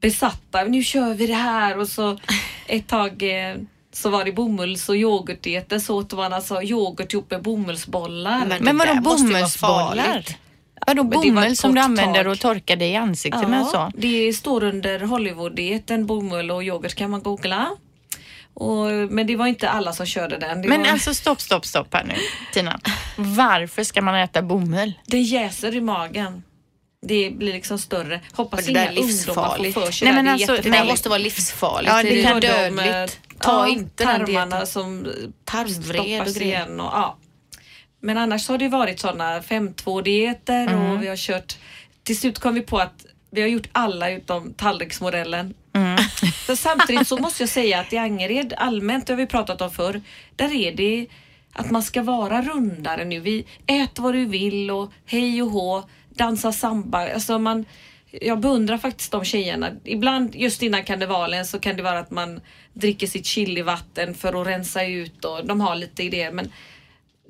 besatta. 0.00 0.64
Nu 0.64 0.84
kör 0.84 1.14
vi 1.14 1.26
det 1.26 1.34
här 1.34 1.78
och 1.78 1.88
så 1.88 2.18
ett 2.66 2.88
tag 2.88 3.22
eh, 3.22 3.56
så 3.92 4.10
var 4.10 4.24
det 4.24 4.32
bomulls 4.32 4.88
och 4.88 4.96
yoghurtdieter 4.96 5.78
så 5.78 5.96
åt 5.96 6.12
man 6.12 6.32
alltså 6.32 6.62
yoghurt 6.62 7.12
ihop 7.12 7.30
med 7.30 7.42
bomullsbollar. 7.42 8.38
Men- 8.46 8.64
Men 8.64 8.78
det 8.78 8.84
vadå 8.86 9.00
bomullsbollar? 9.00 10.24
Vadå 10.86 11.02
Men 11.02 11.10
det 11.10 11.16
var 11.16 11.24
bomull 11.24 11.56
som 11.56 11.74
du 11.74 11.80
använder 11.80 12.24
tag. 12.24 12.32
och 12.32 12.38
torkar 12.40 12.76
dig 12.76 12.90
i 12.90 12.96
ansiktet 12.96 13.48
med 13.48 13.66
så? 13.66 13.90
Det 13.96 14.32
står 14.32 14.64
under 14.64 15.00
Hollywood-dieten, 15.00 16.06
bomull 16.06 16.50
och 16.50 16.64
yoghurt 16.64 16.94
kan 16.94 17.10
man 17.10 17.22
googla. 17.22 17.66
Och, 18.54 18.86
men 19.10 19.26
det 19.26 19.36
var 19.36 19.46
inte 19.46 19.68
alla 19.68 19.92
som 19.92 20.06
körde 20.06 20.36
den. 20.38 20.62
Det, 20.62 20.68
Men 20.68 20.80
var, 20.82 20.88
alltså 20.88 21.14
stopp, 21.14 21.40
stopp, 21.40 21.66
stopp 21.66 21.94
här 21.94 22.04
nu 22.04 22.14
Tina. 22.52 22.80
Varför 23.16 23.84
ska 23.84 24.02
man 24.02 24.14
äta 24.14 24.42
bomull? 24.42 24.92
det 25.06 25.18
jäser 25.18 25.74
i 25.76 25.80
magen. 25.80 26.42
Det 27.06 27.30
blir 27.36 27.52
liksom 27.52 27.78
större. 27.78 28.20
Hoppas 28.32 28.64
det 28.64 28.70
inga 28.70 28.80
är 28.80 28.88
ungdomar 28.88 29.06
livsfarligt. 29.06 29.74
får 29.74 29.80
för 29.80 29.92
sig 29.92 30.06
Nej, 30.06 30.14
men 30.14 30.24
det 30.24 30.30
alltså, 30.30 30.56
Det 30.62 30.70
där 30.70 30.84
måste 30.84 31.08
vara 31.08 31.18
livsfarligt. 31.18 31.92
Ja, 31.92 32.02
det 32.02 32.08
det 32.10 32.22
kan- 32.22 32.36
är 32.36 32.40
de, 32.40 32.46
dödligt. 32.46 32.86
eh, 33.14 33.38
Ta 33.38 33.66
ja, 33.66 33.68
inte 33.68 34.04
den 34.04 34.26
tarmarna 34.26 34.46
dieten. 34.56 34.66
som 34.66 35.06
Tarmvred 35.44 36.20
och 36.22 36.28
igen. 36.28 36.80
Och, 36.80 36.86
ja. 36.92 37.16
Men 38.00 38.18
annars 38.18 38.48
har 38.48 38.58
det 38.58 38.68
varit 38.68 39.00
sådana 39.00 39.40
5-2-dieter 39.40 40.66
Mm. 40.68 40.90
och 40.90 41.02
vi 41.02 41.08
har 41.08 41.16
kört... 41.16 41.56
Till 42.02 42.18
slut 42.18 42.38
kom 42.38 42.54
vi 42.54 42.60
på 42.60 42.78
att 42.78 43.06
vi 43.30 43.40
har 43.40 43.48
gjort 43.48 43.68
alla 43.72 44.10
utom 44.10 44.54
tallriksmodellen. 44.54 45.54
Mm. 45.74 45.98
För 46.46 46.54
samtidigt 46.54 47.08
så 47.08 47.16
måste 47.16 47.42
jag 47.42 47.50
säga 47.50 47.80
att 47.80 47.92
i 47.92 47.98
Angered 47.98 48.54
allmänt, 48.56 49.06
det 49.06 49.12
har 49.12 49.18
vi 49.18 49.26
pratat 49.26 49.60
om 49.60 49.70
förr, 49.70 50.02
där 50.36 50.54
är 50.54 50.72
det 50.72 51.06
att 51.52 51.70
man 51.70 51.82
ska 51.82 52.02
vara 52.02 52.42
rundare 52.42 53.04
nu. 53.04 53.20
Vi 53.20 53.44
äter 53.66 54.02
vad 54.02 54.14
du 54.14 54.24
vill 54.24 54.70
och 54.70 54.92
hej 55.06 55.42
och 55.42 55.50
hå, 55.50 55.88
dansa 56.18 56.52
samba. 56.52 57.12
Alltså 57.14 57.38
man, 57.38 57.64
jag 58.10 58.40
beundrar 58.40 58.78
faktiskt 58.78 59.12
de 59.12 59.24
tjejerna. 59.24 59.70
Ibland 59.84 60.34
just 60.34 60.62
innan 60.62 60.84
karnevalen 60.84 61.46
så 61.46 61.58
kan 61.58 61.76
det 61.76 61.82
vara 61.82 61.98
att 61.98 62.10
man 62.10 62.40
dricker 62.72 63.06
sitt 63.06 63.26
chilivatten 63.26 64.14
för 64.14 64.40
att 64.40 64.46
rensa 64.46 64.84
ut 64.84 65.24
och 65.24 65.46
de 65.46 65.60
har 65.60 65.74
lite 65.74 66.02
idéer 66.02 66.32
men 66.32 66.52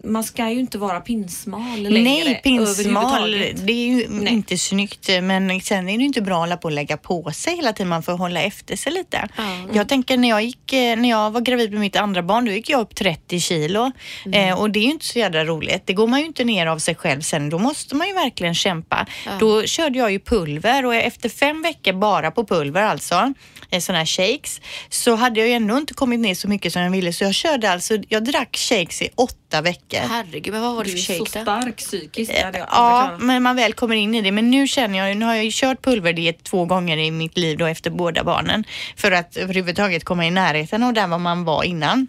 man 0.05 0.25
ska 0.25 0.51
ju 0.51 0.61
inte 0.61 0.79
vara 0.79 1.01
pinsmal 1.01 1.83
längre 1.83 2.03
Nej, 2.03 2.41
pinsmal, 2.45 3.31
det 3.55 3.73
är 3.73 3.87
ju 3.87 4.09
Nej. 4.09 4.33
inte 4.33 4.59
snyggt. 4.59 5.09
Men 5.23 5.61
sen 5.61 5.89
är 5.89 5.99
det 5.99 6.05
inte 6.05 6.23
bra 6.23 6.35
att 6.35 6.41
hålla 6.41 6.57
på 6.57 6.65
och 6.65 6.73
lägga 6.73 6.97
på 6.97 7.31
sig 7.33 7.57
hela 7.57 7.73
tiden. 7.73 7.89
Man 7.89 8.03
får 8.03 8.13
hålla 8.13 8.43
efter 8.43 8.77
sig 8.77 8.93
lite. 8.93 9.29
Ja. 9.37 9.43
Jag 9.73 9.89
tänker 9.89 10.17
när 10.17 10.29
jag, 10.29 10.43
gick, 10.43 10.73
eh, 10.73 10.97
när 10.97 11.09
jag 11.09 11.31
var 11.31 11.41
gravid 11.41 11.71
med 11.71 11.81
mitt 11.81 11.97
andra 11.97 12.23
barn, 12.23 12.45
då 12.45 12.53
gick 12.53 12.71
jag 12.71 12.81
upp 12.81 12.95
30 12.95 13.41
kilo. 13.41 13.91
Mm. 14.27 14.49
Eh, 14.49 14.61
och 14.61 14.71
det 14.71 14.79
är 14.79 14.85
ju 14.85 14.91
inte 14.91 15.07
så 15.07 15.19
jävla 15.19 15.45
roligt. 15.45 15.83
Det 15.87 15.93
går 15.93 16.07
man 16.07 16.21
ju 16.21 16.27
inte 16.27 16.45
ner 16.45 16.67
av 16.67 16.79
sig 16.79 16.95
själv 16.95 17.21
sen. 17.21 17.51
Då 17.51 17.59
måste 17.59 17.95
man 17.97 18.09
ju 18.09 18.15
verkligen 18.15 18.55
kämpa. 18.55 19.07
Då 19.41 19.63
körde 19.63 19.99
jag 19.99 20.13
ju 20.13 20.21
pulver 20.21 20.87
och 20.87 20.95
efter 20.95 21.29
fem 21.29 21.63
veckor 21.63 21.93
bara 21.93 22.31
på 22.31 22.47
pulver 22.47 22.83
alltså, 22.83 23.35
eh, 23.71 23.81
sådana 23.81 23.99
här 23.99 24.07
shakes, 24.07 24.61
så 24.89 25.15
hade 25.15 25.41
jag 25.41 25.49
ju 25.49 25.55
ändå 25.55 25.77
inte 25.77 25.95
kommit 25.95 26.21
ner 26.21 26.35
så 26.35 26.49
mycket 26.49 26.73
som 26.73 26.83
jag 26.83 26.91
ville. 26.91 27.13
Så 27.13 27.25
jag 27.25 27.35
körde 27.35 27.71
alltså, 27.71 27.99
jag 28.09 28.25
drack 28.25 28.57
shakes 28.57 29.03
i 29.03 29.09
åtta 29.15 29.38
veckor. 29.51 29.99
Herregud, 29.99 30.53
men 30.53 30.63
vad 30.63 30.77
var 30.77 30.85
det 30.85 30.91
Du 30.91 30.97
för 30.97 31.13
är 31.15 31.19
så 31.19 31.25
shake 31.25 31.39
då? 31.39 31.43
stark 31.45 31.77
psykiskt. 31.77 32.33
Aldrig 32.45 32.65
Ja, 32.71 33.17
men 33.19 33.43
man 33.43 33.57
väl 33.57 33.73
kommer 33.73 33.95
in 33.97 34.15
i 34.15 34.21
det. 34.23 34.33
Men 34.33 34.51
nu 34.51 34.67
känner 34.67 34.99
jag, 35.09 35.17
nu 35.17 35.25
har 35.25 35.35
jag 35.35 35.45
ju 35.45 35.51
kört 35.53 35.83
pulverdiet 35.85 36.45
två 36.45 36.65
gånger 36.65 36.97
i 36.97 37.11
mitt 37.11 37.39
liv 37.39 37.59
då 37.59 37.67
efter 37.67 37.91
båda 37.91 38.25
barnen 38.25 38.65
för 38.97 39.13
att 39.13 39.37
överhuvudtaget 39.37 40.05
komma 40.05 40.27
i 40.27 40.31
närheten 40.31 40.83
av 40.83 40.93
där 40.93 41.07
var 41.07 41.19
man 41.19 41.45
var 41.45 41.65
innan. 41.65 42.07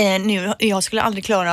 Eh, 0.00 0.20
nu, 0.20 0.52
jag 0.58 0.82
skulle 0.82 1.02
aldrig 1.02 1.24
klara 1.24 1.52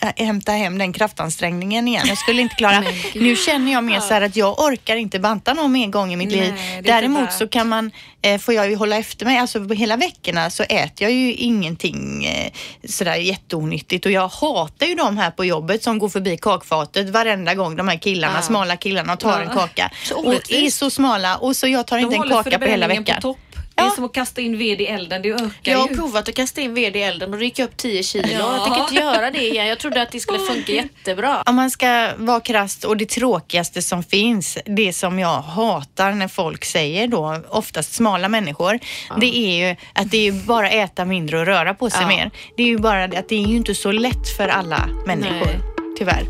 att 0.00 0.18
hämta 0.18 0.52
hem 0.52 0.78
den 0.78 0.92
kraftansträngningen 0.92 1.88
igen. 1.88 2.04
Jag 2.06 2.18
skulle 2.18 2.42
inte 2.42 2.54
klara. 2.54 2.84
nu 3.14 3.36
känner 3.36 3.72
jag 3.72 3.84
mer 3.84 4.00
så 4.00 4.14
här 4.14 4.22
att 4.22 4.36
jag 4.36 4.58
orkar 4.60 4.96
inte 4.96 5.20
banta 5.20 5.54
någon 5.54 5.72
mer 5.72 5.86
gång 5.86 6.12
i 6.12 6.16
mitt 6.16 6.28
Nej, 6.30 6.40
liv. 6.40 6.82
Däremot 6.84 7.32
så 7.32 7.48
kan 7.48 7.68
man, 7.68 7.90
eh, 8.22 8.38
får 8.38 8.54
jag 8.54 8.70
ju 8.70 8.76
hålla 8.76 8.96
efter 8.96 9.26
mig. 9.26 9.38
Alltså 9.38 9.64
på 9.64 9.74
hela 9.74 9.96
veckorna 9.96 10.50
så 10.50 10.62
äter 10.62 11.02
jag 11.02 11.12
ju 11.12 11.32
ingenting 11.34 12.24
eh, 12.24 12.52
sådär 12.88 13.14
jätteonyttigt 13.14 14.06
och 14.06 14.12
jag 14.12 14.28
hatar 14.28 14.86
ju 14.86 14.94
de 14.94 15.16
här 15.18 15.30
på 15.30 15.44
jobbet 15.44 15.82
som 15.82 15.98
går 15.98 16.08
förbi 16.08 16.36
kakfatet 16.36 17.10
varenda 17.10 17.54
gång. 17.54 17.76
De 17.76 17.88
här 17.88 17.98
killarna, 17.98 18.34
Ja. 18.36 18.42
smala 18.42 18.76
killarna 18.76 19.12
och 19.12 19.20
tar 19.20 19.40
en 19.40 19.48
kaka. 19.48 19.90
Så 20.04 20.14
och 20.14 20.52
är 20.52 20.70
så 20.70 20.90
smala 20.90 21.36
och 21.36 21.56
så 21.56 21.66
jag 21.66 21.86
tar 21.86 21.96
De 21.96 22.02
inte 22.02 22.16
en 22.16 22.28
kaka 22.28 22.58
på 22.58 22.64
hela 22.64 22.88
veckan. 22.88 23.20
På. 23.22 23.36
Det 23.80 23.84
är 23.84 23.88
Ja. 23.88 23.94
som 23.94 24.04
att 24.04 24.12
kasta 24.14 24.40
in 24.40 24.58
ved 24.58 24.80
i 24.80 24.86
elden, 24.86 25.22
det 25.22 25.30
ökar 25.30 25.50
Jag 25.62 25.78
har 25.78 25.88
ju. 25.88 25.94
provat 25.96 26.28
att 26.28 26.34
kasta 26.34 26.60
in 26.60 26.74
ved 26.74 26.96
i 26.96 27.02
elden 27.02 27.32
och 27.34 27.38
rycka 27.40 27.64
upp 27.64 27.76
10 27.76 28.02
kilo. 28.02 28.28
Ja. 28.32 28.38
Jag 28.56 28.64
tänker 28.64 28.80
inte 28.80 28.94
göra 28.94 29.30
det 29.30 29.48
igen. 29.48 29.66
Jag 29.66 29.78
trodde 29.78 30.02
att 30.02 30.12
det 30.12 30.20
skulle 30.20 30.38
funka 30.38 30.72
jättebra. 30.72 31.42
Om 31.46 31.54
man 31.56 31.70
ska 31.70 32.10
vara 32.16 32.40
krasst 32.40 32.84
och 32.84 32.96
det 32.96 33.08
tråkigaste 33.08 33.82
som 33.82 34.02
finns, 34.02 34.58
det 34.66 34.92
som 34.92 35.18
jag 35.18 35.40
hatar 35.40 36.12
när 36.12 36.28
folk 36.28 36.64
säger 36.64 37.06
då, 37.08 37.42
oftast 37.48 37.92
smala 37.94 38.28
människor, 38.28 38.78
det 39.20 39.36
är 39.36 39.68
ju 39.68 39.76
att 39.94 40.10
det 40.10 40.28
är 40.28 40.32
bara 40.32 40.70
äta 40.70 41.04
mindre 41.04 41.38
och 41.40 41.46
röra 41.46 41.74
på 41.74 41.90
sig 41.90 42.00
Ja. 42.02 42.08
mer. 42.08 42.30
Det 42.56 42.62
är 42.62 42.66
ju 42.66 42.78
bara 42.78 43.06
det 43.08 43.18
att 43.18 43.28
det 43.28 43.34
är 43.44 43.46
ju 43.46 43.56
inte 43.56 43.74
så 43.74 43.92
lätt 43.92 44.28
för 44.36 44.48
alla 44.48 44.88
människor, 45.06 45.46
Nej. 45.46 45.60
tyvärr. 45.98 46.24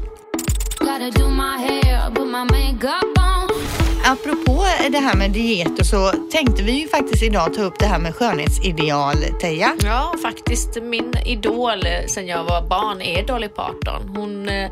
Apropå 4.04 4.49
det 4.88 4.99
här 4.99 5.16
med 5.16 5.31
diet 5.31 5.79
och 5.79 5.87
så 5.87 6.12
tänkte 6.33 6.62
vi 6.62 6.73
ju 6.73 6.88
faktiskt 6.88 7.23
idag 7.23 7.55
ta 7.55 7.62
upp 7.62 7.79
det 7.79 7.87
här 7.87 7.99
med 7.99 8.14
skönhetsideal, 8.14 9.16
Teija. 9.40 9.77
Ja, 9.83 10.14
faktiskt. 10.23 10.83
Min 10.83 11.14
idol 11.27 11.87
eh, 11.87 12.07
sen 12.07 12.27
jag 12.27 12.45
var 12.45 12.69
barn 12.69 13.01
är 13.03 13.27
Dolly 13.27 13.49
Parton. 13.49 14.09
Hon, 14.16 14.49
eh, 14.49 14.71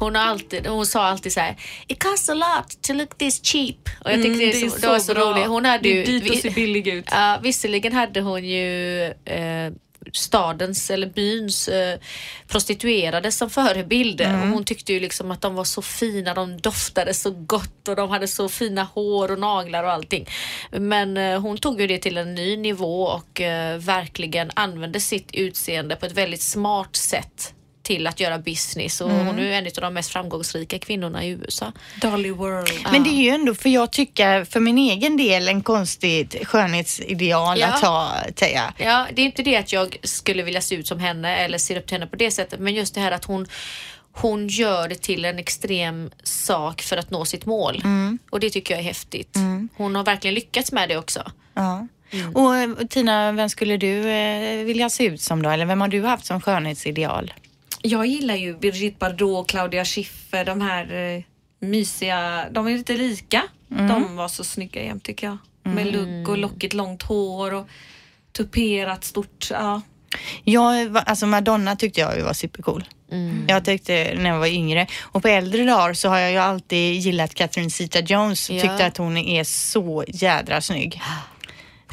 hon, 0.00 0.14
har 0.14 0.22
alltid, 0.22 0.66
hon 0.66 0.86
sa 0.86 1.04
alltid 1.04 1.32
så 1.32 1.40
här, 1.40 1.56
It 1.86 2.02
costs 2.02 2.28
a 2.28 2.34
lot 2.34 2.82
to 2.82 2.92
look 2.92 3.18
this 3.18 3.40
cheap. 3.42 3.76
Och 4.04 4.12
jag 4.12 4.22
tyckte 4.22 4.26
Mm, 4.28 4.38
det, 4.38 4.60
det 4.60 4.66
är 4.66 4.70
så, 4.70 4.78
det 4.78 4.86
var 4.86 4.98
så 4.98 5.14
roligt. 5.14 5.46
Hon 5.46 5.64
hade 5.64 5.82
Det 5.82 6.02
är 6.02 6.12
ju, 6.12 6.20
dyrt 6.20 6.30
att 6.30 6.42
se 6.42 6.50
billig 6.50 6.88
ut. 6.88 7.04
Ja, 7.10 7.38
visserligen 7.42 7.92
hade 7.92 8.20
hon 8.20 8.44
ju 8.44 9.02
eh, 9.04 9.72
stadens 10.12 10.90
eller 10.90 11.06
byns 11.06 11.68
eh, 11.68 11.98
prostituerade 12.48 13.32
som 13.32 13.50
förebild. 13.50 14.20
Och 14.20 14.26
hon 14.28 14.64
tyckte 14.64 14.92
ju 14.92 15.00
liksom 15.00 15.30
att 15.30 15.40
de 15.40 15.54
var 15.54 15.64
så 15.64 15.82
fina, 15.82 16.34
de 16.34 16.60
doftade 16.60 17.14
så 17.14 17.30
gott 17.30 17.88
och 17.88 17.96
de 17.96 18.10
hade 18.10 18.28
så 18.28 18.48
fina 18.48 18.82
hår 18.82 19.30
och 19.32 19.38
naglar 19.38 19.84
och 19.84 19.92
allting. 19.92 20.26
Men 20.70 21.16
eh, 21.16 21.40
hon 21.40 21.58
tog 21.58 21.80
ju 21.80 21.86
det 21.86 21.98
till 21.98 22.18
en 22.18 22.34
ny 22.34 22.56
nivå 22.56 23.02
och 23.02 23.40
eh, 23.40 23.78
verkligen 23.78 24.50
använde 24.54 25.00
sitt 25.00 25.34
utseende 25.34 25.96
på 25.96 26.06
ett 26.06 26.12
väldigt 26.12 26.42
smart 26.42 26.96
sätt 26.96 27.52
till 27.86 28.06
att 28.06 28.20
göra 28.20 28.38
business 28.38 29.00
och 29.00 29.10
hon 29.10 29.38
är 29.38 29.42
en 29.52 29.66
av 29.66 29.72
de 29.80 29.94
mest 29.94 30.10
framgångsrika 30.12 30.78
kvinnorna 30.78 31.24
i 31.24 31.28
USA. 31.28 31.72
Dolly 32.02 32.30
World. 32.30 32.70
Men 32.92 33.02
det 33.04 33.10
är 33.10 33.22
ju 33.22 33.28
ändå, 33.30 33.54
för 33.54 33.68
jag 33.68 33.92
tycker 33.92 34.44
för 34.44 34.60
min 34.60 34.78
egen 34.78 35.16
del 35.16 35.48
en 35.48 35.62
konstigt 35.62 36.46
skönhetsideal 36.46 37.58
Ja. 37.60 37.66
att 37.66 37.80
ha, 37.80 38.12
Teija. 38.34 38.74
Ja, 38.78 39.06
det 39.14 39.22
är 39.22 39.26
inte 39.26 39.42
det 39.42 39.56
att 39.56 39.72
jag 39.72 39.96
skulle 40.02 40.42
vilja 40.42 40.60
se 40.60 40.74
ut 40.74 40.86
som 40.86 41.00
henne 41.00 41.36
eller 41.36 41.58
se 41.58 41.78
upp 41.78 41.86
till 41.86 41.94
henne 41.94 42.06
på 42.06 42.16
det 42.16 42.30
sättet, 42.30 42.60
men 42.60 42.74
just 42.74 42.94
det 42.94 43.00
här 43.00 43.12
att 43.12 43.24
hon 43.24 43.46
hon 44.12 44.48
gör 44.48 44.88
det 44.88 44.94
till 44.94 45.24
en 45.24 45.38
extrem 45.38 46.10
sak 46.22 46.82
för 46.82 46.96
att 46.96 47.10
nå 47.10 47.24
sitt 47.24 47.46
mål. 47.46 47.82
Och 48.30 48.40
det 48.40 48.50
tycker 48.50 48.74
jag 48.74 48.80
är 48.80 48.84
häftigt. 48.84 49.36
Hon 49.76 49.94
har 49.94 50.04
verkligen 50.04 50.34
lyckats 50.34 50.72
med 50.72 50.88
det 50.88 50.96
också. 50.96 51.30
Ja. 51.54 51.86
Och 52.34 52.56
eh, 52.56 52.68
Tina, 52.90 53.32
vem 53.32 53.48
skulle 53.48 53.76
du 53.76 54.10
eh, 54.10 54.64
vilja 54.64 54.90
se 54.90 55.04
ut 55.04 55.20
som 55.20 55.42
då? 55.42 55.50
Eller 55.50 55.66
vem 55.66 55.80
har 55.80 55.88
du 55.88 56.02
haft 56.02 56.24
som 56.26 56.40
skönhetsideal? 56.40 57.32
Jag 57.86 58.06
gillar 58.06 58.34
ju 58.34 58.56
Brigitte 58.58 58.96
Bardot, 58.98 59.46
Claudia 59.48 59.84
Schiffer, 59.84 60.44
de 60.44 60.60
här 60.60 61.14
eh, 61.16 61.22
mysiga, 61.60 62.46
de 62.50 62.66
är 62.66 62.70
lite 62.70 62.92
lika. 62.92 63.42
De 63.68 64.16
var 64.16 64.28
så 64.28 64.44
snygga 64.44 64.82
jämt 64.84 65.04
tycker 65.04 65.26
jag. 65.26 65.38
Med 65.62 65.86
lugg 65.92 66.28
och 66.28 66.38
lockigt 66.38 66.74
långt 66.74 67.02
hår 67.02 67.54
och 67.54 67.66
tuperat 68.32 69.04
stort. 69.04 69.48
Ja. 69.50 69.80
Jag, 70.44 70.88
var- 70.88 71.02
alltså 71.06 71.26
Madonna 71.26 71.76
tyckte 71.76 72.00
jag 72.00 72.22
var 72.24 72.32
supercool. 72.32 72.84
Jag 73.48 73.64
tyckte 73.64 74.14
när 74.18 74.30
jag 74.30 74.38
var 74.38 74.46
yngre. 74.46 74.86
Och 75.02 75.22
på 75.22 75.28
äldre 75.28 75.64
dagar 75.64 75.94
så 75.94 76.08
har 76.08 76.18
jag 76.18 76.30
ju 76.32 76.38
alltid 76.38 76.94
gillat 77.00 77.34
Catherine 77.34 77.70
Zeta-Jones. 77.70 78.50
Ja. 78.54 78.60
Tyckte 78.62 78.86
att 78.86 78.96
hon 78.96 79.16
är 79.16 79.44
så 79.44 80.04
jädra 80.08 80.60
snygg. 80.60 81.00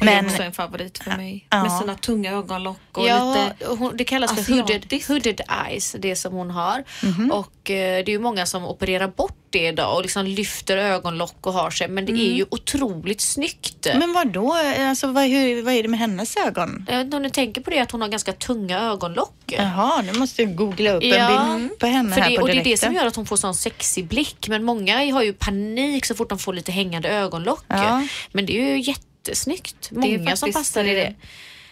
Hon 0.04 0.08
är 0.18 0.22
Men, 0.22 0.30
också 0.30 0.42
en 0.42 0.52
favorit 0.52 0.98
för 0.98 1.10
mig. 1.16 1.46
Ja. 1.50 1.62
Med 1.62 1.72
sina 1.72 1.94
tunga 1.94 2.32
ögonlock 2.32 2.78
och 2.92 3.08
Ja, 3.08 3.48
lite... 3.58 3.66
hon, 3.70 3.96
det 3.96 4.04
kallas 4.04 4.34
för 4.34 4.52
hooded, 4.52 5.02
hooded 5.08 5.40
eyes, 5.66 5.96
det 5.98 6.16
som 6.16 6.32
hon 6.32 6.50
har. 6.50 6.84
Och 7.32 7.70
eh, 7.70 8.04
det 8.04 8.08
är 8.08 8.10
ju 8.10 8.18
många 8.18 8.46
som 8.46 8.64
opererar 8.64 9.08
bort 9.08 9.36
det 9.50 9.68
idag 9.68 9.96
och 9.96 10.02
liksom 10.02 10.24
lyfter 10.26 10.76
ögonlock 10.76 11.36
och 11.46 11.52
har 11.52 11.70
sig. 11.70 11.88
Men 11.88 12.06
det 12.06 12.12
är 12.12 12.34
ju 12.34 12.44
otroligt 12.50 13.20
snyggt. 13.20 13.86
men 13.94 14.12
vad 14.12 14.28
då? 14.28 14.56
Alltså, 14.78 15.06
vad, 15.06 15.24
hur, 15.24 15.62
vad 15.62 15.74
är 15.74 15.82
det 15.82 15.88
med 15.88 16.00
hennes 16.00 16.36
ögon? 16.36 16.86
Jag 16.88 16.96
vet 16.96 17.04
inte 17.04 17.16
om 17.16 17.22
ni 17.22 17.30
tänker 17.30 17.60
på 17.60 17.70
det 17.70 17.78
att 17.78 17.90
hon 17.90 18.00
har 18.00 18.08
ganska 18.08 18.32
tunga 18.32 18.80
ögonlock. 18.80 19.34
Jaha, 19.46 20.02
nu 20.02 20.12
måste 20.18 20.42
jag 20.42 20.54
googla 20.56 20.90
upp 20.90 21.02
Ja, 21.04 21.50
en 21.54 21.58
bild 21.68 21.78
på 21.78 21.86
henne 21.86 22.14
För 22.14 22.20
här 22.20 22.30
det, 22.30 22.36
på 22.36 22.42
och 22.42 22.48
det 22.48 22.52
är 22.52 22.56
det 22.56 22.62
direkten. 22.62 22.86
som 22.88 22.94
gör 22.94 23.06
att 23.06 23.16
hon 23.16 23.26
får 23.26 23.36
sån 23.36 23.54
sexig 23.54 24.06
blick. 24.06 24.48
Men 24.48 24.64
många 24.64 25.12
har 25.12 25.22
ju 25.22 25.32
panik 25.32 26.04
så 26.06 26.14
fort 26.14 26.28
de 26.28 26.38
får 26.38 26.52
lite 26.52 26.72
hängande 26.72 27.08
ögonlock. 27.08 27.64
Ja. 27.68 28.06
Men 28.32 28.46
det 28.46 28.52
är 28.60 28.76
ju 28.76 28.94
jättesnyggt. 29.28 29.90
Många 29.90 30.36
som 30.36 30.52
passar 30.52 30.84
i 30.84 30.90
eh, 30.90 30.94
det. 30.94 31.14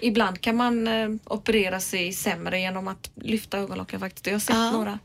Ibland 0.00 0.40
kan 0.40 0.56
man 0.56 0.88
eh, 0.88 1.08
operera 1.24 1.80
sig 1.80 2.12
sämre 2.12 2.60
genom 2.60 2.88
att 2.88 3.10
lyfta 3.14 3.58
ögonlocken 3.58 4.00
faktiskt. 4.00 4.26
Jag 4.26 4.34
har 4.34 4.40
sett 4.40 4.54
Ja. 4.56 4.70
några. 4.70 4.98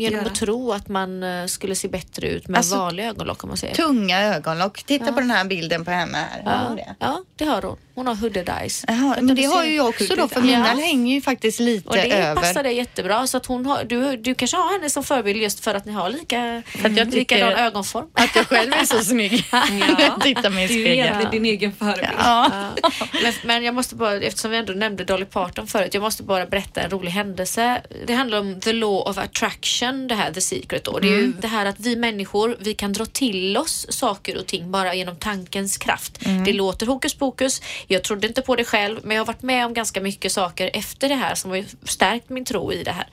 Genom 0.00 0.18
göra. 0.18 0.26
att 0.26 0.34
tro 0.34 0.72
att 0.72 0.88
man 0.88 1.22
eh, 1.22 1.46
skulle 1.46 1.74
se 1.74 1.88
bättre 1.88 2.28
ut 2.28 2.48
med 2.48 2.58
Alltså, 2.58 2.76
vanliga 2.76 3.06
ögonlock 3.08 3.44
om 3.44 3.48
man 3.50 3.56
säger. 3.56 3.74
Tunga 3.74 4.20
ögonlock. 4.22 4.82
Titta 4.82 5.12
på 5.12 5.20
den 5.20 5.30
här 5.30 5.44
bilden 5.44 5.84
på 5.84 5.90
henne 5.90 6.18
här. 6.18 6.42
Har 6.42 6.70
Ja, 6.70 6.74
det? 6.76 6.94
ja, 6.98 7.24
det 7.36 7.44
har 7.44 7.62
hon. 7.62 7.76
Hon 7.94 8.06
har 8.06 8.14
hooded 8.14 8.48
eyes. 8.48 8.84
Jaha, 8.88 9.16
men 9.20 9.36
det 9.36 9.44
har 9.44 9.64
ju 9.64 9.74
jag 9.76 9.88
också 9.88 10.14
då 10.16 10.28
för 10.28 10.40
mina 10.42 10.68
Ja. 10.68 10.80
hänger 10.86 11.14
ju 11.14 11.20
faktiskt 11.20 11.60
lite 11.60 11.88
Och 11.88 11.94
det 11.94 12.12
över. 12.12 12.42
passar 12.42 12.62
dig 12.62 12.76
jättebra. 12.76 13.26
Så 13.26 13.36
att 13.36 13.46
hon 13.46 13.66
har, 13.66 13.84
du, 13.84 14.16
du 14.16 14.34
kanske 14.34 14.56
har 14.56 14.72
henne 14.72 14.90
som 14.90 15.04
förebild 15.04 15.42
just 15.42 15.60
för 15.64 15.74
att 15.74 15.84
ni 15.84 15.92
har 15.92 16.10
lika, 16.10 16.62
att 16.84 16.96
jag 16.96 17.10
tycker- 17.12 17.36
likadan 17.36 17.52
ögonform. 17.52 18.06
Att 18.12 18.36
jag 18.36 18.46
själv 18.46 18.72
är 18.72 18.84
så 18.84 19.04
snygg 19.04 19.44
jag 19.98 20.20
tittar 20.20 20.50
mig 20.50 20.64
i 20.64 20.66
Det 20.68 20.74
är 20.74 20.76
ju 20.76 20.84
spegeln. 20.84 20.98
egentligen 21.06 21.30
din 21.30 21.44
egen 21.44 21.72
förebild. 21.72 22.08
Ja. 22.18 22.50
Ja. 22.82 22.90
Men, 23.22 23.32
men 23.44 23.64
jag 23.64 23.74
måste 23.74 23.94
bara, 23.94 24.14
eftersom 24.16 24.50
vi 24.50 24.56
ändå 24.56 24.72
nämnde 24.72 25.04
Dolly 25.04 25.24
Parton 25.24 25.66
förut, 25.66 25.94
jag 25.94 26.00
måste 26.00 26.22
bara 26.22 26.46
berätta 26.46 26.80
en 26.80 26.90
rolig 26.90 27.10
händelse. 27.10 27.82
Det 28.06 28.14
handlar 28.14 28.38
om 28.38 28.60
the 28.60 28.72
law 28.72 29.08
of 29.10 29.18
attraction, 29.18 29.87
det 29.94 30.14
här 30.14 30.32
the 30.32 30.40
secret 30.40 30.84
då. 30.84 30.98
Det 30.98 31.08
är 31.08 31.18
ju 31.18 31.32
det 31.32 31.48
här 31.48 31.66
att 31.66 31.80
vi 31.80 31.96
människor, 31.96 32.56
vi 32.60 32.74
kan 32.74 32.92
dra 32.92 33.06
till 33.06 33.56
oss 33.56 33.86
saker 33.88 34.38
och 34.38 34.46
ting 34.46 34.70
bara 34.70 34.94
genom 34.94 35.16
tankens 35.16 35.78
kraft. 35.78 36.18
Det 36.44 36.52
låter 36.52 36.86
hokus 36.86 37.14
pokus, 37.14 37.62
jag 37.86 38.04
trodde 38.04 38.26
inte 38.26 38.42
på 38.42 38.56
det 38.56 38.64
själv, 38.64 39.00
men 39.02 39.16
jag 39.16 39.20
har 39.20 39.26
varit 39.26 39.42
med 39.42 39.66
om 39.66 39.74
ganska 39.74 40.00
mycket 40.00 40.32
saker 40.32 40.70
efter 40.74 41.08
det 41.08 41.14
här 41.14 41.34
som 41.34 41.50
har 41.50 41.64
stärkt 41.84 42.28
min 42.28 42.44
tro 42.44 42.72
i 42.72 42.82
det 42.82 42.92
här. 42.92 43.06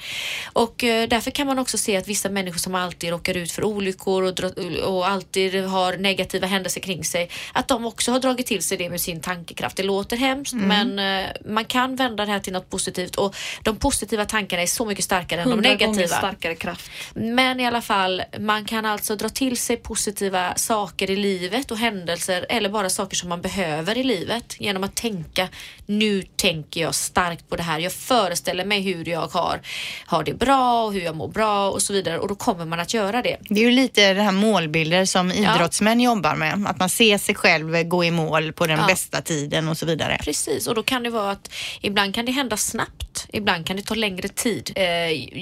Och 0.54 0.84
eh, 0.84 1.08
därför 1.08 1.32
kan 1.32 1.48
man 1.48 1.60
också 1.60 1.78
se 1.78 1.98
att 1.98 2.08
vissa 2.08 2.30
människor 2.30 2.60
som 2.60 2.76
alltid 2.76 3.10
råkar 3.10 3.38
ut 3.38 3.52
för 3.52 3.64
olyckor 3.64 4.24
och, 4.24 4.40
och 4.84 5.08
alltid 5.08 5.64
har 5.64 5.98
negativa 5.98 6.48
händelser 6.48 6.82
kring 6.82 7.04
sig, 7.04 7.30
att 7.54 7.68
de 7.68 7.86
också 7.86 8.12
har 8.12 8.20
dragit 8.20 8.48
till 8.48 8.64
sig 8.64 8.78
det 8.78 8.90
med 8.90 9.02
sin 9.02 9.22
tankekraft. 9.22 9.78
Det 9.78 9.84
låter 9.84 10.18
hemskt, 10.18 10.54
men 10.54 11.00
eh, 11.00 11.26
man 11.46 11.66
kan 11.66 11.96
vända 11.96 12.26
det 12.26 12.32
här 12.32 12.40
till 12.40 12.54
något 12.54 12.70
positivt 12.70 13.16
och 13.16 13.36
de 13.64 13.76
positiva 13.76 14.26
tankarna 14.26 14.62
är 14.62 14.68
så 14.68 14.86
mycket 14.86 15.06
starkare 15.06 15.42
än 15.42 15.50
de 15.50 15.56
gånger 15.56 15.70
negativa. 15.70 16.08
starkare 16.08 16.56
kraft. 16.66 16.92
Men 17.14 17.60
i 17.60 17.68
alla 17.68 17.82
fall, 17.82 18.24
man 18.40 18.66
kan 18.66 18.86
alltså 18.86 19.16
dra 19.16 19.30
till 19.30 19.58
sig 19.58 19.78
positiva 19.78 20.56
saker 20.56 21.12
i 21.12 21.16
livet 21.16 21.72
och 21.72 21.78
händelser 21.78 22.46
eller 22.50 22.70
bara 22.70 22.90
saker 22.90 23.16
som 23.16 23.30
man 23.30 23.42
behöver 23.42 23.98
i 23.98 24.04
livet 24.04 24.56
genom 24.60 24.84
att 24.84 24.96
tänka 24.96 25.48
nu 25.86 26.24
tänker 26.36 26.82
jag 26.82 26.96
starkt 26.96 27.50
på 27.50 27.56
det 27.56 27.64
här. 27.64 27.80
Jag 27.80 27.92
föreställer 27.94 28.66
mig 28.66 28.82
hur 28.82 29.10
jag 29.10 29.28
har, 29.28 29.62
har 30.06 30.24
det 30.24 30.34
bra 30.34 30.84
och 30.84 30.94
hur 30.94 31.02
jag 31.02 31.16
mår 31.16 31.28
bra 31.28 31.70
och 31.72 31.82
så 31.82 31.94
vidare 31.94 32.20
och 32.20 32.28
då 32.28 32.36
kommer 32.36 32.66
man 32.66 32.80
att 32.80 32.94
göra 32.94 33.22
det. 33.22 33.38
Det 33.50 33.60
är 33.60 33.64
ju 33.66 33.72
lite 33.72 34.14
det 34.14 34.22
här 34.22 34.32
målbilder 34.32 35.06
som 35.06 35.32
idrottsmän 35.32 36.00
jobbar 36.02 36.36
med. 36.36 36.64
Att 36.68 36.80
man 36.80 36.90
ser 36.90 37.18
sig 37.18 37.36
själv 37.36 37.84
gå 37.84 38.04
i 38.04 38.12
mål 38.12 38.54
på 38.54 38.68
den 38.68 38.80
Ja. 38.80 38.88
bästa 38.88 39.22
tiden 39.22 39.68
och 39.68 39.78
så 39.78 39.86
vidare. 39.86 40.18
Precis, 40.24 40.68
och 40.68 40.76
då 40.76 40.84
kan 40.84 41.04
det 41.04 41.10
vara 41.10 41.32
att 41.32 41.52
ibland 41.82 42.16
kan 42.16 42.26
det 42.26 42.32
hända 42.32 42.58
snabbt, 42.58 43.28
ibland 43.34 43.66
kan 43.68 43.76
det 43.76 43.82
ta 43.82 43.96
längre 43.96 44.28
tid. 44.28 44.72
Eh, 44.76 44.86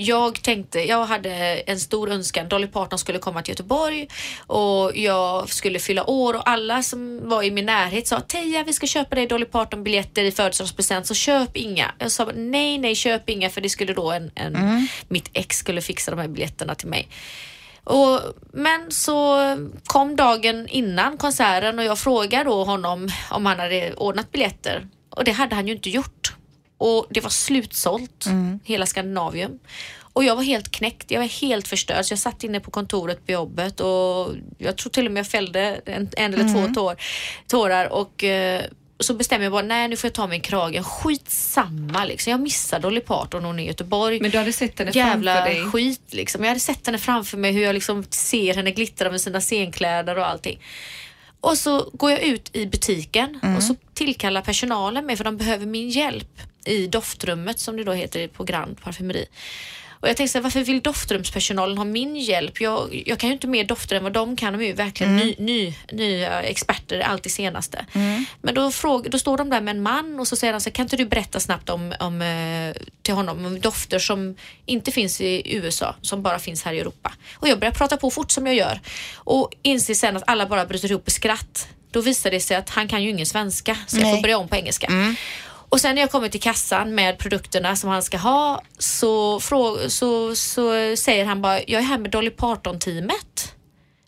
jag 0.02 0.42
tänkte, 0.44 0.80
jag 0.80 1.06
hade 1.14 1.30
en 1.60 1.80
stor 1.80 2.12
önskan, 2.12 2.50
Dolly 2.50 2.68
Parton 2.68 3.00
skulle 3.00 3.20
komma 3.20 3.42
till 3.42 3.52
Göteborg 3.52 4.08
och 4.48 4.98
jag 4.98 5.50
skulle 5.50 5.80
fylla 5.80 6.10
år 6.10 6.34
och 6.34 6.50
alla 6.50 6.84
som 6.84 7.30
var 7.30 7.44
i 7.44 7.52
min 7.52 7.66
närhet 7.66 8.08
sa 8.08 8.20
Teija 8.20 8.64
vi 8.64 8.74
ska 8.74 8.88
köpa 8.88 9.16
dig 9.16 9.28
Dolly 9.28 9.46
Parton 9.46 9.84
biljetter 9.84 10.24
i 10.24 10.32
födelsedagspresent 10.32 11.08
så 11.08 11.14
köp 11.14 11.58
inga. 11.58 11.92
Jag 12.00 12.12
sa 12.12 12.32
nej 12.36 12.78
nej 12.78 12.96
köp 12.96 13.30
inga 13.30 13.50
för 13.50 13.62
det 13.62 13.70
skulle 13.70 13.94
då 13.94 14.12
en, 14.12 14.32
en 14.36 14.88
mitt 15.08 15.30
ex 15.34 15.58
skulle 15.58 15.82
fixa 15.82 16.12
de 16.12 16.20
här 16.20 16.28
biljetterna 16.28 16.76
till 16.76 16.88
mig. 16.88 17.08
Och, 17.84 18.20
men 18.54 18.92
så 18.92 19.38
kom 19.86 20.16
dagen 20.16 20.68
innan 20.68 21.18
konserten 21.18 21.80
och 21.80 21.86
jag 21.86 22.00
frågade 22.00 22.44
då 22.44 22.64
honom 22.64 23.10
om 23.30 23.46
han 23.46 23.60
hade 23.60 23.94
ordnat 23.94 24.32
biljetter 24.32 24.88
och 25.10 25.24
det 25.24 25.32
hade 25.32 25.56
han 25.56 25.68
ju 25.68 25.74
inte 25.74 25.90
gjort. 25.90 26.34
Och 26.78 27.08
det 27.10 27.22
var 27.22 27.30
slutsålt, 27.30 28.26
hela 28.64 28.86
Skandinavium. 28.86 29.60
Och 30.14 30.24
jag 30.24 30.36
var 30.36 30.44
helt 30.44 30.72
knäckt, 30.72 31.12
jag 31.12 31.20
var 31.20 31.28
helt 31.28 31.68
förstörd. 31.68 32.06
Så 32.06 32.12
jag 32.12 32.20
satt 32.20 32.44
inne 32.44 32.60
på 32.60 32.72
kontoret 32.72 33.26
på 33.26 33.32
jobbet 33.32 33.80
och 33.80 34.36
jag 34.58 34.78
tror 34.78 34.90
till 34.90 35.06
och 35.06 35.12
med 35.12 35.20
jag 35.20 35.28
fällde 35.28 35.82
en, 35.86 36.10
en 36.18 36.34
eller 36.34 36.54
två 36.54 36.74
tår, 36.74 36.96
tårar 37.48 37.94
och 37.94 38.24
eh, 38.24 38.62
så 39.00 39.14
bestämde 39.14 39.46
jag 39.46 39.52
bara, 39.52 39.62
nej 39.62 39.88
nu 39.88 39.96
får 39.98 40.08
jag 40.08 40.14
ta 40.14 40.28
mig 40.28 40.38
i 40.38 40.42
kragen. 40.42 40.84
Skitsamma 40.84 42.06
liksom. 42.06 42.32
Jag 42.32 42.40
missade 42.40 42.82
Dolly 42.82 43.02
Parton 43.02 43.44
hon 43.44 43.60
är 43.60 43.64
i 43.64 43.68
Göteborg 43.68 44.20
Men 44.22 44.32
du 44.32 44.38
hade 44.38 44.54
sett 44.54 44.80
henne 44.80 44.92
jävla 44.94 45.34
framför 45.34 45.50
dig. 45.50 45.72
skit 45.72 46.14
liksom. 46.14 46.44
Jag 46.44 46.50
hade 46.50 46.60
sett 46.60 46.86
henne 46.86 46.98
framför 46.98 47.38
mig 47.38 47.52
hur 47.52 47.64
jag 47.64 47.74
liksom 47.74 48.04
ser 48.10 48.54
henne 48.54 48.72
glittra 48.72 49.12
med 49.12 49.22
sina 49.22 49.42
scenkläder 49.42 50.18
och 50.18 50.28
allting. 50.28 50.60
Och 51.40 51.58
så 51.58 51.90
går 51.94 52.12
jag 52.12 52.22
ut 52.22 52.56
i 52.56 52.66
butiken 52.66 53.40
och 53.58 53.64
så 53.64 53.76
tillkallar 53.94 54.42
personalen 54.42 55.06
mig 55.06 55.18
för 55.18 55.24
de 55.24 55.38
behöver 55.38 55.66
min 55.66 55.90
hjälp 55.90 56.42
i 56.66 56.88
doftrummet 56.88 57.60
som 57.60 57.78
det 57.78 57.84
då 57.84 57.92
heter 57.92 58.28
på 58.28 58.44
Grand 58.44 58.82
Parfumeri. 58.82 59.26
Och 60.04 60.10
jag 60.10 60.18
tänkte 60.18 60.32
så 60.32 60.38
här, 60.38 60.44
varför 60.44 60.64
vill 60.64 60.82
doftrumspersonalen 60.82 61.78
ha 61.78 61.86
min 61.86 62.16
hjälp? 62.16 62.62
Jag, 62.62 63.04
jag 63.06 63.20
kan 63.20 63.30
ju 63.30 63.34
inte 63.34 63.48
mer 63.48 63.64
dofter 63.64 63.96
än 63.96 64.04
vad 64.04 64.14
de 64.14 64.36
kan. 64.36 64.54
De 64.54 64.62
är 64.62 64.68
ju 64.68 64.74
verkligen 64.74 65.16
ny, 65.16 65.36
ny, 65.40 65.76
nya 65.92 66.42
experter, 66.42 67.00
allt 67.00 67.24
det 67.24 67.30
senaste. 67.30 67.86
Men 68.42 68.56
då, 68.56 68.72
fråg, 68.72 69.12
då 69.12 69.20
står 69.20 69.38
de 69.38 69.50
där 69.50 69.62
med 69.62 69.76
en 69.76 69.82
man 69.82 70.20
och 70.20 70.28
så 70.28 70.36
säger 70.36 70.54
han 70.54 70.62
så 70.62 70.72
kan 70.72 70.86
inte 70.86 70.96
du 70.96 71.06
berätta 71.06 71.40
snabbt 71.40 71.70
om, 71.70 71.94
om, 72.00 72.22
eh, 72.22 72.82
till 73.02 73.14
honom 73.14 73.46
om 73.46 73.62
dofter 73.62 74.00
som 74.00 74.36
inte 74.66 74.92
finns 74.92 75.22
i 75.22 75.56
USA, 75.56 75.96
som 76.02 76.24
bara 76.24 76.40
finns 76.40 76.64
här 76.64 76.74
i 76.74 76.80
Europa. 76.80 77.14
Och 77.36 77.48
jag 77.48 77.60
börjar 77.60 77.74
prata 77.74 77.98
på 77.98 78.12
fort 78.12 78.32
som 78.32 78.48
jag 78.48 78.56
gör 78.56 78.80
och 79.16 79.54
inser 79.62 79.94
sen 79.94 80.18
att 80.18 80.24
alla 80.28 80.46
bara 80.46 80.66
bryter 80.66 80.92
ihop 80.92 81.08
i 81.08 81.12
skratt. 81.12 81.68
Då 81.92 82.02
visar 82.02 82.32
det 82.32 82.40
sig 82.40 82.58
att 82.58 82.70
han 82.70 82.88
kan 82.88 83.04
ju 83.04 83.10
ingen 83.10 83.26
svenska 83.26 83.78
så 83.88 83.98
jag 83.98 84.04
Nej. 84.04 84.16
får 84.16 84.22
börja 84.22 84.38
om 84.38 84.48
på 84.48 84.56
engelska. 84.56 85.16
Och 85.74 85.82
sen 85.82 85.96
när 85.96 86.02
jag 86.02 86.12
kommer 86.12 86.30
till 86.30 86.42
kassan 86.42 86.96
med 86.96 87.18
produkterna 87.18 87.76
som 87.76 87.90
han 87.90 88.04
ska 88.04 88.18
ha 88.18 88.64
så, 88.78 89.40
så, 89.88 90.36
så 90.36 90.96
säger 90.96 91.26
han 91.26 91.42
bara, 91.42 91.60
jag 91.60 91.82
är 91.82 91.86
här 91.86 91.98
med 91.98 92.12
Dolly 92.12 92.30
Parton-teamet. 92.30 93.54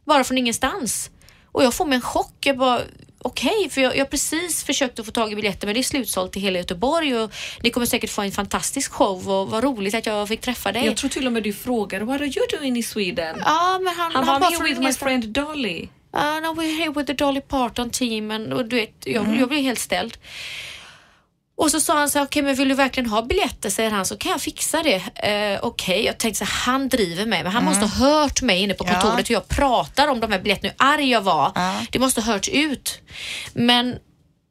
Bara 0.06 0.24
från 0.24 0.38
ingenstans. 0.38 1.10
Och 1.52 1.64
jag 1.64 1.74
får 1.74 1.86
mig 1.86 1.96
en 1.96 2.02
chock. 2.02 2.34
Jag 2.40 2.58
bara, 2.58 2.82
okej, 3.20 3.70
för 3.70 3.82
jag, 3.82 3.98
jag 3.98 4.10
precis 4.10 4.64
försökt 4.64 5.00
att 5.00 5.06
få 5.06 5.12
tag 5.12 5.32
i 5.32 5.36
biljetter 5.36 5.68
men 5.68 5.74
det 5.74 5.82
är 5.82 5.84
slutsålt 5.84 6.38
i 6.38 6.40
hela 6.40 6.60
Göteborg 6.60 7.18
och 7.18 7.32
ni 7.64 7.70
kommer 7.70 7.88
säkert 7.88 8.10
få 8.10 8.22
en 8.22 8.32
fantastisk 8.32 8.92
show 8.92 9.30
och 9.30 9.50
vad 9.50 9.64
roligt 9.64 9.96
att 9.96 10.06
jag 10.06 10.28
fick 10.28 10.42
träffa 10.42 10.72
dig. 10.72 10.86
Jag 10.86 10.98
tror 10.98 11.10
till 11.10 11.28
och 11.28 11.34
med 11.34 11.44
du 11.44 11.54
frågade 11.54 12.06
What 12.06 12.22
are 12.22 12.28
you 12.28 12.46
doing 12.60 12.78
in 12.78 12.84
Sweden? 12.84 13.36
Ja, 13.46 13.80
men 13.84 13.94
han, 13.96 14.12
Han 14.16 14.26
var 14.26 14.40
bara 14.40 14.50
med 14.50 14.58
från 14.58 14.68
with 14.68 14.82
my 14.82 14.94
friend 14.94 15.30
Dolly. 15.30 15.90
Uh, 16.16 16.42
no, 16.42 16.62
we're 16.62 16.78
here 16.78 16.92
with 16.92 17.06
the 17.08 17.14
Dolly 17.14 17.42
Parton 17.42 17.90
team. 17.90 18.32
And, 18.32 18.54
och 18.54 18.66
du 18.66 18.76
vet, 18.76 18.94
jag, 19.06 19.24
Mm. 19.24 19.40
jag 19.40 19.50
blev 19.50 19.62
helt 19.62 19.80
ställd. 19.80 20.18
Och 21.58 21.72
så 21.72 21.80
sa 21.80 21.98
han 22.00 22.10
så 22.10 22.18
här, 22.20 22.26
okej 22.26 22.42
men 22.42 22.56
vill 22.56 22.70
du 22.70 22.76
verkligen 22.76 23.10
ha 23.10 23.22
biljetter? 23.22 23.70
Säger 23.70 23.92
han, 23.92 24.06
så 24.06 24.18
kan 24.18 24.32
jag 24.32 24.42
fixa 24.42 24.84
det. 24.84 24.96
Eh, 25.30 25.60
okej, 25.62 26.06
jag 26.06 26.18
tänkte 26.18 26.38
så 26.38 26.46
här, 26.46 26.72
han 26.74 26.90
driver 26.90 27.26
mig, 27.26 27.44
men 27.44 27.52
han 27.52 27.66
måste 27.66 27.86
ha 27.86 28.10
hört 28.10 28.42
mig 28.42 28.62
inne 28.62 28.74
på 28.74 28.84
Mm. 28.84 28.96
Ja. 28.96 29.02
kontoret 29.02 29.30
hur 29.30 29.34
jag 29.36 29.48
pratar 29.48 30.08
om 30.08 30.20
de 30.20 30.32
här 30.32 30.40
biljetterna, 30.40 30.74
hur 30.80 30.88
arg 30.94 31.10
jag 31.12 31.22
var. 31.22 31.52
Ja. 31.56 31.76
Det 31.92 32.00
måste 32.00 32.22
ha 32.22 32.34
hörts 32.34 32.50
ut. 32.50 33.00
Men 33.54 33.96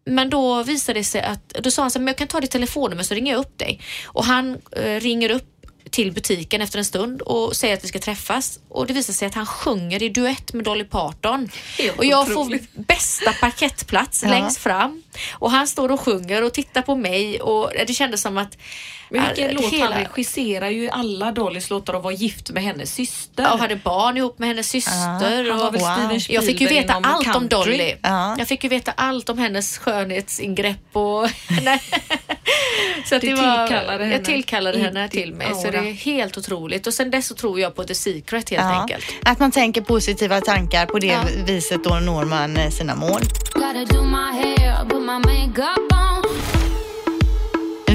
men 0.07 0.31
då 0.31 0.63
visade 0.63 1.01
det 1.01 1.05
sig 1.05 1.21
att, 1.23 1.49
då 1.49 1.71
sa 1.71 1.83
han 1.83 1.91
så 1.91 1.99
här, 1.99 2.05
men 2.05 2.07
jag 2.13 2.17
kan 2.19 2.29
ta 2.29 2.41
ditt 2.41 2.51
telefonnummer 2.51 3.03
så 3.03 3.15
ringer 3.15 3.33
jag 3.33 3.41
upp 3.41 3.59
dig. 3.59 3.81
Och 4.07 4.25
han 4.25 4.59
eh, 4.77 5.01
ringer 5.01 5.31
upp 5.31 5.49
till 5.91 6.13
butiken 6.13 6.61
efter 6.63 6.79
en 6.79 6.85
stund 6.85 7.23
och 7.23 7.57
säger 7.57 7.75
att 7.75 7.85
vi 7.85 7.89
ska 7.89 7.99
träffas. 7.99 8.59
Och 8.69 8.87
det 8.87 8.93
visar 8.93 9.13
sig 9.13 9.29
att 9.29 9.35
han 9.35 9.47
sjunger 9.47 10.03
i 10.03 10.09
duett 10.09 10.53
med 10.53 10.65
Dolly 10.65 10.85
Parton. 10.85 11.49
Och 11.97 12.05
jag 12.05 12.21
otroligt. 12.31 12.71
får 12.75 12.83
bästa 12.83 13.33
parkettplats 13.33 14.23
Ja. 14.23 14.31
längst 14.31 14.59
fram. 14.59 15.03
Och 15.33 15.51
han 15.51 15.67
står 15.67 15.91
och 15.93 16.01
sjunger 16.01 16.45
och 16.45 16.53
tittar 16.53 16.83
på 16.83 16.95
mig 16.97 17.41
och 17.41 17.71
det 17.87 17.95
kändes 17.95 18.23
som 18.23 18.39
att 18.39 18.59
Men 19.11 19.23
vilken 19.27 19.49
äh, 19.51 19.55
låt 19.63 19.73
hela- 19.73 19.85
han 19.95 20.05
regisserar 20.05 20.69
ju 20.71 20.89
alla 20.91 21.33
Dollys 21.33 21.71
låtar 21.71 21.95
och 21.95 22.03
var 22.03 22.11
gift 22.13 22.51
med 22.51 22.63
hennes 22.63 22.95
syster. 22.95 23.43
Ja, 23.43 23.53
och 23.53 23.59
hade 23.59 23.77
barn 23.77 24.17
ihop 24.17 24.39
med 24.39 24.49
hennes 24.49 24.69
syster. 24.69 25.51
Var 25.51 25.67
och 25.67 25.75
Wow. 25.75 26.19
Jag 26.29 26.47
fick 26.47 26.61
ju 26.61 26.67
veta 26.67 26.93
allt 26.95 27.27
om 27.27 27.33
country. 27.33 27.49
Dolly. 27.49 27.95
Ja. 28.03 28.35
Jag 28.39 28.49
fick 28.49 28.65
ju 28.65 28.71
veta 28.71 28.93
allt 28.97 29.29
om 29.29 29.39
hennes 29.39 29.79
skönhetsingrepp 29.79 30.79
och... 30.97 31.29
Så 33.09 33.15
att 33.15 33.21
Du 33.21 33.29
det 33.29 33.35
var, 33.35 33.67
tillkallade 33.67 34.05
henne 34.05 34.15
Jag 34.17 34.25
tillkallade 34.25 34.79
henne 34.79 35.09
till 35.09 35.35
mig. 35.35 35.47
Så 35.55 35.67
aura. 35.67 35.74
Det 35.83 35.89
är 35.89 35.93
helt 35.93 36.37
otroligt. 36.39 36.87
Och 36.87 36.95
sen 36.95 37.11
dess 37.11 37.27
så 37.27 37.35
tror 37.35 37.61
jag 37.61 37.75
på 37.75 37.85
The 37.85 37.95
Secret 37.95 38.51
helt 38.51 38.63
Ja. 38.63 38.81
enkelt. 38.81 39.05
Att 39.23 39.39
man 39.39 39.51
tänker 39.51 39.81
positiva 39.81 40.41
tankar 40.41 40.87
på 40.87 40.99
det 40.99 41.07
Ja. 41.07 41.21
viset 41.47 41.85
då 41.85 41.95
når 41.95 42.25
man 42.25 42.57
eh, 42.57 42.71
sina 42.71 42.95
mål. 42.95 43.21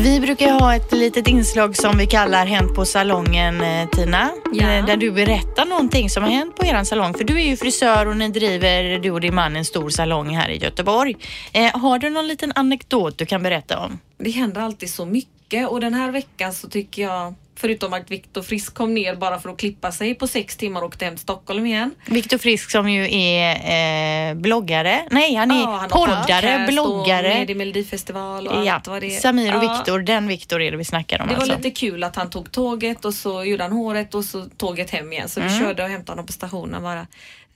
Vi 0.03 0.19
brukar 0.19 0.51
ha 0.59 0.75
ett 0.75 0.91
litet 0.93 1.27
inslag 1.27 1.75
som 1.75 1.97
vi 1.97 2.07
kallar 2.07 2.45
Hänt 2.45 2.75
på 2.75 2.85
salongen, 2.85 3.61
eh, 3.61 3.89
Tina. 3.89 4.29
Ja. 4.53 4.71
Eh, 4.71 4.85
Där 4.85 4.97
du 4.97 5.11
berättar 5.11 5.65
någonting 5.65 6.09
som 6.09 6.23
har 6.23 6.29
hänt 6.29 6.55
på 6.55 6.65
er 6.65 6.83
salong. 6.83 7.13
För 7.13 7.23
du 7.23 7.41
är 7.41 7.45
ju 7.45 7.57
frisör 7.57 8.05
och 8.07 8.17
ni 8.17 8.29
driver, 8.29 8.99
du 8.99 9.11
och 9.11 9.21
din 9.21 9.35
man, 9.35 9.55
en 9.55 9.65
stor 9.65 9.89
salong 9.89 10.29
här 10.35 10.49
i 10.49 10.57
Göteborg. 10.57 11.15
Eh, 11.53 11.79
har 11.79 11.99
du 11.99 12.09
någon 12.09 12.27
liten 12.27 12.51
anekdot 12.55 13.17
du 13.17 13.25
kan 13.25 13.43
berätta 13.43 13.79
om? 13.79 13.99
Det 14.17 14.31
händer 14.31 14.61
alltid 14.61 14.89
så 14.89 15.05
mycket 15.05 15.67
och 15.69 15.81
den 15.81 15.93
här 15.93 16.11
veckan 16.11 16.53
så 16.53 16.69
tycker 16.69 17.01
jag 17.01 17.33
Förutom 17.61 17.93
att 17.93 18.11
Viktor 18.11 18.41
Frisk 18.41 18.73
kom 18.73 18.93
ner 18.93 19.15
bara 19.15 19.39
för 19.39 19.49
att 19.49 19.57
klippa 19.59 19.91
sig 19.91 20.15
på 20.15 20.27
sex 20.27 20.57
timmar 20.57 20.81
och 20.81 20.87
åkte 20.87 21.05
hem 21.05 21.13
till 21.15 21.21
Stockholm 21.21 21.65
igen. 21.65 21.91
Viktor 22.05 22.37
Frisk 22.37 22.71
som 22.71 22.89
ju 22.89 23.07
är 23.21 24.29
eh, 24.29 24.35
bloggare. 24.35 25.07
Nej, 25.11 25.35
han 25.35 25.51
är 25.51 25.61
Ja, 25.61 25.75
han 25.77 25.89
poddare, 25.89 26.65
bloggare. 26.67 27.27
med 27.29 27.49
i 27.49 27.55
Melodifestival 27.55 28.47
och 28.47 28.65
Ja, 28.65 28.73
allt 28.73 28.87
vad 28.87 29.01
det 29.01 29.15
är. 29.15 29.19
Samir 29.19 29.55
och 29.57 29.63
Ja. 29.63 29.77
Viktor, 29.77 29.99
den 29.99 30.27
Viktor 30.27 30.61
är 30.61 30.71
det 30.71 30.77
vi 30.77 30.85
snackar 30.85 31.21
om 31.21 31.27
Det 31.27 31.33
var 31.33 31.41
alltså. 31.41 31.57
lite 31.57 31.71
kul 31.71 32.03
att 32.03 32.15
han 32.15 32.29
tog 32.29 32.51
tåget 32.51 33.05
och 33.05 33.13
så 33.13 33.43
gjorde 33.43 33.63
han 33.63 33.71
håret 33.71 34.15
och 34.15 34.25
så 34.25 34.45
tåget 34.57 34.89
hem 34.89 35.13
igen. 35.13 35.29
Så 35.29 35.41
vi 35.41 35.47
Mm. 35.47 35.59
körde 35.59 35.83
och 35.83 35.89
hämtade 35.89 36.11
honom 36.11 36.25
på 36.25 36.33
stationen 36.33 36.83
bara. 36.83 37.07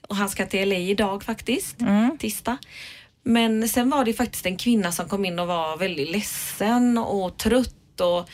Och 0.08 0.16
han 0.16 0.28
ska 0.28 0.46
till 0.46 0.68
LA 0.68 0.74
idag 0.76 1.22
faktiskt, 1.24 1.80
Mm. 1.80 2.18
tisdag. 2.18 2.56
Men 3.22 3.68
sen 3.68 3.90
var 3.90 4.04
det 4.04 4.12
faktiskt 4.12 4.46
en 4.46 4.56
kvinna 4.56 4.92
som 4.92 5.08
kom 5.08 5.24
in 5.24 5.38
och 5.38 5.46
var 5.46 5.76
väldigt 5.76 6.10
ledsen 6.10 6.98
och 6.98 7.36
trött 7.36 8.00
och, 8.00 8.28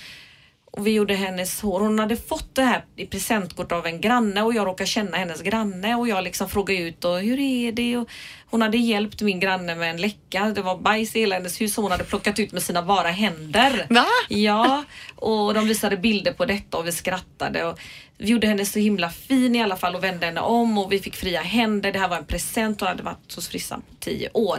och 0.70 0.86
vi 0.86 0.90
gjorde 0.90 1.14
hennes 1.14 1.60
hår. 1.60 1.80
Hon 1.80 1.98
hade 1.98 2.16
fått 2.16 2.54
det 2.54 2.62
här 2.62 2.84
i 2.96 3.06
presentkort 3.06 3.72
av 3.72 3.86
en 3.86 4.00
granne 4.00 4.42
och 4.42 4.54
jag 4.54 4.66
råkade 4.66 4.88
känna 4.88 5.16
hennes 5.16 5.42
granne 5.42 5.94
och 5.94 6.08
jag 6.08 6.24
liksom 6.24 6.48
frågade 6.48 6.80
ut 6.80 7.04
och 7.04 7.20
hur 7.20 7.40
är 7.40 7.72
det? 7.72 7.96
Och 7.96 8.08
hon 8.50 8.62
hade 8.62 8.76
hjälpt 8.76 9.22
min 9.22 9.40
granne 9.40 9.74
med 9.74 9.90
en 9.90 9.96
läcka. 9.96 10.52
Det 10.54 10.62
var 10.62 10.78
bajs 10.78 11.16
i 11.16 11.20
hela 11.20 11.34
hennes 11.34 11.60
hus 11.60 11.74
som 11.74 11.84
hon 11.84 11.90
hade 11.90 12.04
plockat 12.04 12.38
ut 12.38 12.52
med 12.52 12.62
sina 12.62 12.82
bara 12.82 13.08
händer. 13.08 13.86
Va? 13.90 14.06
Ja, 14.28 14.84
och 15.16 15.54
de 15.54 15.66
visade 15.66 15.96
bilder 15.96 16.32
på 16.32 16.44
detta 16.44 16.76
och 16.76 16.86
vi 16.86 16.92
skrattade. 16.92 17.64
Och 17.64 17.78
vi 18.18 18.28
gjorde 18.28 18.46
henne 18.46 18.66
så 18.66 18.78
himla 18.78 19.10
fin 19.10 19.56
i 19.56 19.62
alla 19.62 19.76
fall 19.76 19.94
och 19.94 20.04
vände 20.04 20.26
henne 20.26 20.40
om 20.40 20.78
och 20.78 20.92
vi 20.92 20.98
fick 20.98 21.16
fria 21.16 21.40
händer. 21.40 21.92
Det 21.92 21.98
här 21.98 22.08
var 22.08 22.16
en 22.16 22.24
present. 22.24 22.80
Hon 22.80 22.88
hade 22.88 23.02
varit 23.02 23.34
hos 23.34 23.48
frissan 23.48 23.80
på 23.80 23.94
tio 24.00 24.28
år. 24.32 24.58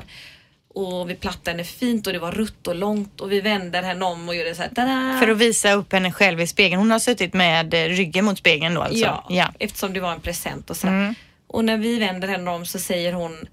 Och 0.74 1.10
vi 1.10 1.16
plattade 1.16 1.52
henne 1.52 1.64
fint 1.64 2.08
och 2.08 2.14
det 2.14 2.20
var 2.20 2.32
rutt 2.32 2.68
och 2.68 2.76
långt 2.76 3.22
och 3.22 3.32
vi 3.32 3.42
vänder 3.42 3.84
henne 3.84 4.06
om 4.06 4.30
och 4.30 4.36
gjorde 4.36 4.56
så 4.56 4.62
här 4.62 4.70
tada! 4.70 5.18
För 5.20 5.28
att 5.28 5.38
visa 5.38 5.74
upp 5.74 5.94
henne 5.94 6.12
själv 6.12 6.42
i 6.42 6.48
spegeln. 6.48 6.80
Hon 6.80 6.92
har 6.92 7.00
suttit 7.00 7.34
med 7.34 7.74
eh, 7.74 7.78
ryggen 7.78 8.26
mot 8.26 8.38
spegeln 8.38 8.74
då 8.74 8.82
alltså? 8.82 9.06
ja, 9.06 9.26
ja. 9.30 9.54
eftersom 9.60 9.94
det 9.94 10.00
var 10.00 10.12
en 10.12 10.22
present 10.22 10.70
och 10.70 10.78
sådär. 10.78 10.94
Mm. 10.94 11.16
Och 11.48 11.66
när 11.66 11.78
vi 11.78 12.00
vänder 12.00 12.28
henne 12.28 12.52
om 12.52 12.66
så 12.66 12.80
säger 12.80 13.14
hon 13.14 13.48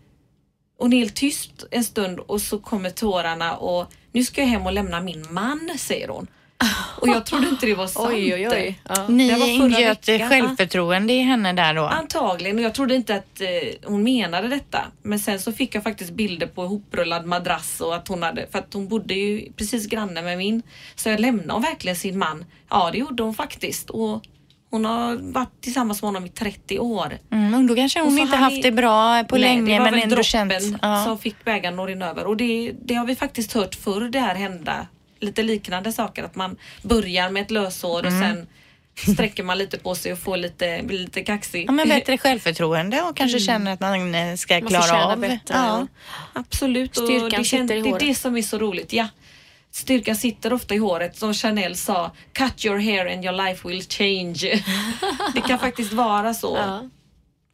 hon 0.79 0.93
är 0.93 0.99
helt 0.99 1.16
tyst 1.16 1.64
en 1.71 1.85
stund 1.85 2.19
och 2.19 2.41
så 2.41 2.59
kommer 2.59 2.91
tårarna 2.91 3.57
och 3.57 3.93
nu 4.12 4.25
ska 4.25 4.41
jag 4.41 4.49
hem 4.49 4.66
och 4.66 4.73
lämna 4.73 5.01
min 5.01 5.27
man, 5.31 5.71
säger 5.79 6.09
hon. 6.09 6.27
Och 7.01 7.09
jag 7.09 7.27
trodde 7.27 7.49
inte 7.49 7.67
det 7.67 7.75
var 7.75 7.87
sant. 7.87 8.09
Oj, 8.09 8.35
oj, 8.35 8.49
oj. 8.49 8.81
Ja. 8.89 9.09
Ni 9.09 9.51
ingöt 9.55 10.07
självförtroende 10.07 11.13
i 11.13 11.23
henne 11.23 11.53
där 11.53 11.75
då? 11.75 11.87
Antagligen 11.87 12.57
och 12.57 12.63
jag 12.63 12.75
trodde 12.75 12.95
inte 12.95 13.15
att 13.15 13.41
eh, 13.41 13.47
hon 13.85 14.03
menade 14.03 14.49
detta. 14.49 14.79
Men 15.03 15.19
sen 15.19 15.41
så 15.41 15.53
fick 15.53 15.75
jag 15.75 15.83
faktiskt 15.83 16.11
bilder 16.11 16.47
på 16.47 16.65
ihoprullad 16.65 17.27
madrass 17.27 17.81
och 17.81 17.95
att 17.95 18.09
hon 18.09 18.23
hade, 18.23 18.47
för 18.53 18.59
att 18.59 18.75
hon 18.75 18.89
bodde 18.89 19.15
ju 19.15 19.53
precis 19.53 19.87
granne 19.87 20.23
med 20.23 20.39
min. 20.39 20.63
Så 20.95 21.09
jag 21.09 21.21
lämnade 21.21 21.53
hon 21.53 21.63
verkligen 21.63 21.97
sin 21.97 22.19
man? 22.19 22.45
Ja 22.71 22.91
det 22.93 22.99
gjorde 22.99 23.23
hon 23.23 23.35
faktiskt. 23.35 23.91
Och 23.91 24.23
hon 24.71 24.85
har 24.85 25.33
varit 25.33 25.61
tillsammans 25.61 26.03
med 26.03 26.09
honom 26.09 26.27
i 26.27 26.29
30 26.29 26.79
år. 26.79 27.19
Mm, 27.31 27.67
då 27.67 27.75
kanske 27.75 28.01
hon 28.01 28.19
inte 28.19 28.37
haft 28.37 28.63
det 28.63 28.73
bra 28.73 29.25
på 29.25 29.37
Nej, 29.37 29.45
länge 29.45 29.73
det 29.73 29.79
var 29.79 29.85
men 29.85 29.95
väl 29.95 30.03
ändå 30.03 30.15
droppen 30.15 30.51
känt. 30.61 30.79
Ja. 30.83 31.05
som 31.05 31.19
fick 31.19 31.45
bägaren 31.45 31.79
att 31.79 31.87
rinna 31.87 32.11
över. 32.11 32.27
Och 32.27 32.37
det, 32.37 32.73
det 32.85 32.95
har 32.95 33.07
vi 33.07 33.17
faktiskt 33.17 33.53
hört 33.53 33.75
förr 33.75 34.01
det 34.01 34.21
här 34.21 34.35
hända. 34.35 34.87
Lite 35.21 35.43
liknande 35.43 35.93
saker. 35.93 36.23
Att 36.25 36.35
man 36.35 36.57
börjar 36.83 37.31
med 37.31 37.43
ett 37.43 37.51
lösår 37.51 38.03
och 38.07 38.12
Mm. 38.12 38.21
sen 38.21 38.47
sträcker 39.14 39.43
man 39.43 39.59
lite 39.59 39.79
på 39.79 39.95
sig 39.95 40.12
och 40.12 40.19
får 40.19 40.37
lite, 40.37 40.81
blir 40.85 40.99
lite 40.99 41.23
kaxig. 41.23 41.64
Ja, 41.69 41.73
men 41.73 41.89
bättre 41.89 42.19
självförtroende 42.19 43.03
och 43.03 43.16
kanske 43.16 43.39
känner 43.41 43.73
att 43.73 43.81
man 43.81 44.37
ska 44.39 44.55
Man 44.61 44.69
klara 44.69 45.05
av. 45.07 45.19
bättre. 45.21 45.39
Ja. 45.49 45.87
Absolut. 46.33 46.97
och 46.97 47.05
Styrkan 47.05 47.31
det, 47.31 47.37
kän- 47.37 47.45
sitter 47.45 47.77
i 47.77 47.81
det 47.83 47.89
är 47.89 47.91
håret. 47.91 48.01
det 48.01 48.14
som 48.14 48.37
är 48.37 48.43
så 48.43 48.59
roligt. 48.59 48.93
Ja. 48.93 49.09
Styrkan 49.71 50.16
sitter 50.16 50.53
ofta 50.53 50.75
i 50.75 50.79
håret. 50.79 51.16
Som 51.16 51.35
Chanel 51.35 51.77
sa, 51.77 52.11
cut 52.33 52.64
your 52.64 52.79
hair 52.79 53.07
and 53.14 53.25
your 53.25 53.47
life 53.47 53.69
will 53.69 53.83
change. 53.83 54.62
det 55.35 55.41
kan 55.41 55.59
faktiskt 55.59 55.93
vara 55.93 56.35
så. 56.35 56.57
Ja. 56.57 56.89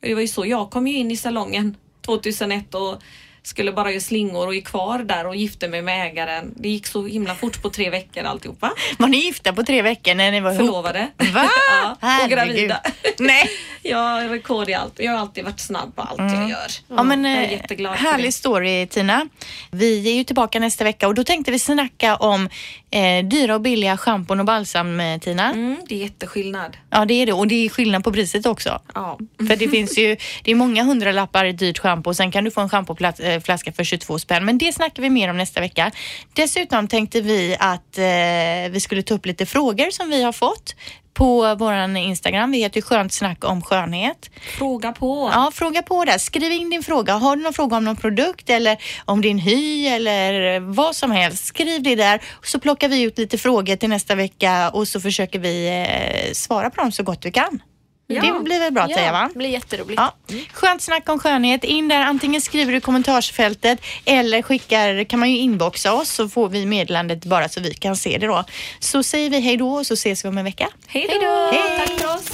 Det 0.01 0.15
var 0.15 0.21
ju 0.23 0.29
så, 0.29 0.47
jag 0.47 0.71
kom 0.71 0.87
ju 0.87 0.97
in 0.97 1.11
i 1.11 1.17
salongen 1.17 1.77
2001 2.07 2.75
och 2.75 3.03
skulle 3.47 3.73
bara 3.73 3.91
göra 3.91 4.01
slingor 4.01 4.47
och 4.47 4.55
är 4.55 4.61
kvar 4.61 4.99
där 4.99 5.27
och 5.27 5.37
gifte 5.37 5.69
mig 5.69 5.83
med 5.83 6.07
ägaren. 6.07 6.53
Det 6.57 6.69
gick 6.69 6.87
så 6.87 7.07
himla 7.07 7.35
fort 7.35 7.63
på 7.63 7.71
tre 7.71 7.91
veckor 7.91 8.25
alltihopa. 8.25 8.73
Var 8.99 9.09
ni 9.09 9.17
gifta 9.17 9.53
på 9.53 9.63
tre 9.63 9.83
veckor 9.83 10.15
när 10.15 10.31
ni 10.31 10.41
var 10.41 10.51
ihop? 10.51 10.61
Förlovade. 10.61 11.11
Va? 11.17 11.51
ja, 12.01 12.25
och 12.25 12.31
gravida. 12.31 12.81
Nej. 13.19 13.51
Jag 13.87 13.99
har 13.99 14.29
rekord 14.29 14.69
i 14.69 14.75
allt. 14.75 14.93
Jag 14.97 15.13
har 15.13 15.19
alltid 15.19 15.45
varit 15.45 15.61
snabb 15.61 15.97
på 15.97 16.03
allt 16.03 16.19
jag 16.19 16.51
gör. 16.51 16.67
Ja, 16.89 17.03
men, 17.03 17.25
jag 17.25 17.43
är 17.43 17.47
eh, 17.47 17.53
jätteglad 17.53 17.95
härlig 17.95 18.35
story 18.35 18.87
Tina. 18.87 19.29
Vi 19.71 20.11
är 20.11 20.15
ju 20.15 20.25
tillbaka 20.25 20.61
nästa 20.61 20.85
vecka 20.85 21.09
och 21.09 21.15
då 21.15 21.25
tänkte 21.25 21.51
vi 21.51 21.59
snacka 21.59 22.17
om 22.17 22.49
eh, 22.95 23.25
dyra 23.25 23.55
och 23.55 23.61
billiga 23.61 23.97
schampon 23.97 24.41
och 24.41 24.47
balsam 24.47 25.01
eh, 25.01 25.19
Tina. 25.19 25.51
Mm, 25.51 25.77
det 25.89 25.95
är 25.95 25.99
jätteskillnad. 25.99 26.77
Ja 26.91 27.05
det 27.05 27.15
är 27.15 27.27
det 27.27 27.33
och 27.33 27.49
det 27.49 27.55
är 27.55 27.69
skillnad 27.69 28.05
på 28.05 28.13
priset 28.13 28.47
också. 28.47 28.81
Ja. 28.95 29.19
För 29.39 29.57
det 29.57 29.69
finns 29.69 29.99
ju, 29.99 30.17
det 30.43 30.51
är 30.51 30.55
många 30.55 30.85
hundralappar 30.85 31.45
i 31.45 31.53
dyrt 31.53 31.79
schampo 31.79 32.11
och 32.11 32.17
sen 32.17 32.31
kan 32.31 32.45
du 32.45 32.51
få 32.51 32.61
en 32.61 32.69
schampoflaska 32.69 33.73
för 33.73 33.85
22 33.85 34.19
spänn. 34.19 34.45
Men 34.45 34.59
det 34.59 34.73
snackar 34.73 35.03
vi 35.03 35.11
mer 35.11 35.31
om 35.31 35.37
nästa 35.37 35.61
vecka. 35.61 35.91
Dessutom 36.33 36.89
tänkte 36.89 37.21
vi 37.21 37.57
att 37.61 37.99
eh, 37.99 38.73
vi 38.73 38.81
skulle 38.81 39.03
ta 39.03 39.15
upp 39.15 39.27
lite 39.27 39.47
frågor 39.47 39.91
som 39.91 40.11
vi 40.11 40.23
har 40.23 40.33
fått 40.33 40.75
på 41.15 41.55
våran 41.55 41.97
Instagram. 41.97 42.51
Vi 42.51 42.59
heter 42.59 42.81
Skönt 42.81 43.13
snack 43.13 43.45
om 43.45 43.63
skönhet. 43.63 44.31
Fråga 44.59 44.93
på. 44.93 45.31
Ja, 45.33 45.51
fråga 45.55 45.83
på 45.83 46.05
där. 46.05 46.19
Skriv 46.19 46.53
in 46.53 46.71
din 46.71 46.83
fråga. 46.83 47.15
Har 47.15 47.37
du 47.37 47.43
någon 47.43 47.53
fråga 47.53 47.77
om 47.77 47.85
någon 47.85 47.97
produkt 47.97 48.51
eller 48.51 48.77
om 49.05 49.21
din 49.21 49.39
hy 49.39 49.87
eller 49.87 50.61
vad 50.61 50.97
som 50.97 51.11
helst. 51.11 51.45
Skriv 51.45 51.83
det 51.83 51.95
där 51.95 52.23
så 52.43 52.61
plockar 52.61 52.89
vi 52.89 53.03
ut 53.03 53.19
lite 53.19 53.39
frågor 53.39 53.77
till 53.77 53.89
nästa 53.89 54.15
vecka 54.15 54.71
och 54.71 54.89
så 54.89 55.01
försöker 55.01 55.39
vi 55.39 55.69
eh, 55.69 56.33
svara 56.33 56.71
på 56.71 56.81
dem 56.81 56.93
så 56.93 57.03
gott 57.03 57.25
vi 57.25 57.33
kan. 57.33 57.61
Ja. 58.07 58.23
Det 58.23 58.45
blir 58.45 58.61
väl 58.61 58.73
bra 58.73 58.87
Teija 58.89 59.13
va? 59.13 59.29
det 59.33 59.39
blir 59.39 59.49
jätteroligt. 59.49 60.01
Ja. 60.01 60.15
Skönt 60.53 60.83
snack 60.83 61.09
om 61.09 61.19
skönhet. 61.19 61.65
In 61.65 61.89
där, 61.89 62.01
antingen 62.01 62.41
skriver 62.41 62.73
du 62.73 62.79
i 62.79 62.81
kommentarsfältet 62.81 63.79
eller 64.05 64.43
skickar, 64.43 65.05
kan 65.05 65.21
man 65.21 65.31
ju 65.31 65.39
inboxa 65.39 65.93
oss 65.93 66.11
så 66.11 66.29
får 66.29 66.49
vi 66.49 66.67
meddelandet 66.67 67.25
bara 67.25 67.49
så 67.49 67.61
vi 67.61 67.75
kan 67.75 67.97
se 67.97 68.19
det 68.19 68.27
då. 68.27 68.45
Så 68.81 69.03
säger 69.03 69.31
vi 69.31 69.41
hej 69.41 69.57
då 69.57 69.69
och 69.69 69.87
så 69.87 69.95
ses 69.95 70.25
vi 70.25 70.29
om 70.29 70.39
en 70.39 70.45
vecka. 70.45 70.69
Hej 70.87 71.09
då! 71.21 71.51
Hej. 71.53 71.87
Tack 71.87 72.01
för 72.01 72.15
oss! 72.15 72.31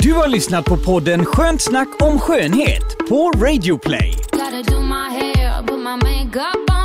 Du 0.00 0.12
har 0.12 0.28
lyssnat 0.28 0.64
på 0.64 0.76
podden 0.76 1.24
Skönt 1.26 1.62
snack 1.62 2.02
om 2.02 2.18
skönhet 2.18 2.98
på 3.08 3.30
Radio 3.30 3.78
Play. 3.78 4.16
Gotta 4.32 4.62
do 4.62 4.80
my 4.80 5.10
hair, 5.18 5.62
put 5.66 5.78
my 5.78 5.96
makeup 5.96 6.70
on. 6.70 6.84